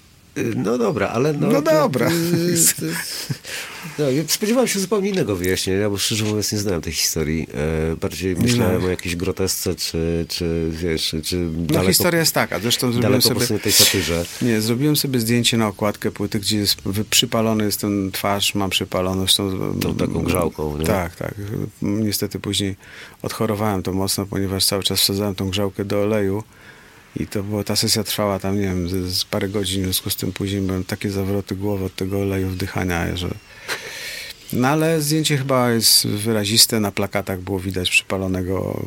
No 0.55 0.77
dobra, 0.77 1.07
ale... 1.07 1.33
No, 1.33 1.47
No 1.47 1.61
dobra. 1.61 2.11
No, 3.99 4.05
spodziewałem 4.27 4.67
się 4.67 4.79
zupełnie 4.79 5.09
innego 5.09 5.35
wyjaśnienia, 5.35 5.89
bo 5.89 5.97
szczerze 5.97 6.25
mówiąc 6.25 6.51
nie 6.51 6.57
znałem 6.57 6.81
tej 6.81 6.93
historii. 6.93 7.47
E, 7.91 7.95
bardziej 7.95 8.35
myślałem 8.35 8.81
No. 8.81 8.87
o 8.87 8.89
jakiejś 8.89 9.15
grotesce, 9.15 9.75
czy, 9.75 10.25
czy 10.29 10.69
wiesz, 10.71 11.15
czy 11.23 11.35
No 11.37 11.65
daleko, 11.65 11.87
historia 11.87 12.19
jest 12.19 12.33
taka. 12.33 12.59
Zresztą 12.59 12.91
zrobiłem 12.91 13.21
sobie... 13.21 13.59
tej 13.59 13.71
satyrze. 13.71 14.25
Nie, 14.41 14.61
zrobiłem 14.61 14.95
sobie 14.95 15.19
zdjęcie 15.19 15.57
na 15.57 15.67
okładkę 15.67 16.11
płyty, 16.11 16.39
gdzie 16.39 16.57
jest 16.57 16.77
przypalony 17.09 17.63
jest 17.65 17.81
ten 17.81 18.11
twarz, 18.11 18.55
mam 18.55 18.69
przypaloną. 18.69 19.21
Zresztą, 19.21 19.73
Tą 19.81 19.95
taką 19.95 20.23
grzałką, 20.23 20.77
nie? 20.77 20.85
Tak, 20.85 21.15
tak. 21.15 21.33
Niestety 21.81 22.39
później 22.39 22.75
odchorowałem 23.21 23.83
to 23.83 23.93
mocno, 23.93 24.25
ponieważ 24.25 24.65
cały 24.65 24.83
czas 24.83 24.99
wsadzałem 24.99 25.35
tą 25.35 25.49
grzałkę 25.49 25.85
do 25.85 26.01
oleju 26.01 26.43
i 27.15 27.27
to 27.27 27.43
było, 27.43 27.63
ta 27.63 27.75
sesja 27.75 28.03
trwała 28.03 28.39
tam, 28.39 28.55
nie 28.55 28.67
wiem, 28.67 28.89
z, 28.89 29.13
z 29.13 29.25
parę 29.25 29.49
godzin, 29.49 29.81
w 29.81 29.83
związku 29.83 30.09
z 30.09 30.15
tym 30.15 30.31
później 30.31 30.61
byłem 30.61 30.83
takie 30.83 31.11
zawroty 31.11 31.55
głowy 31.55 31.85
od 31.85 31.95
tego 31.95 32.19
oleju 32.19 32.47
wdychania, 32.49 33.15
że 33.15 33.29
No 34.53 34.67
ale 34.67 35.01
zdjęcie 35.01 35.37
chyba 35.37 35.71
jest 35.71 36.07
wyraziste, 36.07 36.79
na 36.79 36.91
plakatach 36.91 37.41
było 37.41 37.59
widać 37.59 37.89
przypalonego 37.89 38.83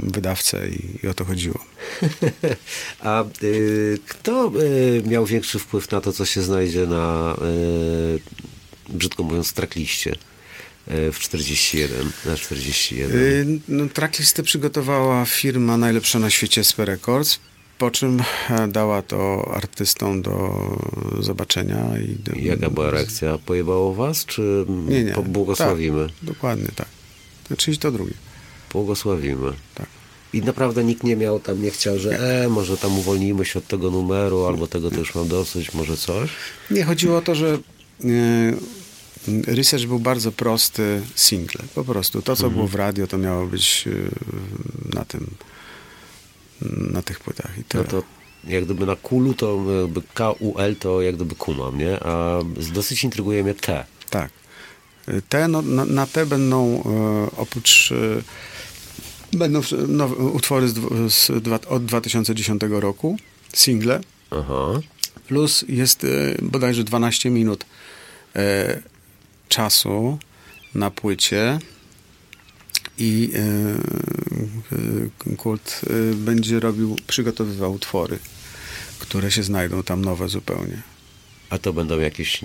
wydawcę 0.00 0.68
i, 0.68 0.98
i 1.02 1.08
o 1.08 1.14
to 1.14 1.24
chodziło. 1.24 1.64
A 3.00 3.24
y, 3.42 3.98
kto 4.08 4.52
y, 4.60 5.02
miał 5.06 5.26
większy 5.26 5.58
wpływ 5.58 5.90
na 5.90 6.00
to, 6.00 6.12
co 6.12 6.24
się 6.24 6.42
znajdzie 6.42 6.86
na, 6.86 7.36
y, 8.88 8.92
brzydko 8.92 9.22
mówiąc, 9.22 9.52
trackliście 9.52 10.12
y, 10.90 11.12
w 11.12 11.18
41, 11.18 12.12
na 12.26 12.36
41? 12.36 13.16
Y, 13.16 13.60
No, 13.68 13.88
tracklistę 13.88 14.42
przygotowała 14.42 15.24
firma 15.24 15.76
najlepsza 15.76 16.18
na 16.18 16.30
świecie 16.30 16.60
SP 16.68 16.78
Records, 16.84 17.38
po 17.78 17.90
czym 17.90 18.22
e, 18.50 18.68
dała 18.68 19.02
to 19.02 19.50
artystom 19.54 20.22
do 20.22 20.62
zobaczenia. 21.20 21.98
I 21.98 22.14
do, 22.14 22.32
Jaka 22.36 22.70
była 22.70 22.90
reakcja? 22.90 23.38
Pojebało 23.38 23.94
was, 23.94 24.24
czy 24.26 24.66
Nie, 24.88 25.04
nie. 25.04 25.12
pobłogosławimy? 25.12 26.06
Tak, 26.06 26.14
dokładnie 26.22 26.68
tak. 26.76 26.88
Czyli 27.56 27.78
to 27.78 27.90
drugie. 27.90 28.14
Błogosławimy. 28.72 29.52
Tak. 29.74 29.86
I 30.32 30.42
naprawdę 30.42 30.84
nikt 30.84 31.02
nie 31.04 31.16
miał 31.16 31.40
tam, 31.40 31.62
nie 31.62 31.70
chciał, 31.70 31.98
że 31.98 32.42
e, 32.44 32.48
może 32.48 32.76
tam 32.76 32.98
uwolnijmy 32.98 33.44
się 33.44 33.58
od 33.58 33.66
tego 33.66 33.90
numeru, 33.90 34.44
albo 34.44 34.66
tego 34.66 34.90
już 34.90 35.14
mam 35.14 35.28
dosyć, 35.28 35.74
może 35.74 35.96
coś. 35.96 36.30
Nie, 36.70 36.84
chodziło 36.84 37.16
o 37.18 37.22
to, 37.22 37.34
że 37.34 37.58
e, 38.04 38.08
research 39.46 39.86
był 39.86 39.98
bardzo 39.98 40.32
prosty, 40.32 41.02
single. 41.14 41.64
Po 41.74 41.84
prostu 41.84 42.22
to, 42.22 42.36
co 42.36 42.50
było 42.50 42.66
w 42.66 42.74
radio, 42.74 43.06
to 43.06 43.18
miało 43.18 43.46
być 43.46 43.84
e, 43.86 44.94
na 44.96 45.04
tym, 45.04 45.26
na 46.64 47.02
tych 47.02 47.20
płytach. 47.20 47.58
I 47.58 47.64
tyle. 47.64 47.84
No 47.84 47.90
to 47.90 48.02
jak 48.46 48.64
gdyby 48.64 48.86
na 48.86 48.96
kulu 48.96 49.34
to 49.34 49.64
jakby 49.80 50.02
KUL 50.02 50.76
to 50.76 51.02
jak 51.02 51.14
gdyby 51.14 51.34
kumam, 51.34 51.78
nie? 51.78 52.00
A 52.00 52.38
dosyć 52.72 53.04
intryguje 53.04 53.42
mnie 53.42 53.54
T. 53.54 53.84
Tak. 54.10 54.30
Te, 55.28 55.48
no, 55.48 55.62
na, 55.62 55.84
na 55.84 56.06
te 56.06 56.26
będą 56.26 56.82
e, 56.82 57.36
oprócz 57.36 57.92
e, 57.92 58.22
będą 59.36 59.60
nowe, 59.88 60.14
utwory 60.16 60.68
z, 60.68 60.74
z, 61.12 61.42
dwa, 61.42 61.58
od 61.68 61.84
2010 61.84 62.62
roku, 62.70 63.16
single, 63.54 64.00
Aha. 64.30 64.80
plus 65.28 65.64
jest 65.68 66.04
e, 66.04 66.08
bodajże 66.42 66.84
12 66.84 67.30
minut 67.30 67.64
e, 68.36 68.82
czasu 69.48 70.18
na 70.74 70.90
płycie 70.90 71.58
i 72.98 73.30
e, 73.34 73.38
e, 75.32 75.36
Kult 75.36 75.80
e, 76.12 76.14
będzie 76.14 76.60
robił, 76.60 76.96
przygotowywał 77.06 77.72
utwory, 77.72 78.18
które 78.98 79.30
się 79.30 79.42
znajdą 79.42 79.82
tam 79.82 80.04
nowe 80.04 80.28
zupełnie. 80.28 80.82
A 81.50 81.58
to 81.58 81.72
będą 81.72 82.00
jakieś, 82.00 82.40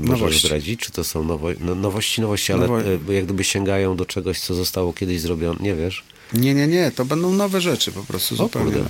Nowości. 0.00 0.46
zdradzić, 0.46 0.80
czy 0.80 0.92
to 0.92 1.04
są 1.04 1.24
nowo, 1.24 1.48
no, 1.60 1.74
nowości, 1.74 2.20
nowości, 2.20 2.52
ale 2.52 2.66
Nowo- 2.66 3.12
jak 3.12 3.24
gdyby 3.24 3.44
sięgają 3.44 3.96
do 3.96 4.06
czegoś, 4.06 4.40
co 4.40 4.54
zostało 4.54 4.92
kiedyś 4.92 5.20
zrobione, 5.20 5.58
nie 5.60 5.74
wiesz? 5.74 6.04
Nie, 6.32 6.54
nie, 6.54 6.66
nie, 6.66 6.90
to 6.90 7.04
będą 7.04 7.32
nowe 7.32 7.60
rzeczy 7.60 7.92
po 7.92 8.02
prostu, 8.04 8.34
O 8.34 8.38
zupełnie, 8.38 8.72
kurde. 8.72 8.88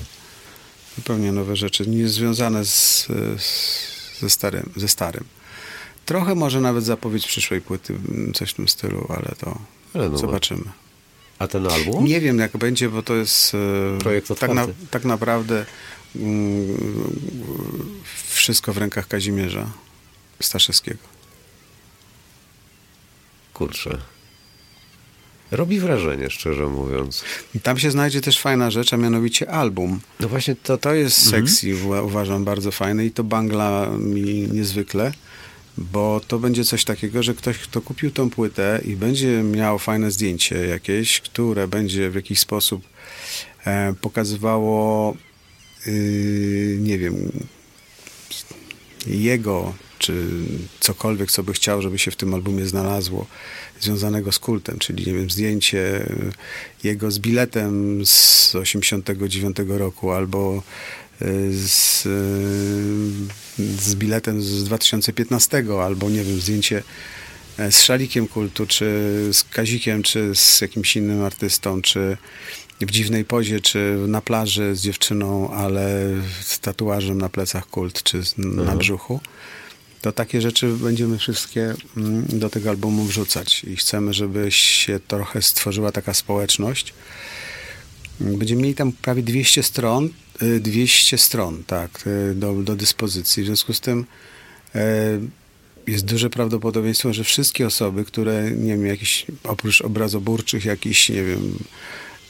zupełnie 0.96 1.32
nowe 1.32 1.56
rzeczy, 1.56 1.86
nie 1.86 2.08
związane 2.08 2.64
z, 2.64 3.06
z, 3.38 4.20
ze, 4.20 4.30
starym, 4.30 4.70
ze 4.76 4.88
starym. 4.88 5.24
Trochę 6.06 6.34
może 6.34 6.60
nawet 6.60 6.84
zapowiedź 6.84 7.26
przyszłej 7.26 7.60
płyty, 7.60 7.94
coś 8.34 8.50
w 8.50 8.54
tym 8.54 8.68
stylu, 8.68 9.06
ale 9.08 9.34
to 9.40 9.58
Ale 9.94 10.08
no, 10.10 10.18
zobaczymy. 10.18 10.64
A 11.38 11.48
ten 11.48 11.66
album? 11.66 12.04
Nie 12.04 12.20
wiem, 12.20 12.38
jak 12.38 12.56
będzie, 12.56 12.88
bo 12.88 13.02
to 13.02 13.14
jest 13.14 13.54
e, 13.54 13.98
Projekt 13.98 14.28
tak, 14.28 14.54
na, 14.54 14.62
otwarty. 14.62 14.86
tak 14.90 15.04
naprawdę 15.04 15.66
mm, 16.16 16.76
wszystko 18.28 18.72
w 18.72 18.78
rękach 18.78 19.08
Kazimierza 19.08 19.66
Staszewskiego. 20.40 20.98
Kurczę. 23.54 23.98
Robi 25.50 25.80
wrażenie, 25.80 26.30
szczerze 26.30 26.66
mówiąc. 26.66 27.24
Tam 27.62 27.78
się 27.78 27.90
znajdzie 27.90 28.20
też 28.20 28.38
fajna 28.40 28.70
rzecz, 28.70 28.92
a 28.92 28.96
mianowicie 28.96 29.50
album. 29.50 30.00
No 30.20 30.28
właśnie 30.28 30.56
to, 30.56 30.78
To 30.78 30.94
jest 30.94 31.30
sexy, 31.30 31.66
uwa- 31.74 32.04
uważam, 32.04 32.44
bardzo 32.44 32.70
fajne 32.70 33.06
i 33.06 33.10
to 33.10 33.24
bangla 33.24 33.86
mi 33.98 34.48
niezwykle, 34.52 35.12
bo 35.78 36.20
to 36.28 36.38
będzie 36.38 36.64
coś 36.64 36.84
takiego, 36.84 37.22
że 37.22 37.34
ktoś, 37.34 37.58
kto 37.58 37.80
kupił 37.80 38.10
tą 38.10 38.30
płytę 38.30 38.80
i 38.84 38.96
będzie 38.96 39.42
miał 39.42 39.78
fajne 39.78 40.10
zdjęcie 40.10 40.66
jakieś, 40.66 41.20
które 41.20 41.68
będzie 41.68 42.10
w 42.10 42.14
jakiś 42.14 42.38
sposób 42.38 42.82
e, 43.66 43.94
pokazywało, 44.00 45.16
yy, 45.86 46.78
nie 46.80 46.98
wiem, 46.98 47.32
jego, 49.06 49.74
czy 49.98 50.26
cokolwiek, 50.80 51.30
co 51.30 51.42
by 51.42 51.52
chciał, 51.52 51.82
żeby 51.82 51.98
się 51.98 52.10
w 52.10 52.16
tym 52.16 52.34
albumie 52.34 52.66
znalazło, 52.66 53.26
związanego 53.80 54.32
z 54.32 54.38
kultem, 54.38 54.78
czyli, 54.78 55.06
nie 55.06 55.18
wiem, 55.18 55.30
zdjęcie 55.30 55.78
y, 55.78 56.32
jego 56.84 57.10
z 57.10 57.18
biletem 57.18 58.02
z 58.06 58.54
89 58.54 59.56
roku, 59.68 60.12
albo 60.12 60.62
z, 61.52 62.02
z 63.58 63.94
biletem 63.94 64.42
z 64.42 64.64
2015, 64.64 65.64
albo, 65.84 66.10
nie 66.10 66.24
wiem, 66.24 66.40
zdjęcie 66.40 66.82
e, 67.58 67.72
z 67.72 67.82
szalikiem 67.82 68.28
kultu, 68.28 68.66
czy 68.66 68.84
z 69.32 69.44
Kazikiem, 69.44 70.02
czy 70.02 70.34
z 70.34 70.60
jakimś 70.60 70.96
innym 70.96 71.22
artystą, 71.22 71.82
czy 71.82 72.16
w 72.80 72.90
dziwnej 72.90 73.24
pozie, 73.24 73.60
czy 73.60 73.96
na 74.08 74.20
plaży 74.20 74.76
z 74.76 74.80
dziewczyną, 74.80 75.50
ale 75.50 76.10
z 76.40 76.60
tatuażem 76.60 77.18
na 77.18 77.28
plecach 77.28 77.66
kult, 77.66 78.02
czy 78.02 78.22
na 78.36 78.76
brzuchu. 78.76 79.20
To 80.00 80.12
takie 80.12 80.40
rzeczy 80.40 80.68
będziemy 80.68 81.18
wszystkie 81.18 81.74
mm, 81.96 82.24
do 82.28 82.50
tego 82.50 82.70
albumu 82.70 83.04
wrzucać 83.04 83.64
i 83.64 83.76
chcemy, 83.76 84.14
żeby 84.14 84.52
się 84.52 85.00
trochę 85.08 85.42
stworzyła 85.42 85.92
taka 85.92 86.14
społeczność. 86.14 86.94
Będziemy 88.20 88.62
mieli 88.62 88.74
tam 88.74 88.92
prawie 88.92 89.22
200 89.22 89.62
stron, 89.62 90.10
200 90.60 91.18
stron, 91.18 91.64
tak, 91.66 92.06
y, 92.06 92.34
do, 92.34 92.54
do 92.54 92.76
dyspozycji. 92.76 93.42
W 93.42 93.46
związku 93.46 93.72
z 93.72 93.80
tym 93.80 94.04
e, 94.74 95.20
jest 95.86 96.04
duże 96.04 96.30
prawdopodobieństwo, 96.30 97.12
że 97.12 97.24
wszystkie 97.24 97.66
osoby, 97.66 98.04
które, 98.04 98.50
nie 98.50 98.72
wiem, 98.72 98.86
jakieś 98.86 99.26
oprócz 99.44 99.80
obrazoburczych, 99.80 100.64
jakiś, 100.64 101.08
nie 101.08 101.22
wiem, 101.22 101.58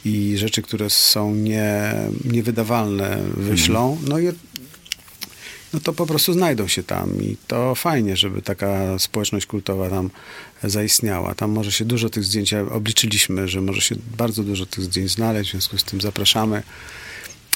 i 0.05 0.37
rzeczy, 0.37 0.61
które 0.61 0.89
są 0.89 1.35
nie, 1.35 1.93
niewydawalne, 2.25 3.19
wyślą, 3.37 3.97
no 4.07 4.19
i 4.19 4.27
no 5.73 5.79
to 5.79 5.93
po 5.93 6.05
prostu 6.05 6.33
znajdą 6.33 6.67
się 6.67 6.83
tam 6.83 7.21
i 7.21 7.37
to 7.47 7.75
fajnie, 7.75 8.17
żeby 8.17 8.41
taka 8.41 8.99
społeczność 8.99 9.45
kultowa 9.45 9.89
tam 9.89 10.09
zaistniała. 10.63 11.35
Tam 11.35 11.51
może 11.51 11.71
się 11.71 11.85
dużo 11.85 12.09
tych 12.09 12.23
zdjęć, 12.23 12.53
obliczyliśmy, 12.53 13.47
że 13.47 13.61
może 13.61 13.81
się 13.81 13.95
bardzo 14.17 14.43
dużo 14.43 14.65
tych 14.65 14.83
zdjęć 14.83 15.11
znaleźć, 15.11 15.49
w 15.49 15.51
związku 15.51 15.77
z 15.77 15.83
tym 15.83 16.01
zapraszamy. 16.01 16.63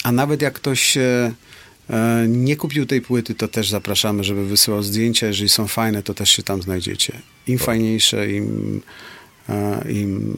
A 0.04 0.12
nawet 0.12 0.41
jak 0.41 0.54
ktoś 0.54 0.97
e, 0.97 1.34
e, 1.89 2.26
nie 2.28 2.56
kupił 2.56 2.86
tej 2.86 3.02
płyty, 3.02 3.36
to 3.36 3.47
też 3.47 3.70
zapraszamy, 3.70 4.24
żeby 4.24 4.45
wysyłał 4.45 4.84
zdjęcia. 4.84 5.28
Jeżeli 5.28 5.50
są 5.50 5.68
fajne, 5.68 6.04
to 6.04 6.14
też 6.14 6.30
się 6.30 6.43
tam 6.43 6.62
znajdziecie. 6.62 7.22
Im 7.47 7.60
fajniejsze, 7.60 8.32
im, 8.32 8.82
e, 9.50 9.91
im 9.91 10.36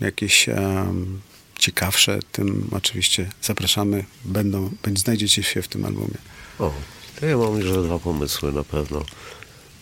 jakieś 0.00 0.46
ciekawsze, 1.58 2.18
tym 2.32 2.68
oczywiście 2.70 3.30
zapraszamy. 3.42 4.04
Będą, 4.24 4.70
będzie, 4.82 5.00
znajdziecie 5.00 5.42
się 5.42 5.62
w 5.62 5.68
tym 5.68 5.84
albumie. 5.84 6.18
O, 6.58 6.72
to 7.20 7.26
ja 7.26 7.36
mam 7.36 7.60
już 7.60 7.86
dwa 7.86 7.98
pomysły 7.98 8.52
na 8.52 8.64
pewno. 8.64 9.04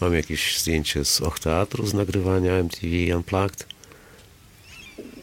Mam 0.00 0.14
jakieś 0.14 0.60
zdjęcie 0.60 1.04
z 1.04 1.20
Och 1.20 1.38
Teatru, 1.38 1.86
z 1.86 1.94
nagrywania 1.94 2.52
MTV 2.52 3.16
Unplugged. 3.16 3.66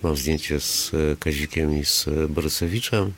Mam 0.04 0.18
zdjęcie 0.18 0.60
z 0.60 0.92
Kazikiem 1.20 1.80
i 1.80 1.86
z 1.86 2.06
Borysewiczem. 2.30 3.14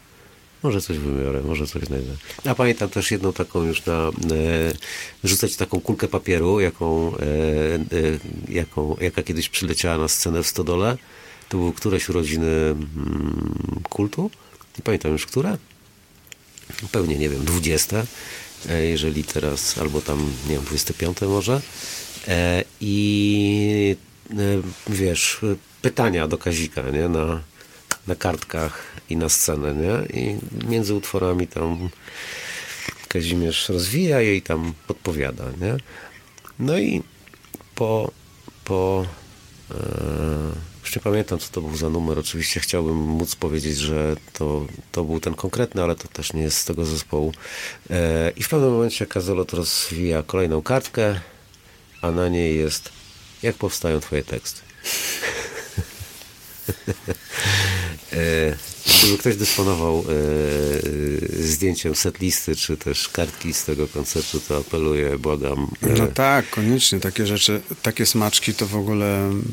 Może 0.66 0.82
coś 0.82 0.98
wybiorę, 0.98 1.42
może 1.42 1.68
coś 1.68 1.84
znajdę. 1.84 2.14
A 2.46 2.56
pamiętam 2.56 2.90
też 2.90 3.12
jedną 3.12 3.34
taką 3.34 3.64
już 3.64 3.86
na... 3.86 3.94
E, 3.94 4.12
rzucać 5.24 5.56
taką 5.56 5.82
kulkę 5.82 6.08
papieru, 6.08 6.60
jaką, 6.60 7.18
e, 7.18 7.20
e, 7.20 7.80
jaką, 8.50 8.96
jaka 9.02 9.24
kiedyś 9.24 9.50
przyleciała 9.50 9.98
na 9.98 10.08
scenę 10.08 10.44
w 10.44 10.48
Stodole. 10.48 10.98
To 11.50 11.58
były 11.58 11.74
któreś 11.74 12.10
urodziny 12.10 12.48
mm, 12.48 13.82
kultu. 13.90 14.32
Nie 14.78 14.84
pamiętam 14.84 15.12
już 15.12 15.26
które 15.26 15.58
pewnie, 16.92 17.18
nie 17.18 17.30
wiem, 17.30 17.46
20, 17.46 18.06
e, 18.70 18.86
jeżeli 18.86 19.24
teraz, 19.24 19.78
albo 19.78 20.02
tam, 20.02 20.34
nie 20.48 20.56
wiem, 20.56 20.64
25 20.66 21.22
może. 21.22 21.62
E, 22.28 22.64
I 22.82 23.96
e, 24.32 24.36
wiesz, 24.88 25.40
pytania 25.82 26.28
do 26.28 26.38
Kazika, 26.38 26.82
nie, 26.82 27.10
na, 27.10 27.42
na 28.08 28.16
kartkach 28.16 28.95
i 29.10 29.18
na 29.18 29.30
scenę, 29.30 29.74
nie, 29.74 30.22
i 30.22 30.38
między 30.70 30.94
utworami 30.94 31.48
tam 31.48 31.90
Kazimierz 33.08 33.70
rozwija 33.70 34.22
je 34.22 34.36
i 34.36 34.42
tam 34.42 34.74
podpowiada, 34.88 35.44
nie. 35.62 35.78
No 36.60 36.80
i 36.80 37.04
po, 37.76 38.12
po 38.66 39.06
e, 39.72 39.76
już 40.84 40.96
nie 40.96 41.02
pamiętam, 41.02 41.40
co 41.40 41.52
to 41.52 41.62
był 41.62 41.78
za 41.78 41.90
numer. 41.90 42.20
Oczywiście 42.20 42.60
chciałbym 42.60 42.98
móc 42.98 43.36
powiedzieć, 43.36 43.78
że 43.78 44.16
to, 44.34 44.66
to 44.92 45.04
był 45.04 45.20
ten 45.20 45.34
konkretny, 45.34 45.84
ale 45.84 45.96
to 45.96 46.08
też 46.08 46.34
nie 46.34 46.42
jest 46.42 46.58
z 46.58 46.66
tego 46.66 46.86
zespołu. 46.86 47.34
E, 47.90 48.32
I 48.36 48.44
w 48.44 48.50
pewnym 48.50 48.72
momencie 48.72 49.06
Kazolot 49.06 49.54
rozwija 49.54 50.24
kolejną 50.24 50.62
kartkę, 50.62 51.20
a 52.02 52.12
na 52.12 52.30
niej 52.30 52.58
jest 52.58 52.90
Jak 53.44 53.56
powstają 53.56 54.00
twoje 54.00 54.24
teksty? 54.24 54.62
e, 58.14 58.75
gdyby 59.06 59.18
ktoś 59.18 59.36
dysponował 59.36 60.06
e, 61.40 61.44
zdjęciem 61.44 61.96
setlisty, 61.96 62.56
czy 62.56 62.78
też 62.78 63.10
kartki 63.10 63.54
z 63.54 63.66
tego 63.66 63.88
koncertu, 63.88 64.40
to 64.40 64.58
apeluję, 64.58 65.20
błagam. 65.20 65.68
E, 65.82 65.90
No 65.90 66.08
tak, 66.08 66.50
koniecznie. 66.50 67.00
Takie 67.00 67.28
rzeczy, 67.28 67.62
takie 67.82 68.06
smaczki 68.06 68.54
to 68.54 68.68
w 68.68 68.76
ogóle 68.76 69.18
mm, 69.18 69.44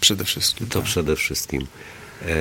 przede 0.00 0.24
wszystkim. 0.24 0.66
To 0.66 0.78
tak. 0.78 0.88
przede 0.88 1.16
wszystkim. 1.16 1.66
E, 2.22 2.34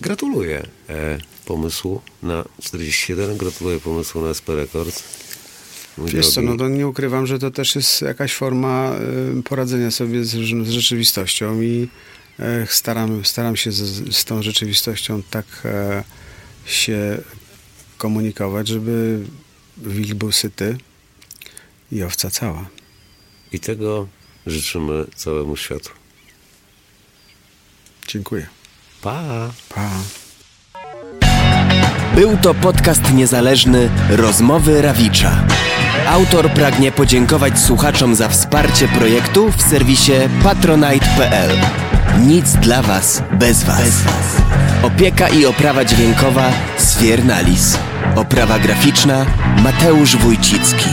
gratuluję 0.00 0.66
e, 0.88 1.18
pomysłu 1.46 2.00
na 2.22 2.44
41, 2.62 3.36
gratuluję 3.36 3.80
pomysłu 3.80 4.22
na 4.22 4.30
SP 4.38 4.48
Records. 4.56 5.02
Mój 5.98 6.10
Wiesz 6.10 6.30
co, 6.30 6.42
no 6.42 6.56
to 6.56 6.68
nie 6.68 6.88
ukrywam, 6.88 7.26
że 7.26 7.38
to 7.38 7.50
też 7.50 7.74
jest 7.74 8.02
jakaś 8.02 8.34
forma 8.34 8.92
y, 9.38 9.42
poradzenia 9.42 9.90
sobie 9.90 10.24
z, 10.24 10.30
z 10.66 10.70
rzeczywistością 10.70 11.62
i 11.62 11.82
e, 11.82 12.14
staram, 12.66 13.24
staram 13.24 13.56
się 13.56 13.72
z, 13.72 14.14
z 14.16 14.24
tą 14.24 14.42
rzeczywistością 14.42 15.22
tak 15.30 15.46
e, 15.64 16.04
się 16.66 17.18
komunikować, 17.98 18.68
żeby 18.68 19.20
wilk 19.76 20.14
był 20.14 20.32
syty 20.32 20.78
i 21.92 22.02
owca 22.02 22.30
cała. 22.30 22.66
I 23.52 23.60
tego 23.60 24.08
życzymy 24.46 25.04
całemu 25.16 25.56
światu. 25.56 25.90
Dziękuję. 28.08 28.46
Pa! 29.02 29.50
Pa. 29.68 29.90
Był 32.14 32.36
to 32.36 32.54
podcast 32.54 33.12
niezależny 33.14 33.90
Rozmowy 34.10 34.82
Rawicza. 34.82 35.46
Autor 36.06 36.50
pragnie 36.50 36.92
podziękować 36.92 37.58
słuchaczom 37.58 38.14
za 38.14 38.28
wsparcie 38.28 38.88
projektu 38.88 39.52
w 39.52 39.62
serwisie 39.62 40.12
patronite.pl. 40.42 41.93
Nic 42.22 42.52
dla 42.52 42.82
Was 42.82 43.22
bez 43.38 43.62
Was. 43.64 43.90
Opieka 44.82 45.28
i 45.28 45.46
oprawa 45.46 45.84
dźwiękowa 45.84 46.52
Sfiernalis. 46.78 47.78
Oprawa 48.16 48.58
graficzna 48.58 49.26
Mateusz 49.62 50.16
Wójcicki. 50.16 50.88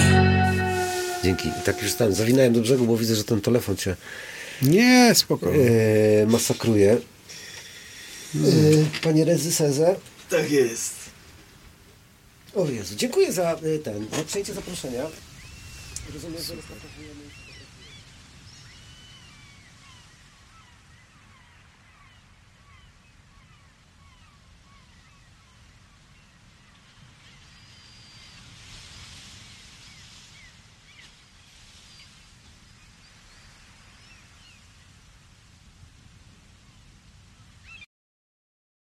Dzięki. 1.24 1.48
I 1.50 1.62
tak 1.66 1.82
już 1.84 1.94
tam 1.94 2.14
zawinąłem 2.14 2.54
do 2.54 2.60
brzegu, 2.62 2.86
bo 2.88 2.98
widzę, 2.98 3.16
że 3.16 3.24
ten 3.24 3.42
telefon 3.42 3.76
cię 3.76 3.96
Nie, 4.62 5.16
spokojnie. 5.16 5.70
e, 6.24 6.26
masakruje. 6.26 6.92
E, 8.36 8.40
panie 9.04 9.26
rezyserze. 9.26 9.96
Tak 10.30 10.52
jest. 10.52 10.94
O 12.56 12.66
Jezu, 12.70 12.96
dziękuję 12.96 13.34
za 13.34 13.52
e, 13.52 13.80
ten, 13.84 14.06
za 14.18 14.24
przyjęcie 14.24 14.54
zaproszenia. 14.54 15.04
Rozumiem, 16.14 16.42
że. 16.44 16.54